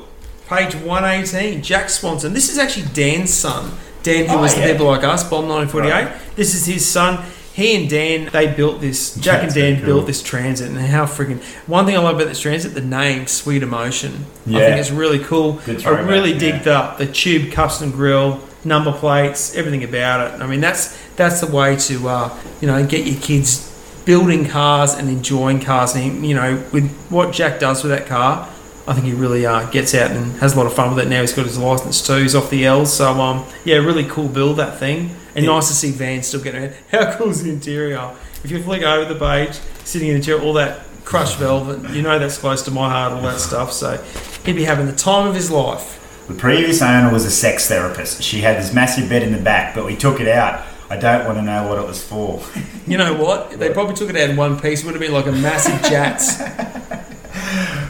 page 0.48 0.74
118, 0.76 1.62
Jack 1.62 1.90
Swanson. 1.90 2.32
This 2.32 2.48
is 2.50 2.58
actually 2.58 2.86
Dan's 2.92 3.32
son. 3.34 3.72
Dan, 4.02 4.26
who 4.26 4.36
Oh, 4.36 4.40
was 4.42 4.54
the 4.54 4.62
people 4.62 4.86
like 4.86 5.04
us, 5.04 5.24
Bomb 5.24 5.46
1948. 5.48 5.92
Right. 5.92 6.36
This 6.36 6.54
is 6.54 6.64
his 6.66 6.86
son. 6.86 7.18
He 7.60 7.76
and 7.76 7.90
Dan, 7.90 8.30
they 8.32 8.50
built 8.50 8.80
this. 8.80 9.14
Jack 9.16 9.42
and 9.42 9.52
Dan 9.52 9.76
cool. 9.76 9.84
built 9.84 10.06
this 10.06 10.22
transit, 10.22 10.70
and 10.70 10.78
how 10.78 11.04
freaking. 11.04 11.42
One 11.68 11.84
thing 11.84 11.94
I 11.94 11.98
love 11.98 12.14
about 12.14 12.28
this 12.28 12.40
transit, 12.40 12.72
the 12.72 12.80
name 12.80 13.26
Sweet 13.26 13.62
Emotion. 13.62 14.24
Yeah. 14.46 14.60
I 14.60 14.62
think 14.62 14.80
it's 14.80 14.90
really 14.90 15.18
cool. 15.18 15.60
Good 15.66 15.84
I 15.84 16.00
really 16.00 16.32
yeah. 16.32 16.38
dig 16.38 16.62
the 16.62 16.94
the 16.96 17.06
tube 17.06 17.52
custom 17.52 17.90
grill, 17.90 18.40
number 18.64 18.92
plates, 18.92 19.54
everything 19.56 19.84
about 19.84 20.32
it. 20.32 20.40
I 20.40 20.46
mean, 20.46 20.62
that's 20.62 20.96
that's 21.16 21.42
the 21.42 21.48
way 21.54 21.76
to 21.76 22.08
uh, 22.08 22.38
you 22.62 22.66
know 22.66 22.86
get 22.86 23.04
your 23.04 23.20
kids 23.20 23.66
building 24.06 24.46
cars 24.46 24.94
and 24.94 25.10
enjoying 25.10 25.60
cars. 25.60 25.94
And 25.94 26.24
you 26.24 26.34
know, 26.34 26.64
with 26.72 26.90
what 27.10 27.34
Jack 27.34 27.60
does 27.60 27.84
with 27.84 27.92
that 27.92 28.06
car, 28.06 28.48
I 28.88 28.94
think 28.94 29.04
he 29.04 29.12
really 29.12 29.44
uh, 29.44 29.68
gets 29.70 29.94
out 29.94 30.12
and 30.12 30.32
has 30.40 30.54
a 30.54 30.56
lot 30.56 30.64
of 30.64 30.72
fun 30.72 30.94
with 30.94 31.04
it. 31.04 31.10
Now 31.10 31.20
he's 31.20 31.34
got 31.34 31.44
his 31.44 31.58
license 31.58 32.06
too. 32.06 32.22
He's 32.22 32.34
off 32.34 32.48
the 32.48 32.64
L's, 32.64 32.90
so 32.90 33.20
um, 33.20 33.44
yeah, 33.66 33.76
really 33.76 34.04
cool 34.04 34.28
build 34.28 34.56
that 34.56 34.78
thing. 34.78 35.14
And 35.34 35.44
Yeah. 35.44 35.52
nice 35.52 35.68
to 35.68 35.74
see 35.74 35.90
Van 35.90 36.22
still 36.22 36.40
getting 36.40 36.62
around. 36.62 36.74
How 36.90 37.12
cool 37.16 37.30
is 37.30 37.42
the 37.42 37.50
interior? 37.50 38.10
If 38.44 38.50
you 38.50 38.62
flick 38.62 38.82
over 38.82 39.12
the 39.12 39.18
page, 39.18 39.58
sitting 39.84 40.08
in 40.08 40.14
the 40.18 40.22
chair, 40.24 40.40
all 40.40 40.52
that 40.54 40.80
crushed 41.04 41.38
velvet, 41.38 41.90
you 41.90 42.02
know 42.02 42.18
that's 42.18 42.38
close 42.38 42.62
to 42.62 42.70
my 42.70 42.88
heart, 42.88 43.12
all 43.12 43.22
that 43.22 43.40
stuff. 43.40 43.72
So 43.72 44.02
he'd 44.44 44.56
be 44.56 44.64
having 44.64 44.86
the 44.86 44.92
time 44.92 45.26
of 45.28 45.34
his 45.34 45.50
life. 45.50 45.96
The 46.28 46.34
previous 46.34 46.80
owner 46.82 47.12
was 47.12 47.24
a 47.24 47.30
sex 47.30 47.66
therapist. 47.68 48.22
She 48.22 48.40
had 48.40 48.56
this 48.56 48.72
massive 48.72 49.08
bed 49.08 49.22
in 49.22 49.32
the 49.32 49.38
back, 49.42 49.74
but 49.74 49.84
we 49.84 49.96
took 49.96 50.20
it 50.20 50.28
out. 50.28 50.62
I 50.88 50.96
don't 50.96 51.24
want 51.26 51.38
to 51.38 51.42
know 51.42 51.68
what 51.68 51.78
it 51.78 51.86
was 51.86 52.02
for. 52.02 52.42
You 52.86 52.98
know 52.98 53.14
what? 53.14 53.50
They 53.60 53.72
probably 53.72 53.94
took 53.94 54.10
it 54.10 54.16
out 54.16 54.30
in 54.30 54.36
one 54.36 54.58
piece. 54.58 54.80
It 54.82 54.86
would 54.86 54.94
have 54.94 55.00
been 55.00 55.12
like 55.12 55.26
a 55.26 55.32
massive 55.32 55.80
jats. 55.88 56.40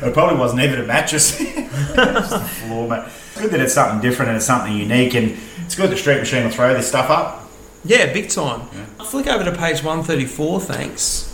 It 0.02 0.12
probably 0.12 0.36
wasn't 0.38 0.60
even 0.62 0.80
a 0.80 0.84
mattress. 0.84 1.38
Just 1.94 2.32
a 2.32 2.40
floor 2.40 2.88
mat. 2.88 3.10
Good 3.38 3.50
that 3.52 3.60
it's 3.60 3.72
something 3.74 4.00
different 4.00 4.28
and 4.30 4.36
it's 4.36 4.44
something 4.46 4.76
unique, 4.76 5.14
and 5.14 5.38
it's 5.70 5.76
good 5.76 5.88
that 5.88 5.98
Street 5.98 6.18
Machine 6.18 6.42
will 6.42 6.50
throw 6.50 6.74
this 6.74 6.88
stuff 6.88 7.10
up. 7.10 7.48
Yeah, 7.84 8.12
big 8.12 8.28
time. 8.28 8.68
I'll 8.98 9.06
flick 9.06 9.28
over 9.28 9.44
to 9.44 9.52
page 9.52 9.84
134, 9.84 10.62
thanks. 10.62 11.32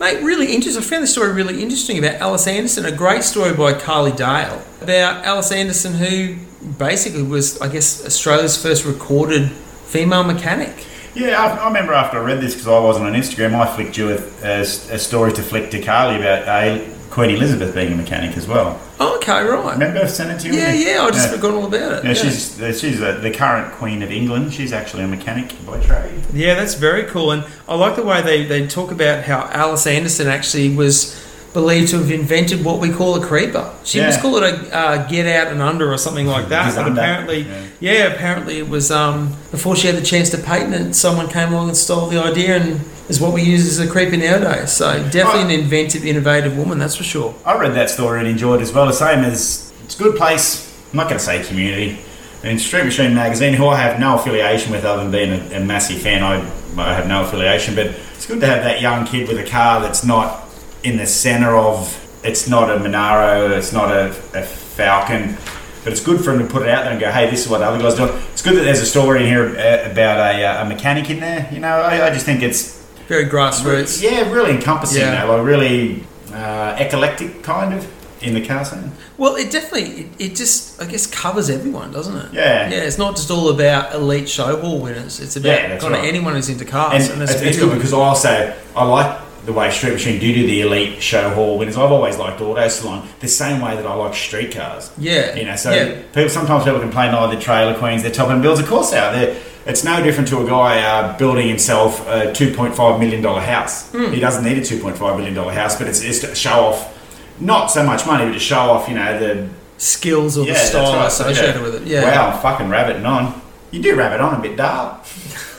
Mate, 0.00 0.20
really 0.20 0.52
interesting. 0.52 0.82
I 0.82 0.84
found 0.84 1.04
this 1.04 1.12
story 1.12 1.32
really 1.32 1.62
interesting 1.62 1.96
about 1.96 2.16
Alice 2.16 2.48
Anderson. 2.48 2.86
A 2.86 2.90
great 2.90 3.22
story 3.22 3.54
by 3.54 3.74
Carly 3.74 4.10
Dale 4.10 4.64
about 4.80 5.24
Alice 5.24 5.52
Anderson, 5.52 5.94
who 5.94 6.38
basically 6.76 7.22
was, 7.22 7.60
I 7.60 7.68
guess, 7.68 8.04
Australia's 8.04 8.60
first 8.60 8.84
recorded 8.84 9.52
female 9.86 10.24
mechanic. 10.24 10.84
Yeah, 11.14 11.40
I, 11.40 11.56
I 11.56 11.66
remember 11.68 11.92
after 11.92 12.18
I 12.18 12.24
read 12.24 12.40
this 12.40 12.54
because 12.54 12.66
I 12.66 12.80
wasn't 12.80 13.06
on 13.06 13.12
Instagram, 13.12 13.54
I 13.54 13.72
flicked 13.76 13.96
you 13.96 14.10
a, 14.10 14.18
a, 14.42 14.60
a 14.62 14.98
story 14.98 15.32
to 15.34 15.42
flick 15.42 15.70
to 15.70 15.80
Carly 15.80 16.16
about 16.16 16.48
uh, 16.48 16.80
Queen 17.12 17.28
Elizabeth 17.28 17.74
being 17.74 17.92
a 17.92 17.94
mechanic 17.94 18.38
as 18.38 18.48
well. 18.48 18.80
Oh, 18.98 19.16
okay, 19.16 19.44
right. 19.44 19.74
Remember 19.74 20.00
I 20.00 20.06
sent 20.06 20.30
it 20.30 20.40
to 20.40 20.48
you? 20.48 20.58
Yeah, 20.58 20.72
yeah, 20.72 21.02
I 21.02 21.10
just 21.10 21.28
yeah. 21.28 21.36
forgot 21.36 21.52
all 21.52 21.66
about 21.66 21.98
it. 21.98 22.04
Yeah, 22.06 22.14
she's 22.14 22.58
uh, 22.58 22.72
she's 22.72 23.02
uh, 23.02 23.18
the 23.18 23.30
current 23.30 23.70
Queen 23.74 24.02
of 24.02 24.10
England. 24.10 24.54
She's 24.54 24.72
actually 24.72 25.04
a 25.04 25.08
mechanic 25.08 25.54
by 25.66 25.78
trade. 25.80 26.22
Yeah, 26.32 26.54
that's 26.54 26.72
very 26.72 27.04
cool. 27.04 27.30
And 27.30 27.44
I 27.68 27.74
like 27.74 27.96
the 27.96 28.02
way 28.02 28.22
they, 28.22 28.46
they 28.46 28.66
talk 28.66 28.90
about 28.90 29.24
how 29.24 29.46
Alice 29.52 29.86
Anderson 29.86 30.26
actually 30.26 30.74
was 30.74 31.21
believed 31.52 31.90
to 31.90 31.98
have 31.98 32.10
invented 32.10 32.64
what 32.64 32.80
we 32.80 32.90
call 32.90 33.14
a 33.22 33.24
creeper. 33.24 33.70
She 33.84 33.98
Yeah. 33.98 34.06
was 34.06 34.16
called 34.16 34.42
it 34.42 34.54
a 34.54 34.76
uh, 34.76 35.08
get 35.08 35.26
out 35.26 35.52
and 35.52 35.60
under 35.60 35.92
or 35.92 35.98
something 35.98 36.26
like 36.26 36.48
that. 36.48 36.74
But 36.74 36.92
apparently, 36.92 37.42
yeah. 37.42 37.62
yeah. 37.80 38.04
apparently 38.14 38.58
it 38.58 38.68
was 38.68 38.90
um, 38.90 39.36
before 39.50 39.76
she 39.76 39.86
had 39.86 39.96
the 39.96 40.02
chance 40.02 40.30
to 40.30 40.38
patent 40.38 40.74
it, 40.74 40.94
someone 40.94 41.28
came 41.28 41.52
along 41.52 41.68
and 41.68 41.76
stole 41.76 42.06
the 42.06 42.18
idea 42.18 42.56
and 42.56 42.80
is 43.08 43.20
what 43.20 43.32
we 43.34 43.42
use 43.42 43.66
as 43.66 43.86
a 43.86 43.90
creeper 43.90 44.16
nowadays. 44.16 44.72
So 44.72 45.06
definitely 45.10 45.54
an 45.54 45.60
inventive, 45.60 46.06
innovative 46.06 46.56
woman, 46.56 46.78
that's 46.78 46.96
for 46.96 47.04
sure. 47.04 47.34
I 47.44 47.58
read 47.58 47.74
that 47.74 47.90
story 47.90 48.20
and 48.20 48.28
enjoyed 48.28 48.60
it 48.60 48.62
as 48.62 48.72
well. 48.72 48.86
The 48.86 48.92
same 48.94 49.20
as 49.20 49.72
it's 49.84 49.98
a 49.98 50.02
good 50.02 50.16
place. 50.16 50.68
I'm 50.92 50.96
not 50.98 51.08
going 51.08 51.18
to 51.18 51.24
say 51.24 51.42
community. 51.42 51.98
In 52.42 52.58
Street 52.58 52.84
Machine 52.84 53.14
magazine, 53.14 53.54
who 53.54 53.68
I 53.68 53.76
have 53.76 54.00
no 54.00 54.18
affiliation 54.18 54.72
with 54.72 54.84
other 54.84 55.02
than 55.04 55.12
being 55.12 55.30
a, 55.52 55.58
a 55.58 55.64
massive 55.64 56.00
fan, 56.02 56.22
I, 56.24 56.40
I 56.80 56.94
have 56.94 57.06
no 57.06 57.22
affiliation. 57.22 57.74
But 57.76 57.86
it's 58.14 58.26
good 58.26 58.40
to 58.40 58.46
have 58.46 58.64
that 58.64 58.80
young 58.80 59.06
kid 59.06 59.28
with 59.28 59.38
a 59.38 59.48
car 59.48 59.80
that's 59.80 60.02
not 60.04 60.41
in 60.82 60.96
the 60.96 61.06
centre 61.06 61.56
of. 61.56 61.98
It's 62.24 62.48
not 62.48 62.70
a 62.70 62.78
Monaro. 62.78 63.50
It's 63.50 63.72
not 63.72 63.90
a, 63.90 64.10
a 64.34 64.42
Falcon. 64.42 65.36
But 65.82 65.92
it's 65.92 66.02
good 66.02 66.24
for 66.24 66.32
him 66.32 66.38
to 66.38 66.44
put 66.46 66.62
it 66.62 66.68
out 66.68 66.84
there 66.84 66.92
and 66.92 67.00
go, 67.00 67.10
hey, 67.10 67.28
this 67.28 67.44
is 67.44 67.48
what 67.50 67.58
the 67.58 67.64
other 67.66 67.82
guys 67.82 67.96
do. 67.96 68.04
It's 68.32 68.42
good 68.42 68.56
that 68.56 68.62
there's 68.62 68.78
a 68.80 68.86
story 68.86 69.22
in 69.22 69.26
here 69.26 69.46
uh, 69.58 69.90
about 69.90 70.18
a, 70.18 70.44
uh, 70.44 70.64
a 70.64 70.68
mechanic 70.68 71.10
in 71.10 71.18
there. 71.18 71.48
You 71.52 71.58
know, 71.58 71.80
I, 71.80 72.06
I 72.06 72.10
just 72.10 72.24
think 72.24 72.40
it's 72.42 72.80
Very 73.08 73.26
grassroots. 73.26 74.00
yeah, 74.00 74.30
really 74.30 74.52
encompassing. 74.52 75.00
Yeah. 75.02 75.24
Yeah. 75.24 75.24
Like 75.24 75.44
really 75.44 76.04
uh, 76.32 76.76
eclectic, 76.78 77.42
kind 77.42 77.74
of, 77.74 77.90
in 78.22 78.34
the 78.34 78.46
car 78.46 78.64
scene. 78.64 78.92
Well, 79.18 79.34
it 79.34 79.50
definitely, 79.50 80.02
it, 80.02 80.06
it 80.20 80.36
just, 80.36 80.80
I 80.80 80.86
guess, 80.86 81.08
covers 81.08 81.50
everyone, 81.50 81.90
doesn't 81.90 82.16
it? 82.16 82.32
Yeah. 82.32 82.70
Yeah, 82.70 82.84
it's 82.84 82.98
not 82.98 83.16
just 83.16 83.32
all 83.32 83.48
about 83.50 83.92
elite 83.92 84.28
show 84.28 84.60
hall 84.60 84.78
winners. 84.78 85.18
It's 85.18 85.34
about 85.34 85.48
Yeah, 85.48 85.78
kind 85.78 85.96
of 85.96 86.04
anyone 86.04 86.34
who's 86.34 86.48
into 86.48 86.64
cars. 86.64 87.08
And 87.10 87.20
And, 87.20 87.22
it's, 87.28 87.40
it's 87.42 87.58
good 87.58 87.74
because 87.74 87.92
I 87.92 87.98
also 87.98 88.54
I 88.76 88.84
like 88.84 89.20
the 89.44 89.52
way 89.52 89.70
Street 89.70 89.92
Machine 89.94 90.20
do 90.20 90.32
do 90.32 90.46
the 90.46 90.60
elite 90.60 91.02
show 91.02 91.30
hall 91.30 91.58
winners. 91.58 91.76
I've 91.76 91.90
always 91.90 92.16
liked 92.18 92.40
Auto 92.40 92.68
Salon 92.68 93.08
the 93.20 93.28
same 93.28 93.60
way 93.60 93.74
that 93.74 93.84
I 93.86 93.94
like 93.94 94.14
street 94.14 94.52
cars. 94.52 94.90
Yeah. 94.98 95.34
You 95.34 95.44
know, 95.44 95.56
so 95.56 95.72
Yeah. 95.72 96.02
people 96.12 96.28
sometimes 96.28 96.64
people 96.64 96.80
complain, 96.80 97.12
oh, 97.14 97.28
the 97.28 97.40
trailer 97.40 97.76
queens, 97.76 98.02
they're 98.02 98.12
top 98.12 98.30
end 98.30 98.42
builds. 98.42 98.60
Of 98.60 98.66
course, 98.68 98.90
they 98.90 98.98
are. 98.98 99.12
They're, 99.12 99.36
it's 99.66 99.84
no 99.84 100.02
different 100.02 100.28
to 100.28 100.40
a 100.44 100.46
guy 100.46 100.80
uh, 100.82 101.16
building 101.18 101.48
himself 101.48 102.06
a 102.08 102.32
two 102.32 102.52
point 102.54 102.74
five 102.74 102.98
million 103.00 103.22
dollar 103.22 103.40
house. 103.40 103.90
Hmm. 103.92 104.12
He 104.12 104.20
doesn't 104.20 104.44
need 104.44 104.58
a 104.58 104.64
two 104.64 104.80
point 104.80 104.96
five 104.96 105.16
million 105.16 105.34
dollar 105.34 105.52
house, 105.52 105.76
but 105.76 105.86
it's, 105.88 106.02
it's 106.02 106.18
to 106.20 106.34
show 106.34 106.66
off. 106.66 106.98
Not 107.40 107.66
so 107.72 107.82
much 107.84 108.06
money, 108.06 108.24
but 108.26 108.32
to 108.34 108.38
show 108.40 108.58
off, 108.58 108.88
you 108.88 108.94
know, 108.94 109.18
the 109.18 109.48
skills 109.78 110.36
or 110.38 110.46
yeah, 110.46 110.52
the 110.52 110.58
style 110.58 110.92
right. 110.94 111.06
associated 111.06 111.56
Yeah. 111.56 111.62
with 111.62 111.74
it. 111.76 111.82
Yeah. 111.88 112.02
Wow, 112.04 112.30
I'm 112.36 112.40
fucking 112.42 112.68
rabbiting 112.68 113.04
on. 113.06 113.40
You 113.72 113.82
do 113.82 113.96
rabbit 113.96 114.20
on 114.20 114.34
a 114.38 114.40
bit, 114.42 114.56
dark. 114.56 115.04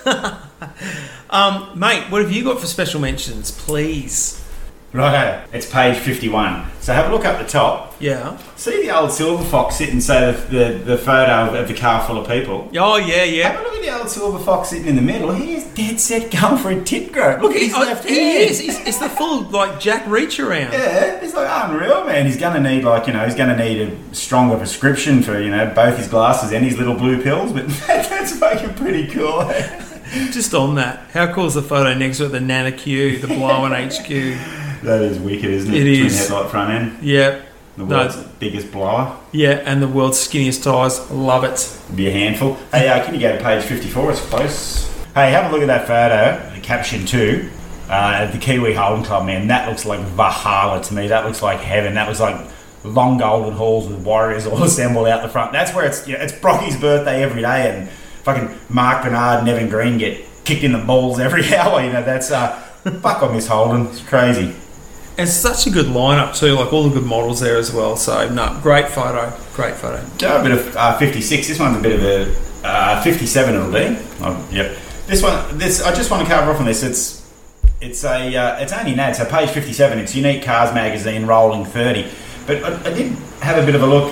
Um, 1.34 1.72
mate, 1.80 2.12
what 2.12 2.22
have 2.22 2.32
you 2.32 2.44
got 2.44 2.60
for 2.62 2.68
special 2.68 3.02
mentions, 3.02 3.50
please? 3.52 4.40
Right, 4.94 5.44
it's 5.52 5.66
page 5.68 5.98
51. 5.98 6.68
So 6.82 6.94
have 6.94 7.10
a 7.10 7.12
look 7.12 7.26
up 7.26 7.40
the 7.44 7.48
top. 7.50 7.96
Yeah. 8.00 8.38
See 8.56 8.84
the 8.84 8.96
old 8.96 9.12
silver 9.12 9.44
fox 9.44 9.78
sitting, 9.78 10.00
say 10.00 10.32
the, 10.32 10.38
the, 10.56 10.74
the 10.84 10.98
photo 11.00 11.60
of 11.60 11.68
the 11.68 11.74
car 11.74 12.06
full 12.06 12.20
of 12.20 12.28
people. 12.28 12.70
Oh 12.78 12.98
yeah, 12.98 13.24
yeah. 13.24 13.50
Have 13.50 13.62
a 13.62 13.64
look 13.64 13.74
at 13.74 13.82
the 13.82 13.98
old 13.98 14.08
silver 14.08 14.38
fox 14.38 14.70
sitting 14.70 14.86
in 14.88 14.96
the 14.96 15.02
middle. 15.02 15.32
He 15.34 15.56
is 15.56 15.64
dead 15.74 16.00
set 16.00 16.30
going 16.30 16.60
for 16.60 16.70
a 16.70 16.80
tit 16.84 17.12
growth. 17.12 17.42
Look 17.42 17.56
at 17.56 17.62
his 17.64 17.74
Oh, 17.74 17.80
left 17.80 18.08
he 18.08 18.14
hand. 18.20 18.52
is. 18.52 18.60
He's, 18.60 18.80
it's 18.82 19.00
the 19.00 19.10
full 19.10 19.42
like 19.50 19.80
Jack 19.80 20.06
Reach 20.06 20.40
around. 20.40 20.74
Yeah, 20.74 21.20
it's 21.24 21.34
like 21.34 21.48
unreal, 21.50 22.04
man. 22.06 22.28
He's 22.28 22.38
gonna 22.38 22.60
need 22.60 22.84
like 22.84 23.08
you 23.08 23.14
know 23.14 23.26
he's 23.26 23.34
gonna 23.34 23.58
need 23.58 23.82
a 23.82 24.14
stronger 24.16 24.58
prescription 24.58 25.24
for 25.24 25.42
you 25.42 25.50
know 25.50 25.74
both 25.74 25.98
his 25.98 26.08
glasses 26.08 26.52
and 26.52 26.64
his 26.64 26.78
little 26.78 26.94
blue 26.94 27.20
pills. 27.24 27.52
But 27.52 27.68
that's 27.88 28.38
fucking 28.38 28.76
pretty 28.76 29.08
cool. 29.08 29.52
Just 30.32 30.54
on 30.54 30.76
that, 30.76 31.10
how 31.12 31.32
cool 31.34 31.46
is 31.48 31.56
the 31.56 31.62
photo 31.62 31.94
next 31.94 32.18
to 32.18 32.26
it? 32.26 32.30
The 32.30 32.40
Nana 32.40 32.72
Q, 32.72 33.18
the 33.20 33.28
Blow 33.28 33.66
and 33.66 33.74
HQ. 33.74 34.08
that 34.84 35.02
is 35.02 35.18
wicked, 35.20 35.46
isn't 35.50 35.74
it? 35.74 35.78
It 35.88 35.96
Twin 35.98 36.06
is. 36.06 36.20
headlight 36.30 36.52
front 36.52 36.72
end, 36.72 36.98
Yep. 37.04 37.42
the 37.78 37.84
No. 37.86 37.98
world's 37.98 38.16
biggest 38.40 38.72
blower. 38.72 39.12
yeah, 39.32 39.62
and 39.66 39.82
the 39.82 39.88
world's 39.88 40.18
skinniest 40.20 40.64
tires. 40.64 41.00
Love 41.10 41.44
it. 41.44 41.68
Be 41.96 42.08
a 42.08 42.12
handful. 42.12 42.58
Hey, 42.72 42.88
uh, 42.90 43.04
can 43.04 43.16
you 43.16 43.20
go 43.22 43.36
to 43.36 43.44
page 43.44 43.64
fifty-four? 43.64 44.12
It's 44.12 44.22
close. 44.22 44.88
Hey, 45.16 45.32
have 45.32 45.50
a 45.52 45.54
look 45.54 45.62
at 45.62 45.68
that 45.68 45.88
photo. 45.88 46.40
The 46.56 46.62
caption 46.62 47.06
too. 47.06 47.50
Uh, 47.90 48.30
the 48.32 48.38
Kiwi 48.38 48.74
Holden 48.74 49.04
Club, 49.04 49.26
man. 49.26 49.48
That 49.48 49.68
looks 49.68 49.86
like 49.86 50.00
Valhalla 50.00 50.82
to 50.84 50.94
me. 50.94 51.08
That 51.08 51.26
looks 51.26 51.42
like 51.42 51.60
heaven. 51.60 51.96
That 51.96 52.08
was 52.08 52.20
like 52.20 52.36
long 52.84 53.18
golden 53.18 53.54
halls 53.54 53.88
with 53.88 54.00
warriors 54.00 54.46
all 54.46 54.62
assembled 54.64 55.08
out 55.08 55.22
the 55.24 55.30
front. 55.30 55.52
That's 55.54 55.74
where 55.74 55.86
it's. 55.86 56.08
You 56.08 56.18
know, 56.18 56.24
it's 56.24 56.34
Brocky's 56.34 56.78
birthday 56.78 57.24
every 57.24 57.42
day, 57.42 57.70
and 57.70 57.90
fucking 58.24 58.56
Mark 58.70 59.04
Bernard 59.04 59.40
and 59.40 59.50
Evan 59.50 59.70
Green 59.70 59.98
get 59.98 60.26
kicked 60.44 60.64
in 60.64 60.72
the 60.72 60.80
balls 60.80 61.20
every 61.20 61.56
hour. 61.56 61.84
You 61.84 61.94
know, 61.94 62.04
that's 62.04 62.32
uh, 62.32 62.60
fuck 63.02 63.22
on 63.24 63.34
Miss 63.34 63.48
Holden. 63.48 63.88
It's 63.88 64.02
crazy. 64.02 64.56
And 65.16 65.30
such 65.30 65.68
a 65.68 65.70
good 65.70 65.86
lineup 65.86 66.36
too, 66.36 66.54
like 66.54 66.74
all 66.74 66.90
the 66.90 67.00
good 67.00 67.08
models 67.08 67.40
there 67.40 67.58
as 67.58 67.72
well. 67.72 67.96
So 67.98 68.28
no, 68.30 68.60
great 68.64 68.90
photo, 68.90 69.32
great 69.54 69.76
photo. 69.76 70.04
Go 70.18 70.40
a 70.40 70.44
bit 70.44 70.52
of 70.52 70.76
uh, 70.76 70.98
56. 70.98 71.48
This 71.48 71.60
one's 71.60 71.78
a 71.78 71.82
bit 71.82 72.00
of 72.00 72.04
a 72.04 72.68
uh, 72.68 73.02
57. 73.04 73.54
It'll 73.54 73.72
be. 73.72 74.00
Oh, 74.22 74.50
yep. 74.52 74.76
This 75.06 75.22
one. 75.22 75.58
This. 75.58 75.84
I 75.84 75.94
just 75.94 76.10
want 76.10 76.28
to 76.28 76.34
cover 76.34 76.52
off 76.52 76.60
on 76.60 76.66
this. 76.66 76.82
It's. 76.82 77.22
It's 77.80 78.04
a. 78.04 78.36
Uh, 78.36 78.60
it's 78.60 78.74
only 78.74 78.94
an 78.94 79.00
ad. 79.00 79.16
So 79.16 79.26
page 79.26 79.50
57. 79.50 80.00
It's 80.00 80.16
Unique 80.16 80.44
Cars 80.44 80.74
magazine, 80.74 81.28
rolling 81.28 81.66
30. 81.66 82.08
But 82.48 82.64
I, 82.64 82.90
I 82.90 82.94
did 82.94 83.12
have 83.42 83.62
a 83.62 83.66
bit 83.66 83.76
of 83.76 83.84
a 83.84 83.88
look. 83.88 84.12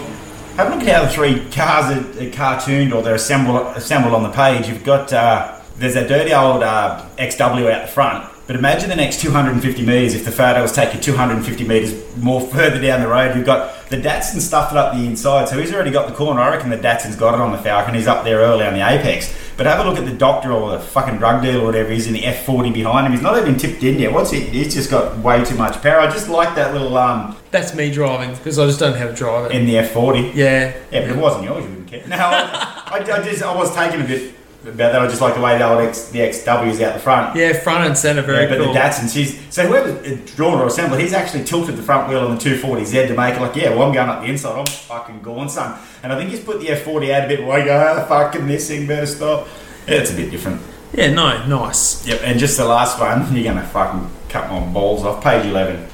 Have 0.57 0.71
a 0.71 0.75
look 0.75 0.87
at 0.87 0.95
how 0.95 1.03
the 1.03 1.09
three 1.09 1.49
cars 1.49 1.95
are, 1.95 2.23
are 2.23 2.29
cartooned 2.31 2.93
or 2.93 3.01
they're 3.01 3.15
assembled 3.15 3.75
assembled 3.75 4.13
on 4.13 4.23
the 4.23 4.29
page. 4.29 4.67
You've 4.67 4.83
got. 4.83 5.11
Uh, 5.11 5.57
there's 5.77 5.95
a 5.95 6.07
dirty 6.07 6.33
old 6.33 6.61
uh, 6.61 7.05
XW 7.17 7.71
out 7.71 7.87
the 7.87 7.91
front. 7.91 8.31
But 8.45 8.55
imagine 8.55 8.89
the 8.89 8.97
next 8.97 9.21
250 9.21 9.85
metres 9.85 10.13
if 10.13 10.25
the 10.25 10.31
photo 10.31 10.61
was 10.61 10.73
taken 10.73 10.99
250 10.99 11.65
metres 11.65 12.17
more 12.17 12.41
further 12.47 12.81
down 12.81 12.99
the 12.99 13.07
road. 13.07 13.35
You've 13.35 13.45
got 13.45 13.89
the 13.89 13.95
Datsun 13.95 14.41
stuffed 14.41 14.75
up 14.75 14.93
the 14.93 15.05
inside, 15.05 15.47
so 15.47 15.57
he's 15.57 15.73
already 15.73 15.91
got 15.91 16.09
the 16.09 16.13
corner. 16.13 16.41
I 16.41 16.49
reckon 16.49 16.69
the 16.69 16.77
Datsun's 16.77 17.15
got 17.15 17.33
it 17.33 17.39
on 17.39 17.53
the 17.53 17.57
Falcon. 17.57 17.95
He's 17.95 18.07
up 18.07 18.25
there 18.25 18.39
early 18.39 18.65
on 18.65 18.73
the 18.73 18.81
Apex. 18.81 19.33
But 19.61 19.67
have 19.67 19.85
a 19.85 19.87
look 19.87 19.99
at 19.99 20.05
the 20.05 20.17
doctor 20.17 20.51
or 20.51 20.71
the 20.71 20.79
fucking 20.79 21.19
drug 21.19 21.43
dealer 21.43 21.61
or 21.61 21.65
whatever. 21.67 21.91
He's 21.91 22.07
in 22.07 22.13
the 22.13 22.23
F40 22.23 22.73
behind 22.73 23.05
him. 23.05 23.13
He's 23.13 23.21
not 23.21 23.37
even 23.37 23.59
tipped 23.59 23.83
in 23.83 23.99
yet. 23.99 24.11
What's 24.11 24.31
he? 24.31 24.39
He's 24.39 24.73
just 24.73 24.89
got 24.89 25.15
way 25.19 25.45
too 25.45 25.53
much 25.53 25.83
power. 25.83 25.99
I 25.99 26.09
just 26.09 26.29
like 26.29 26.55
that 26.55 26.73
little 26.73 26.97
um 26.97 27.37
That's 27.51 27.75
me 27.75 27.91
driving 27.91 28.33
because 28.35 28.57
I 28.57 28.65
just 28.65 28.79
don't 28.79 28.95
have 28.95 29.11
a 29.11 29.13
driver. 29.13 29.51
in 29.51 29.67
the 29.67 29.75
F40. 29.75 30.33
yeah, 30.33 30.73
Yeah, 30.89 31.01
but 31.01 31.09
it 31.11 31.15
wasn't 31.15 31.43
yours. 31.43 31.63
You 31.63 31.69
wouldn't 31.69 31.87
care. 31.87 32.07
No, 32.07 32.15
I, 32.17 32.87
I, 32.87 32.97
I 32.97 33.21
just 33.21 33.43
I 33.43 33.55
was 33.55 33.71
taking 33.75 34.01
a 34.01 34.03
bit 34.03 34.33
about 34.63 34.77
that. 34.93 35.01
I 35.01 35.07
just 35.07 35.21
like 35.21 35.35
the 35.35 35.41
way 35.41 35.57
the 35.57 35.67
old 35.67 35.79
X, 35.81 36.09
the 36.09 36.19
XW's 36.19 36.79
out 36.81 36.93
the 36.93 36.99
front. 36.99 37.35
yeah, 37.35 37.53
front 37.61 37.85
and 37.85 37.97
centre, 37.97 38.21
very 38.21 38.43
Yeah, 38.43 38.49
but 38.49 38.63
cool. 38.63 38.73
the 38.73 38.79
Datsun, 38.79 39.11
she's 39.13 39.39
so 39.53 39.65
whoever's 39.67 40.35
drawn 40.35 40.59
or 40.59 40.67
assembled, 40.67 40.99
he's 41.01 41.13
actually 41.13 41.43
tilted 41.43 41.75
the 41.75 41.81
front 41.83 42.07
wheel 42.09 42.19
on 42.19 42.35
the 42.35 42.41
240Z 42.43 43.07
to 43.07 43.13
make 43.15 43.35
it 43.35 43.41
like, 43.41 43.55
yeah, 43.55 43.69
well, 43.71 43.83
I'm 43.87 43.93
going 43.93 44.09
up 44.09 44.21
the 44.21 44.29
inside, 44.29 44.57
I'm 44.59 44.65
fucking 44.65 45.21
going, 45.21 45.49
son. 45.49 45.79
And 46.03 46.13
I 46.13 46.17
think 46.17 46.29
he's 46.29 46.39
put 46.43 46.59
the 46.59 46.67
F40 46.67 47.11
out 47.13 47.25
a 47.25 47.27
bit 47.27 47.39
go, 47.65 47.95
ah, 47.99 48.05
fucking 48.07 48.47
this 48.47 48.67
thing 48.67 48.87
better 48.87 49.05
stop. 49.05 49.47
Yeah, 49.87 49.95
it's 49.95 50.11
a 50.11 50.15
bit 50.15 50.29
different. 50.31 50.61
yeah, 50.93 51.11
no, 51.11 51.45
nice. 51.47 52.05
Yep, 52.07 52.21
and 52.23 52.39
just 52.39 52.57
the 52.57 52.65
last 52.65 52.99
one, 52.99 53.35
you're 53.35 53.43
gonna 53.43 53.65
fucking 53.65 54.09
cut 54.29 54.49
my 54.51 54.59
balls 54.71 55.03
off. 55.03 55.23
Page 55.23 55.45
11, 55.47 55.87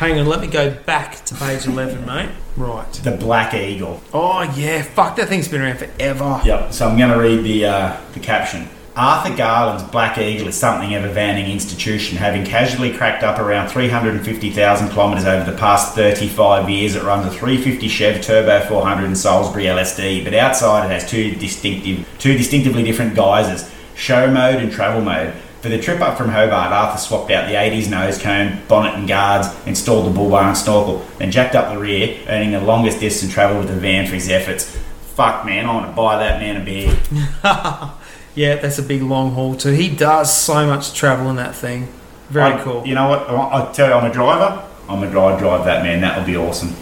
Hang 0.00 0.18
on, 0.18 0.24
let 0.24 0.40
me 0.40 0.46
go 0.46 0.70
back 0.70 1.22
to 1.26 1.34
page 1.34 1.66
eleven, 1.66 2.06
mate. 2.06 2.30
Right. 2.56 2.90
the 2.90 3.10
Black 3.10 3.52
Eagle. 3.52 4.00
Oh 4.14 4.40
yeah, 4.56 4.80
fuck 4.80 5.16
that 5.16 5.28
thing's 5.28 5.46
been 5.46 5.60
around 5.60 5.78
forever. 5.78 6.40
Yep. 6.42 6.72
So 6.72 6.88
I'm 6.88 6.96
going 6.96 7.10
to 7.10 7.18
read 7.18 7.44
the 7.44 7.66
uh, 7.66 8.00
the 8.14 8.20
caption. 8.20 8.66
Arthur 8.96 9.36
Garland's 9.36 9.82
Black 9.82 10.16
Eagle 10.16 10.48
is 10.48 10.56
something 10.56 10.94
of 10.94 11.04
a 11.04 11.08
vanning 11.08 11.52
institution, 11.52 12.16
having 12.16 12.46
casually 12.46 12.94
cracked 12.94 13.22
up 13.22 13.38
around 13.38 13.68
350,000 13.68 14.88
kilometres 14.88 15.26
over 15.26 15.50
the 15.50 15.56
past 15.58 15.94
35 15.94 16.70
years. 16.70 16.96
It 16.96 17.02
runs 17.02 17.26
a 17.26 17.30
350 17.30 17.86
Chev 17.86 18.22
Turbo 18.22 18.66
400 18.68 19.04
and 19.04 19.18
Salisbury 19.18 19.64
LSD, 19.64 20.24
but 20.24 20.32
outside 20.32 20.86
it 20.86 20.98
has 20.98 21.10
two 21.10 21.32
distinctive, 21.36 22.08
two 22.18 22.38
distinctively 22.38 22.84
different 22.84 23.14
guises: 23.14 23.70
show 23.96 24.30
mode 24.30 24.62
and 24.62 24.72
travel 24.72 25.02
mode. 25.02 25.34
For 25.62 25.68
the 25.68 25.78
trip 25.78 26.00
up 26.00 26.16
from 26.16 26.30
Hobart, 26.30 26.72
Arthur 26.72 26.98
swapped 26.98 27.30
out 27.30 27.46
the 27.46 27.54
80s 27.54 27.90
nose 27.90 28.16
cone, 28.20 28.62
bonnet 28.66 28.94
and 28.94 29.06
guards, 29.06 29.48
installed 29.66 30.06
the 30.06 30.10
bull 30.10 30.30
bar 30.30 30.48
and 30.48 30.56
snorkel, 30.56 31.04
then 31.18 31.30
jacked 31.30 31.54
up 31.54 31.72
the 31.74 31.78
rear, 31.78 32.18
earning 32.28 32.52
the 32.52 32.60
longest 32.60 32.98
distance 33.00 33.32
travel 33.32 33.58
with 33.58 33.68
the 33.68 33.74
van 33.74 34.06
for 34.06 34.14
his 34.14 34.30
efforts. 34.30 34.74
Fuck 35.14 35.44
man, 35.44 35.66
I 35.66 35.74
want 35.74 35.86
to 35.86 35.92
buy 35.92 36.18
that 36.18 36.40
man 36.40 36.60
a 36.60 36.64
beer. 36.64 36.96
Yeah, 38.36 38.54
that's 38.56 38.78
a 38.78 38.82
big 38.84 39.02
long 39.02 39.32
haul 39.34 39.56
too. 39.56 39.72
He 39.72 39.88
does 39.94 40.34
so 40.34 40.64
much 40.64 40.94
travel 40.94 41.28
in 41.30 41.36
that 41.36 41.52
thing. 41.54 41.88
Very 42.28 42.52
I- 42.54 42.62
cool. 42.62 42.86
You 42.86 42.94
know 42.94 43.08
what? 43.08 43.28
I 43.28 43.68
I 43.68 43.72
tell 43.72 43.88
you, 43.88 43.94
I'm 43.94 44.08
a 44.08 44.12
driver. 44.14 44.64
I'm 44.88 45.02
a 45.02 45.10
drive 45.10 45.40
drive 45.40 45.64
that 45.64 45.82
man. 45.82 46.00
That 46.00 46.16
would 46.16 46.26
be 46.26 46.36
awesome. 46.36 46.72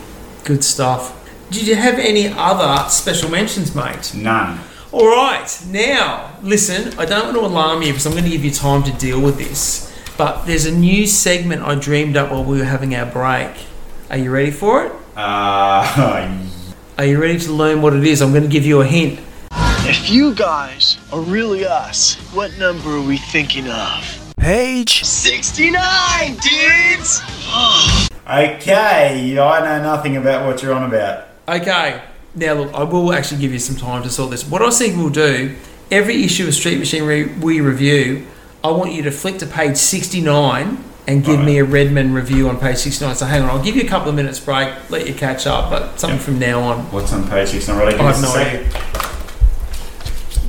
Good 0.45 0.63
stuff. 0.63 1.15
Did 1.51 1.67
you 1.67 1.75
have 1.75 1.99
any 1.99 2.29
other 2.29 2.89
special 2.91 3.31
mentions, 3.31 3.75
mate? 3.75 4.13
None. 4.15 4.61
All 4.91 5.07
right, 5.07 5.47
now 5.67 6.35
listen. 6.41 6.99
I 6.99 7.05
don't 7.05 7.27
want 7.27 7.37
to 7.37 7.45
alarm 7.45 7.83
you 7.83 7.89
because 7.89 8.07
I'm 8.07 8.13
going 8.13 8.25
to 8.25 8.31
give 8.31 8.43
you 8.43 8.51
time 8.51 8.83
to 8.85 8.93
deal 8.93 9.21
with 9.21 9.37
this. 9.37 9.95
But 10.17 10.47
there's 10.47 10.65
a 10.65 10.73
new 10.73 11.07
segment 11.07 11.61
I 11.61 11.75
dreamed 11.75 12.17
up 12.17 12.31
while 12.31 12.43
we 12.43 12.59
were 12.59 12.65
having 12.65 12.95
our 12.95 13.05
break. 13.05 13.55
Are 14.11 14.17
you 14.17 14.31
ready 14.31 14.51
for 14.51 14.87
it? 14.87 14.93
Uh, 15.15 16.49
Are 16.99 17.05
you 17.05 17.21
ready 17.21 17.39
to 17.39 17.53
learn 17.53 17.83
what 17.83 17.93
it 17.93 18.03
is? 18.05 18.23
I'm 18.23 18.31
going 18.31 18.45
to 18.45 18.49
give 18.49 18.65
you 18.65 18.81
a 18.81 18.87
hint. 18.87 19.21
If 19.51 20.09
you 20.09 20.35
guys 20.35 20.97
are 21.13 21.21
really 21.21 21.67
us, 21.67 22.15
what 22.33 22.57
number 22.59 22.97
are 22.97 23.03
we 23.03 23.19
thinking 23.19 23.69
of? 23.69 24.33
Page 24.39 25.05
69, 25.05 25.77
dudes! 26.37 27.21
okay, 28.27 29.39
I 29.39 29.61
know 29.61 29.83
nothing 29.83 30.17
about 30.17 30.47
what 30.47 30.63
you're 30.63 30.73
on 30.73 30.85
about. 30.85 31.29
Okay. 31.47 32.03
Now 32.39 32.55
look, 32.55 32.73
I 32.73 32.85
will 32.85 33.13
actually 33.13 33.41
give 33.41 33.53
you 33.53 33.59
some 33.59 33.75
time 33.75 34.05
to 34.05 34.11
sort 34.11 34.31
this. 34.31 34.49
What 34.49 34.63
I 34.63 34.67
was 34.67 34.79
thinking 34.79 35.01
we'll 35.01 35.11
do, 35.11 35.57
every 35.91 36.23
issue 36.23 36.47
of 36.47 36.55
Street 36.55 36.79
Machinery 36.79 37.25
we 37.27 37.61
review, 37.61 38.27
I 38.63 38.71
want 38.71 38.93
you 38.93 39.03
to 39.03 39.11
flick 39.11 39.39
to 39.39 39.47
page 39.47 39.77
69 39.77 40.85
and 41.09 41.25
give 41.25 41.41
me 41.41 41.59
a 41.59 41.65
Redman 41.65 42.13
review 42.13 42.49
on 42.49 42.57
page 42.61 42.77
69. 42.77 43.17
So 43.17 43.27
hang 43.27 43.43
on, 43.43 43.51
I'll 43.51 43.63
give 43.65 43.75
you 43.75 43.83
a 43.83 43.89
couple 43.89 44.09
of 44.09 44.15
minutes 44.15 44.39
break, 44.39 44.69
let 44.89 45.09
you 45.09 45.15
catch 45.15 45.49
up, 45.49 45.69
but 45.71 45.99
something 45.99 46.19
Yep. 46.19 46.25
from 46.25 46.39
now 46.39 46.61
on. 46.61 46.79
What's 46.93 47.13
on 47.13 47.29
page 47.29 47.49
69? 47.49 47.77
Not 47.77 47.85
really. 47.85 47.99
I 47.99 48.13
have 48.13 48.23
no 48.23 48.33
idea. 48.35 48.65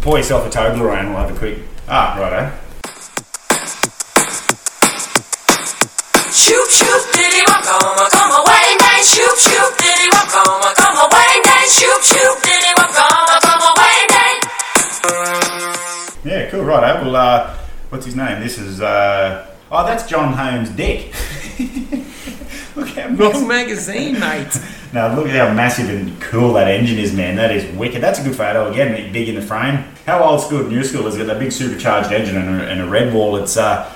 Pour 0.01 0.17
yourself 0.17 0.45
a 0.45 0.49
Toblerone. 0.49 1.09
We'll 1.09 1.17
have 1.25 1.35
a 1.35 1.39
quick. 1.39 1.57
Ah, 1.87 2.15
righto. 2.19 2.51
Shoop 6.29 6.69
shoop 6.69 7.03
diddy 7.13 7.41
wop 7.47 7.63
come 7.63 7.81
come 8.09 8.31
away 8.31 8.65
night 8.79 9.03
shoop 9.03 9.35
shoop 9.37 9.77
diddy 9.77 10.07
wop 10.13 10.27
Yeah, 16.25 16.49
cool. 16.51 16.63
Righto. 16.63 17.03
Well, 17.05 17.15
uh, 17.15 17.55
what's 17.89 18.05
his 18.05 18.15
name? 18.15 18.41
This 18.41 18.57
is. 18.57 18.82
Uh, 18.82 19.47
oh, 19.71 19.86
that's 19.86 20.07
John 20.07 20.34
Holmes' 20.34 20.69
dick. 20.69 21.13
look 22.75 22.89
how 22.89 23.07
Wrong 23.09 23.17
massive. 23.17 23.47
magazine, 23.47 24.19
mate. 24.19 24.59
Now 24.91 25.13
look 25.15 25.27
at 25.27 25.36
how 25.36 25.53
massive 25.53 25.88
and 25.91 26.19
cool 26.19 26.53
that 26.53 26.67
engine 26.67 26.97
is, 26.97 27.13
man. 27.13 27.36
That 27.36 27.51
is 27.51 27.63
wicked. 27.77 28.01
That's 28.01 28.17
a 28.19 28.23
good 28.23 28.36
photo 28.36 28.71
again. 28.71 29.13
Big 29.13 29.30
in 29.30 29.36
the 29.36 29.41
frame. 29.43 29.84
How 30.07 30.23
old 30.23 30.41
school, 30.41 30.63
new 30.63 30.84
school 30.84 31.03
has 31.03 31.15
got 31.15 31.27
that 31.27 31.38
big 31.38 31.51
supercharged 31.51 32.11
engine 32.11 32.38
and 32.38 32.59
a, 32.59 32.63
and 32.67 32.82
a 32.82 32.88
red 32.89 33.13
wall. 33.13 33.36
It's 33.38 33.55
uh, 33.55 33.88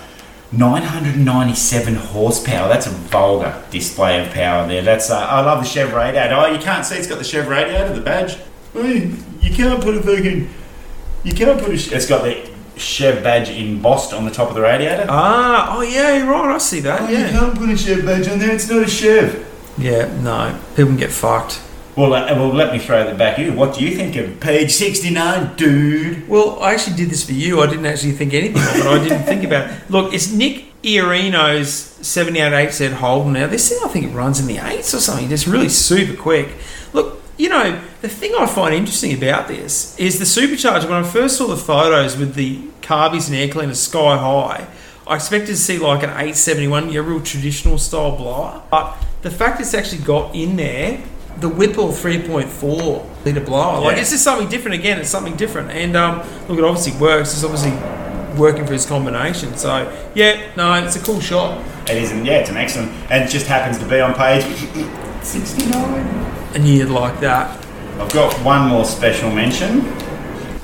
997 0.58 1.96
horsepower. 1.96 2.68
That's 2.68 2.86
a 2.86 2.92
vulgar 2.92 3.64
display 3.72 4.24
of 4.24 4.32
power 4.34 4.68
there. 4.68 4.82
That's 4.82 5.10
uh, 5.10 5.18
I 5.18 5.42
love 5.42 5.64
the 5.64 5.70
Chev 5.70 5.94
radiator. 5.94 6.36
Oh, 6.36 6.46
you 6.46 6.60
can't 6.60 6.86
see 6.86 6.96
it's 6.96 7.08
got 7.08 7.18
the 7.18 7.24
Chev 7.24 7.48
radiator, 7.48 7.94
the 7.94 8.02
badge. 8.02 8.38
You 8.76 9.54
can't 9.54 9.82
put 9.82 9.96
a 9.96 10.02
fucking. 10.02 10.50
You 11.24 11.34
can't 11.34 11.60
put 11.60 11.70
a. 11.70 11.96
It's 11.96 12.08
got 12.08 12.24
the 12.24 12.50
Chev 12.78 13.24
badge 13.24 13.50
embossed 13.50 14.14
on 14.14 14.26
the 14.26 14.32
top 14.32 14.50
of 14.50 14.56
the 14.56 14.62
radiator. 14.62 15.06
Ah, 15.10 15.76
oh 15.76 15.82
yeah, 15.82 16.18
you're 16.18 16.28
right. 16.28 16.56
I 16.56 16.58
see 16.60 16.80
that. 16.82 17.02
Oh, 17.02 17.10
you 17.10 17.18
can't 17.30 17.58
put 17.58 17.70
a 17.70 17.78
Chev 17.78 18.06
badge 18.06 18.28
on 18.28 18.40
there. 18.40 18.54
It's 18.54 18.70
not 18.70 18.84
a 18.84 18.90
Chev. 18.90 19.48
Yeah, 19.78 20.06
no. 20.22 20.60
People 20.76 20.86
can 20.92 20.98
get 20.98 21.12
fucked. 21.12 21.62
Well, 21.96 22.14
uh, 22.14 22.26
well, 22.34 22.50
let 22.50 22.74
me 22.74 22.80
throw 22.80 23.04
that 23.04 23.18
back 23.20 23.38
at 23.38 23.46
you. 23.46 23.54
What 23.54 23.76
do 23.76 23.86
you 23.86 23.96
think 23.96 24.16
of 24.16 24.40
page 24.40 24.72
69, 24.72 25.56
dude? 25.56 26.28
Well, 26.28 26.60
I 26.60 26.74
actually 26.74 26.96
did 26.96 27.12
this 27.12 27.24
for 27.24 27.34
you. 27.34 27.62
I 27.62 27.68
didn't 27.68 27.86
actually 27.86 28.14
think 28.14 28.34
anything 28.34 28.62
of 28.62 28.76
it. 28.76 28.86
I 28.86 29.04
didn't 29.04 29.24
think 29.24 29.44
about 29.44 29.70
it. 29.70 29.90
Look, 29.92 30.12
it's 30.12 30.32
Nick 30.32 30.82
Iorino's 30.82 31.70
78 31.72 32.74
Z 32.74 32.88
Holden. 32.88 33.34
Now, 33.34 33.46
this 33.46 33.70
thing 33.70 33.80
I 33.84 33.88
think 33.90 34.06
it 34.06 34.10
runs 34.10 34.40
in 34.40 34.48
the 34.48 34.58
eights 34.58 34.96
or 34.96 35.00
something. 35.00 35.32
It's 35.32 35.48
really 35.48 35.70
super 35.70 36.20
quick. 36.20 36.50
Look, 36.94 37.22
you 37.38 37.50
know, 37.50 37.80
the 38.02 38.10
thing 38.10 38.34
I 38.40 38.48
find 38.48 38.74
interesting 38.74 39.14
about 39.14 39.48
this 39.48 39.98
is 40.00 40.18
the 40.18 40.26
supercharger. 40.26 40.86
When 40.86 40.94
I 40.94 41.04
first 41.04 41.38
saw 41.38 41.46
the 41.46 41.58
photos 41.58 42.18
with 42.18 42.34
the 42.34 42.58
carbies 42.82 43.28
and 43.28 43.36
air 43.36 43.50
cleaners 43.50 43.80
sky 43.80 44.18
high, 44.18 44.68
I 45.06 45.16
expected 45.16 45.48
to 45.48 45.58
see 45.58 45.78
like 45.78 46.02
an 46.02 46.10
871, 46.10 46.92
your 46.92 47.04
real 47.04 47.22
traditional 47.22 47.78
style 47.78 48.16
blower. 48.16 48.64
But 48.72 48.98
the 49.22 49.32
fact 49.32 49.62
it's 49.62 49.74
actually 49.74 50.04
got 50.04 50.34
in 50.34 50.56
there 50.56 51.04
the 51.40 51.50
Whipple 51.50 51.90
3.4 51.90 53.26
litre 53.26 53.40
blower, 53.42 53.82
like 53.82 53.96
Yeah. 53.96 54.02
it's 54.02 54.12
just 54.12 54.24
something 54.24 54.48
different 54.50 54.76
again. 54.76 55.00
It's 55.00 55.10
something 55.10 55.36
different, 55.36 55.72
and 55.72 55.96
um, 55.98 56.18
look, 56.48 56.58
it 56.58 56.64
obviously 56.64 57.00
works. 57.00 57.34
It's 57.34 57.44
obviously 57.44 57.72
working 58.38 58.66
for 58.66 58.74
its 58.74 58.86
combination. 58.86 59.56
So 59.58 59.92
yeah, 60.16 60.42
no, 60.56 60.74
it's 60.84 60.96
a 60.96 61.00
cool 61.00 61.20
shot. 61.20 61.64
It 61.90 61.98
is, 61.98 62.12
and 62.12 62.26
yeah, 62.26 62.40
it's 62.40 62.50
an 62.50 62.58
excellent, 62.58 62.92
and 63.12 63.24
it 63.24 63.30
just 63.32 63.48
happens 63.48 63.78
to 63.80 63.86
be 63.86 64.00
on 64.00 64.14
page 64.14 64.44
69. 65.22 65.74
And 66.56 66.68
you'd 66.68 66.90
like 66.90 67.20
that. 67.22 67.60
I've 68.00 68.12
got 68.14 68.34
one 68.44 68.68
more 68.68 68.86
special 68.86 69.32
mention. 69.32 69.82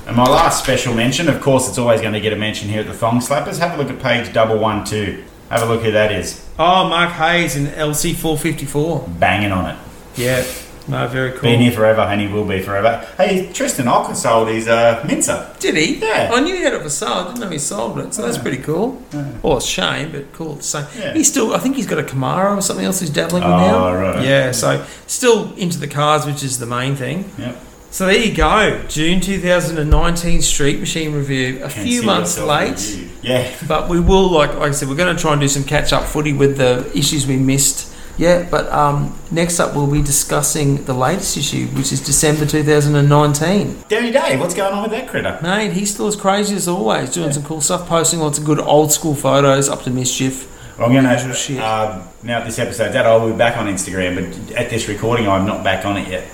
And 0.07 0.15
my 0.17 0.24
last 0.24 0.63
special 0.63 0.93
mention, 0.95 1.30
of 1.30 1.39
course, 1.41 1.67
it's 1.70 1.78
always 1.78 2.01
going 2.01 2.13
to 2.13 2.20
get 2.20 2.34
a 2.34 2.36
mention 2.36 2.67
here 2.67 2.80
at 2.82 2.88
the 2.88 2.93
Thong 2.93 3.20
Slappers. 3.20 3.59
Have 3.59 3.78
a 3.78 3.82
look 3.82 3.91
at 3.91 4.01
page 4.01 4.34
double 4.34 4.57
one 4.57 4.84
two. 4.84 5.24
Have 5.49 5.61
a 5.61 5.65
look 5.65 5.84
who 5.84 5.91
that 5.91 6.11
is. 6.11 6.43
Oh, 6.57 6.88
Mark 6.89 7.11
Hayes 7.11 7.55
in 7.55 7.67
LC 7.67 8.15
454. 8.15 9.07
Banging 9.20 9.51
on 9.51 9.70
it. 9.76 9.78
Yeah, 10.16 10.45
no, 10.88 11.07
very 11.07 11.32
cool. 11.34 11.41
Been 11.41 11.60
here 11.62 11.72
forever, 11.72 12.01
and 12.01 12.20
he 12.20 12.28
will 12.28 12.45
be 12.45 12.62
forever. 12.62 13.05
Hey, 13.18 13.51
Tristan 13.53 13.88
Olcott 13.88 14.18
sold 14.18 14.47
his 14.49 14.68
uh, 14.68 15.03
Mincer. 15.07 15.55
Did 15.60 15.76
he? 15.78 15.95
Yeah. 15.99 16.32
I 16.34 16.39
knew 16.41 16.55
he 16.55 16.62
had 16.64 16.74
it 16.74 16.82
for 16.82 16.89
sale. 16.89 17.10
I 17.14 17.24
didn't 17.28 17.39
know 17.41 17.49
he 17.49 17.60
sold 17.60 17.99
it. 17.99 18.14
So 18.14 18.24
that's 18.24 18.38
pretty 18.39 18.57
cool. 18.57 19.01
Well, 19.43 19.57
it's 19.57 19.66
a 19.66 19.70
shame, 19.70 20.12
but 20.12 20.34
cool. 20.34 20.53
at 20.53 20.57
the 20.57 20.64
same. 20.64 20.86
Yeah. 20.97 21.14
He's 21.14 21.30
still. 21.30 21.53
I 21.53 21.60
think 21.60 21.76
he's 21.76 21.86
got 21.88 21.99
a 21.99 22.03
Camaro 22.03 22.57
or 22.57 22.62
something 22.62 22.86
else 22.86 22.99
he's 22.99 23.10
dabbling 23.12 23.43
with 23.43 23.51
Oh, 23.51 23.57
now. 23.57 23.93
right. 23.93 24.26
Yeah. 24.26 24.51
So 24.51 24.84
still 25.07 25.53
into 25.55 25.78
the 25.80 25.88
cars, 25.88 26.26
which 26.26 26.43
is 26.43 26.57
the 26.60 26.66
main 26.66 26.95
thing. 26.95 27.30
Yep. 27.38 27.66
So 27.91 28.05
there 28.05 28.18
you 28.18 28.36
go. 28.36 28.84
June 28.88 29.20
2019 29.20 30.41
Street 30.41 30.80
Machine 30.80 31.14
review. 31.14 31.64
A 31.64 31.70
few 31.70 31.84
Consider 32.01 32.05
months 32.05 32.38
yourself 32.38 32.49
late. 32.49 32.72
reviewed. 32.97 33.12
Yeah. 33.24 33.55
But 33.68 33.89
we 33.89 33.99
will, 33.99 34.30
like, 34.32 34.53
like 34.55 34.70
I 34.70 34.72
said, 34.72 34.89
we're 34.89 34.95
going 34.95 35.16
to 35.16 35.20
try 35.22 35.32
and 35.34 35.41
do 35.41 35.47
some 35.47 35.64
catch 35.64 35.91
up 35.93 36.03
footy 36.03 36.34
with 36.34 36.57
the 36.57 36.89
issues 36.97 37.26
we 37.28 37.38
missed. 37.38 37.93
Yeah, 38.20 38.45
but 38.51 38.70
um, 38.70 39.17
next 39.32 39.61
up 39.61 39.74
we'll 39.74 39.89
be 39.89 40.01
discussing 40.01 40.84
the 40.84 40.93
latest 40.93 41.38
issue, 41.38 41.67
which 41.67 41.93
is 41.93 42.01
December 42.01 42.45
2019. 42.45 43.86
Danny 43.88 44.11
Dave, 44.11 44.41
what's 44.41 44.53
going 44.53 44.74
on 44.74 44.84
with 44.84 44.91
that 44.91 45.07
critter? 45.07 45.39
Mate, 45.41 45.72
he's 45.72 45.93
still 45.93 46.07
as 46.07 46.17
crazy 46.17 46.53
as 46.57 46.67
always, 46.67 47.11
doing 47.11 47.32
some 47.32 47.43
cool 47.43 47.61
stuff, 47.61 47.88
posting 47.88 48.20
lots 48.20 48.38
of 48.38 48.43
good 48.43 48.59
old 48.59 48.91
school 48.91 49.15
photos, 49.15 49.70
up 49.70 49.84
to 49.84 49.89
mischief. 49.89 50.47
Well, 50.78 50.88
I'm 50.88 50.93
going 50.93 51.05
to 51.05 51.63
uh, 51.63 52.05
now 52.22 52.43
this 52.43 52.59
episode's 52.59 52.93
out, 52.93 53.05
I'll 53.05 53.32
be 53.32 53.38
back 53.38 53.55
on 53.55 53.67
Instagram, 53.67 54.15
but 54.15 54.57
at 54.57 54.70
this 54.70 54.89
recording, 54.89 55.30
I'm 55.30 55.45
not 55.45 55.63
back 55.63 55.86
on 55.86 55.95
it 55.95 56.09
yet. 56.09 56.28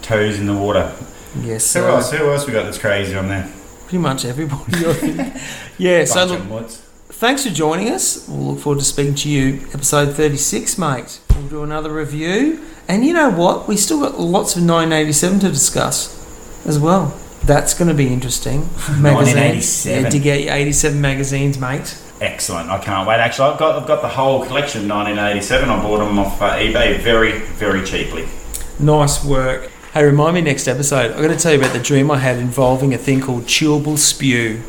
Toes 0.00 0.40
in 0.40 0.46
the 0.46 0.56
water. 0.56 0.96
Yes, 1.42 1.74
Who 1.74 1.84
uh, 1.84 1.88
else? 1.88 2.10
Who 2.10 2.30
else 2.30 2.46
we 2.46 2.54
got 2.54 2.64
that's 2.64 2.78
crazy 2.78 3.14
on 3.14 3.28
there? 3.28 3.52
pretty 3.88 3.98
much 4.02 4.24
everybody. 4.24 5.32
Yeah, 5.78 6.06
so 6.06 6.24
look. 6.24 6.70
Thanks 7.18 7.44
for 7.44 7.50
joining 7.50 7.88
us. 7.88 8.28
We'll 8.28 8.52
look 8.52 8.60
forward 8.60 8.78
to 8.78 8.84
speaking 8.84 9.16
to 9.16 9.28
you, 9.28 9.66
episode 9.74 10.14
36, 10.14 10.78
mate. 10.78 11.20
We'll 11.34 11.48
do 11.48 11.62
another 11.64 11.92
review. 11.92 12.64
And 12.86 13.04
you 13.04 13.12
know 13.12 13.28
what? 13.28 13.66
We 13.66 13.76
still 13.76 14.00
got 14.00 14.20
lots 14.20 14.54
of 14.54 14.62
1987 14.62 15.40
to 15.40 15.48
discuss 15.48 16.14
as 16.64 16.78
well. 16.78 17.18
That's 17.42 17.74
going 17.74 17.88
to 17.88 17.94
be 17.94 18.12
interesting. 18.12 18.60
Magazines. 19.00 19.84
1987. 19.84 20.02
Yeah, 20.04 20.10
to 20.10 20.18
get 20.20 20.42
your 20.42 20.54
87 20.54 21.00
magazines, 21.00 21.58
mate. 21.58 22.00
Excellent. 22.20 22.70
I 22.70 22.78
can't 22.78 23.06
wait. 23.08 23.16
Actually, 23.16 23.50
I've 23.52 23.58
got 23.58 23.80
I've 23.80 23.86
got 23.86 24.02
the 24.02 24.08
whole 24.08 24.44
collection 24.44 24.82
of 24.82 24.90
1987. 24.90 25.68
I 25.68 25.82
bought 25.82 25.98
them 25.98 26.18
off 26.18 26.42
uh, 26.42 26.52
eBay 26.54 26.98
very 26.98 27.38
very 27.38 27.84
cheaply. 27.84 28.26
Nice 28.80 29.24
work. 29.24 29.70
Hey, 29.94 30.04
remind 30.04 30.34
me 30.34 30.40
next 30.40 30.66
episode. 30.66 31.12
I'm 31.12 31.18
going 31.18 31.30
to 31.30 31.36
tell 31.36 31.52
you 31.52 31.58
about 31.60 31.72
the 31.72 31.82
dream 31.82 32.10
I 32.10 32.18
had 32.18 32.38
involving 32.38 32.92
a 32.92 32.98
thing 32.98 33.20
called 33.20 33.44
chewable 33.44 33.96
spew. 33.96 34.62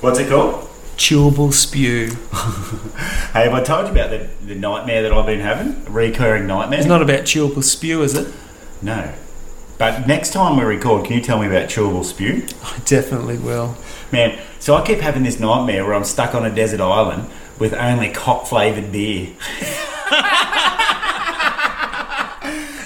What's 0.00 0.18
it 0.18 0.28
called? 0.30 0.70
Chewable 0.96 1.52
spew. 1.52 2.16
Hey, 3.34 3.44
have 3.44 3.52
I 3.52 3.64
told 3.64 3.86
you 3.86 3.92
about 3.92 4.10
the, 4.10 4.28
the 4.46 4.54
nightmare 4.54 5.02
that 5.02 5.12
I've 5.12 5.26
been 5.26 5.40
having? 5.40 5.84
A 5.88 5.90
recurring 5.90 6.46
nightmare? 6.46 6.78
It's 6.78 6.86
not 6.86 7.02
about 7.02 7.22
chewable 7.22 7.64
spew, 7.64 8.02
is 8.02 8.14
it? 8.14 8.32
No. 8.80 9.12
But 9.76 10.06
next 10.06 10.32
time 10.32 10.56
we 10.56 10.62
record, 10.62 11.04
can 11.04 11.16
you 11.16 11.20
tell 11.20 11.40
me 11.40 11.48
about 11.48 11.68
chewable 11.68 12.04
spew? 12.04 12.46
I 12.62 12.78
definitely 12.84 13.38
will. 13.38 13.76
Man, 14.12 14.38
so 14.60 14.76
I 14.76 14.86
keep 14.86 15.00
having 15.00 15.24
this 15.24 15.40
nightmare 15.40 15.84
where 15.84 15.94
I'm 15.94 16.04
stuck 16.04 16.32
on 16.32 16.46
a 16.46 16.54
desert 16.54 16.80
island 16.80 17.28
with 17.58 17.74
only 17.74 18.10
cock 18.10 18.46
flavoured 18.46 18.92
beer. 18.92 19.34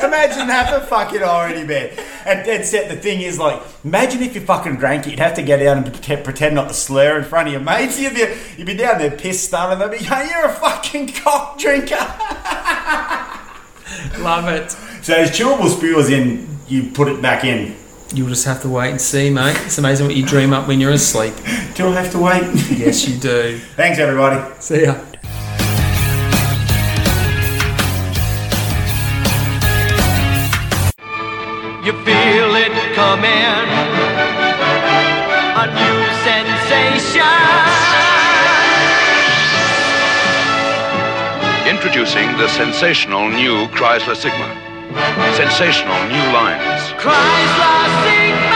Imagine 0.03 0.47
that 0.47 0.71
for 0.71 0.87
fucking 0.87 1.23
already, 1.23 1.65
man. 1.65 1.91
And 2.29 2.45
dead 2.45 2.67
set, 2.67 2.91
the 2.91 2.97
thing 2.97 3.23
is 3.23 3.39
like, 3.39 3.63
imagine 3.83 4.23
if 4.23 4.35
you 4.35 4.43
fucking 4.43 4.77
drank 4.77 5.07
it, 5.07 5.11
you'd 5.11 5.19
have 5.19 5.33
to 5.35 5.43
get 5.43 5.67
out 5.67 5.79
and 5.79 5.87
pretend, 5.87 6.25
pretend 6.25 6.55
not 6.55 6.69
to 6.69 6.75
slur 6.75 7.19
in 7.19 7.25
front 7.25 7.49
of 7.49 7.55
your 7.55 7.63
mates. 7.63 7.99
You'd 7.99 8.15
be, 8.15 8.27
you'd 8.59 8.67
be 8.67 8.75
down 8.75 8.99
there 8.99 9.11
pissed 9.11 9.47
starving. 9.47 9.79
They'd 9.79 9.99
be, 9.99 10.05
hey, 10.05 10.29
you're 10.29 10.45
a 10.45 10.53
fucking 10.53 11.15
cock 11.15 11.59
drinker. 11.59 11.95
Love 14.19 14.47
it. 14.49 14.73
So 15.03 15.15
as 15.15 15.31
chewable 15.31 15.75
spew 15.75 15.99
is 15.99 16.11
in, 16.11 16.59
you 16.69 16.91
put 16.91 17.09
it 17.09 17.23
back 17.23 17.45
in. 17.45 17.75
You'll 18.13 18.29
just 18.29 18.45
have 18.45 18.61
to 18.61 18.69
wait 18.69 18.91
and 18.91 19.01
see, 19.01 19.31
mate. 19.31 19.57
It's 19.65 19.79
amazing 19.79 20.07
what 20.07 20.15
you 20.15 20.27
dream 20.27 20.53
up 20.53 20.69
when 20.69 20.81
you're 20.81 20.93
asleep. 20.93 21.33
Do 21.77 21.89
I 21.89 21.93
have 21.93 22.13
to 22.13 22.19
wait? 22.19 22.43
Yes, 22.71 23.09
you 23.09 23.19
do. 23.19 23.59
Thanks, 23.75 23.99
everybody. 23.99 24.55
See 24.61 24.85
ya. 24.85 25.08
You 31.89 31.95
feel 32.05 32.55
it 32.55 32.73
coming, 32.95 33.65
a 35.57 35.67
new 35.73 35.99
sensation. 36.21 37.23
Introducing 41.67 42.37
the 42.37 42.49
sensational 42.49 43.31
new 43.31 43.69
Chrysler 43.69 44.15
Sigma. 44.15 44.51
Sensational 45.35 45.97
new 46.09 46.27
lines. 46.31 46.93
Chrysler 47.01 48.48